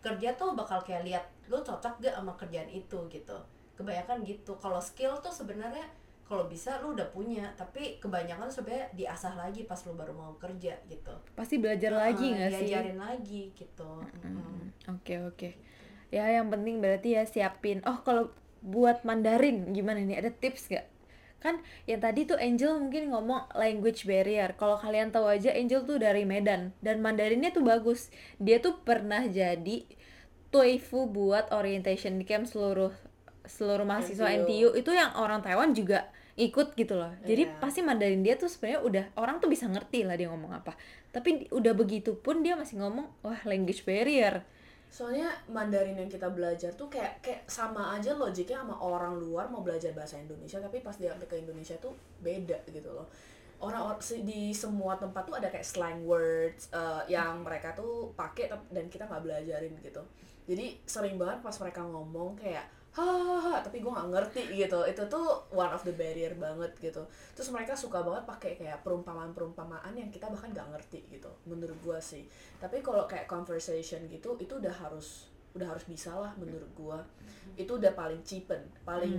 kerja 0.00 0.28
tuh 0.36 0.52
bakal 0.56 0.80
kayak 0.84 1.04
lihat 1.04 1.24
lu 1.48 1.60
cocok 1.60 2.00
gak 2.00 2.14
sama 2.16 2.32
kerjaan 2.36 2.68
itu 2.72 2.98
gitu. 3.12 3.36
Kebanyakan 3.76 4.24
gitu. 4.24 4.56
Kalau 4.58 4.80
skill 4.80 5.18
tuh 5.20 5.32
sebenarnya 5.34 5.84
kalau 6.24 6.48
bisa 6.48 6.80
lu 6.80 6.96
udah 6.96 7.04
punya 7.12 7.52
tapi 7.52 8.00
kebanyakan 8.00 8.48
sebenarnya 8.48 8.88
diasah 8.96 9.36
lagi 9.36 9.68
pas 9.68 9.76
lu 9.84 9.92
baru 9.92 10.16
mau 10.16 10.32
kerja 10.40 10.72
gitu 10.88 11.12
pasti 11.36 11.60
belajar 11.60 11.92
lagi 11.92 12.32
Eh, 12.32 12.36
nggak 12.36 12.50
sih 12.50 12.66
diajarin 12.66 12.98
lagi 12.98 13.42
gitu 13.52 13.90
Mm-mm. 14.00 14.32
Hmm, 14.32 14.96
Oke 14.96 15.20
oke. 15.20 15.48
Ya 16.08 16.28
yang 16.30 16.48
penting 16.48 16.78
berarti 16.78 17.16
ya 17.16 17.24
siapin. 17.26 17.80
Oh 17.84 18.00
kalau 18.00 18.30
buat 18.60 19.02
Mandarin 19.02 19.72
gimana 19.72 20.00
nih? 20.00 20.20
Ada 20.22 20.30
tips 20.32 20.70
gak? 20.70 20.86
Kan 21.40 21.60
yang 21.84 22.00
tadi 22.00 22.24
tuh 22.24 22.40
Angel 22.40 22.80
mungkin 22.80 23.12
ngomong 23.12 23.52
language 23.52 24.08
barrier. 24.08 24.56
Kalau 24.56 24.80
kalian 24.80 25.12
tahu 25.12 25.28
aja 25.28 25.52
Angel 25.52 25.84
tuh 25.84 26.00
dari 26.00 26.24
Medan 26.24 26.72
dan 26.80 27.04
Mandarinnya 27.04 27.52
tuh 27.52 27.64
bagus. 27.66 28.08
Dia 28.40 28.62
tuh 28.64 28.80
pernah 28.80 29.24
jadi 29.26 29.84
TOEFL 30.54 31.10
buat 31.10 31.50
orientation 31.50 32.22
camp 32.22 32.46
seluruh 32.46 32.94
seluruh 33.44 33.84
mahasiswa 33.84 34.24
NTU. 34.24 34.44
NTU 34.44 34.68
itu 34.80 34.90
yang 34.92 35.12
orang 35.20 35.44
Taiwan 35.44 35.76
juga 35.76 36.08
ikut 36.34 36.74
gitu 36.74 36.98
loh. 36.98 37.14
Jadi 37.22 37.46
Iya. 37.46 37.58
pasti 37.62 37.80
Mandarin 37.84 38.26
dia 38.26 38.34
tuh 38.34 38.50
sebenarnya 38.50 38.80
udah 38.82 39.04
orang 39.22 39.38
tuh 39.38 39.46
bisa 39.46 39.70
ngerti 39.70 40.02
lah 40.02 40.18
dia 40.18 40.26
ngomong 40.26 40.50
apa. 40.50 40.74
Tapi 41.14 41.46
udah 41.54 41.72
begitu 41.78 42.18
pun 42.18 42.42
dia 42.42 42.58
masih 42.58 42.82
ngomong 42.82 43.06
wah 43.22 43.38
language 43.46 43.86
barrier. 43.86 44.42
Soalnya 44.90 45.30
Mandarin 45.50 45.94
yang 45.94 46.10
kita 46.10 46.30
belajar 46.30 46.74
tuh 46.74 46.90
kayak 46.90 47.22
kayak 47.22 47.42
sama 47.46 47.94
aja 47.94 48.14
logiknya 48.14 48.62
sama 48.62 48.78
orang 48.78 49.18
luar 49.18 49.46
mau 49.46 49.62
belajar 49.62 49.94
bahasa 49.94 50.18
Indonesia 50.18 50.58
tapi 50.58 50.82
pas 50.82 50.94
dia 50.98 51.14
ke 51.14 51.38
Indonesia 51.38 51.78
tuh 51.78 51.94
beda 52.22 52.58
gitu 52.70 52.90
loh. 52.90 53.06
Orang 53.62 53.94
di 54.26 54.50
semua 54.50 54.98
tempat 54.98 55.22
tuh 55.24 55.38
ada 55.38 55.48
kayak 55.50 55.66
slang 55.66 56.02
words 56.02 56.66
eh, 56.74 57.02
yang 57.14 57.46
mereka 57.46 57.70
tuh 57.78 58.10
pakai 58.18 58.50
dan 58.74 58.90
kita 58.90 59.06
nggak 59.06 59.22
belajarin 59.22 59.74
gitu. 59.78 60.02
Jadi 60.50 60.82
sering 60.82 61.14
banget 61.14 61.46
pas 61.46 61.54
mereka 61.62 61.80
ngomong 61.86 62.34
kayak 62.34 62.66
hahaha 62.94 63.58
tapi 63.58 63.82
gue 63.82 63.90
nggak 63.90 64.08
ngerti 64.08 64.42
gitu. 64.54 64.78
Itu 64.86 65.02
tuh 65.06 65.26
one 65.50 65.68
of 65.68 65.82
the 65.82 65.90
barrier 65.92 66.30
banget 66.34 66.70
gitu. 66.78 67.02
Terus 67.34 67.50
mereka 67.50 67.74
suka 67.74 68.00
banget 68.00 68.22
pakai 68.24 68.52
kayak 68.54 68.80
perumpamaan-perumpamaan 68.82 69.92
yang 69.92 70.08
kita 70.08 70.30
bahkan 70.30 70.50
nggak 70.50 70.70
ngerti 70.70 71.02
gitu 71.10 71.26
menurut 71.44 71.74
gue 71.82 71.98
sih. 71.98 72.22
Tapi 72.56 72.78
kalau 72.80 73.04
kayak 73.04 73.26
conversation 73.26 74.06
gitu 74.06 74.38
itu 74.38 74.54
udah 74.54 74.70
harus 74.72 75.26
udah 75.54 75.70
harus 75.70 75.82
bisa 75.84 76.14
lah 76.14 76.34
menurut 76.34 76.66
gua. 76.74 76.98
Itu 77.54 77.78
udah 77.78 77.94
paling 77.94 78.22
cheapen 78.22 78.62
paling 78.82 79.14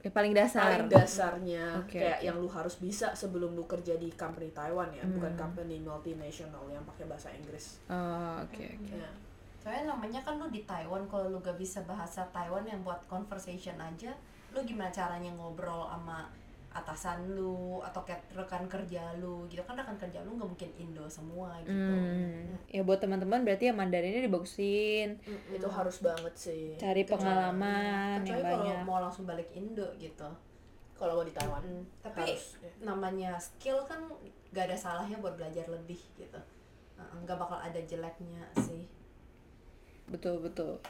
Ya, 0.00 0.08
paling 0.08 0.32
dasar. 0.32 0.64
paling 0.64 0.88
dasarnya. 0.88 1.76
Oke, 1.84 2.00
kayak 2.00 2.24
yang 2.24 2.40
lu 2.40 2.48
harus 2.48 2.80
bisa 2.80 3.12
sebelum 3.12 3.52
lu 3.52 3.68
kerja 3.68 4.00
di 4.00 4.08
company 4.08 4.48
Taiwan 4.48 4.88
ya 4.96 5.04
bukan 5.04 5.36
Hmm. 5.36 5.40
company 5.44 5.76
multinational 5.76 6.64
yang 6.72 6.80
pakai 6.88 7.04
bahasa 7.04 7.28
Inggris. 7.28 7.76
Oh, 7.84 8.40
oke 8.40 8.64
oke. 8.80 8.96
ya 8.96 9.08
soalnya 9.60 9.92
namanya 9.92 10.20
kan 10.20 10.34
lu 10.34 10.48
di 10.48 10.64
Taiwan 10.64 11.04
kalau 11.04 11.28
lu 11.28 11.38
gak 11.38 11.54
bisa 11.54 11.84
bahasa 11.84 12.24
Taiwan 12.26 12.64
yang 12.64 12.80
buat 12.80 13.04
conversation 13.06 13.76
aja 13.76 14.16
lu 14.50 14.64
gimana 14.64 14.88
caranya 14.90 15.30
ngobrol 15.30 15.86
sama 15.86 16.26
atasan 16.70 17.34
lu 17.34 17.78
atau 17.80 17.98
kayak 18.00 18.30
rekan 18.30 18.62
kerja 18.64 19.02
lu 19.16 19.42
gitu. 19.46 19.58
Kan 19.60 19.74
rekan 19.74 19.98
kerja 19.98 20.22
lu 20.22 20.38
nggak 20.38 20.48
mungkin 20.48 20.70
Indo 20.76 21.02
semua 21.06 21.58
gitu. 21.60 21.74
Hmm. 21.74 22.46
Ya 22.66 22.80
buat 22.80 22.98
teman-teman 22.98 23.42
berarti 23.42 23.66
ya 23.66 23.74
Mandarinnya 23.74 24.22
dibagusin, 24.22 25.18
itu 25.50 25.66
harus 25.68 25.98
banget 25.98 26.30
sih. 26.32 26.78
Cari 26.78 27.02
Kecuali- 27.02 27.10
pengalaman 27.18 28.22
yang 28.22 28.38
kecuali 28.38 28.42
kalau 28.44 28.64
banyak. 28.64 28.86
mau 28.86 28.98
langsung 29.02 29.26
balik 29.26 29.50
Indo 29.50 29.86
gitu. 29.98 30.30
Kalau 30.94 31.12
mau 31.12 31.26
di 31.26 31.32
Taiwan 31.32 31.58
Mm, 31.60 31.82
tapi 32.00 32.22
harus 32.22 32.54
ya. 32.56 32.70
namanya 32.80 33.30
skill 33.36 33.82
kan 33.82 34.06
gak 34.50 34.70
ada 34.70 34.76
salahnya 34.76 35.18
buat 35.18 35.34
belajar 35.34 35.66
lebih 35.66 35.98
gitu. 36.14 36.38
Nggak 37.18 37.34
bakal 37.36 37.58
ada 37.58 37.80
jeleknya 37.80 38.46
sih 38.60 38.86
Betul 40.10 40.42
betul. 40.42 40.82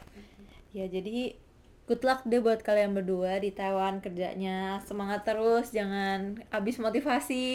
Ya 0.73 0.89
jadi 0.89 1.37
good 1.85 2.03
luck 2.07 2.25
deh 2.25 2.41
buat 2.41 2.65
kalian 2.65 2.97
berdua 2.97 3.39
di 3.39 3.53
Taiwan 3.53 4.01
kerjanya. 4.01 4.81
Semangat 4.89 5.29
terus, 5.29 5.71
jangan 5.71 6.41
habis 6.49 6.81
motivasi. 6.81 7.47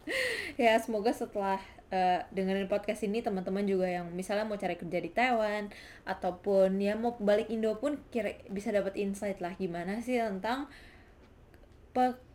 ya 0.62 0.80
semoga 0.80 1.12
setelah 1.12 1.60
eh, 1.92 2.24
dengerin 2.32 2.70
podcast 2.70 3.04
ini 3.04 3.20
teman-teman 3.20 3.66
juga 3.68 3.86
yang 3.90 4.08
misalnya 4.14 4.48
mau 4.48 4.56
cari 4.56 4.78
kerja 4.78 4.98
di 5.02 5.10
Taiwan 5.12 5.68
ataupun 6.08 6.80
ya 6.80 6.96
mau 6.96 7.18
balik 7.20 7.50
Indo 7.52 7.76
pun 7.76 8.00
kira 8.08 8.38
bisa 8.48 8.72
dapat 8.72 8.96
insight 8.96 9.42
lah 9.42 9.52
gimana 9.58 10.00
sih 10.00 10.16
tentang 10.16 10.70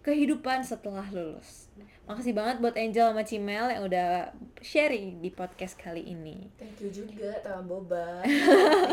kehidupan 0.04 0.68
setelah 0.68 1.08
lulus. 1.10 1.65
Makasih 2.06 2.38
banget 2.38 2.62
buat 2.62 2.78
Angel 2.78 3.10
sama 3.10 3.26
Cimel 3.26 3.66
yang 3.74 3.84
udah 3.90 4.30
sharing 4.62 5.26
di 5.26 5.34
podcast 5.34 5.74
kali 5.74 6.06
ini. 6.06 6.54
thank 6.56 6.78
you 6.78 6.94
juga 6.94 7.42
Taiwan 7.42 7.66
Boba 7.66 8.22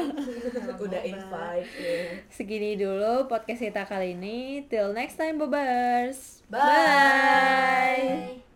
udah 0.85 1.03
invite 1.05 1.73
ya. 1.77 2.01
Segini 2.33 2.73
dulu 2.81 3.29
podcast 3.29 3.61
kita 3.61 3.85
kali 3.85 4.17
ini. 4.17 4.65
Till 4.67 4.97
next 4.97 5.21
time, 5.21 5.37
Bobers. 5.37 6.41
Bye. 6.49 8.41
Bye. 8.41 8.52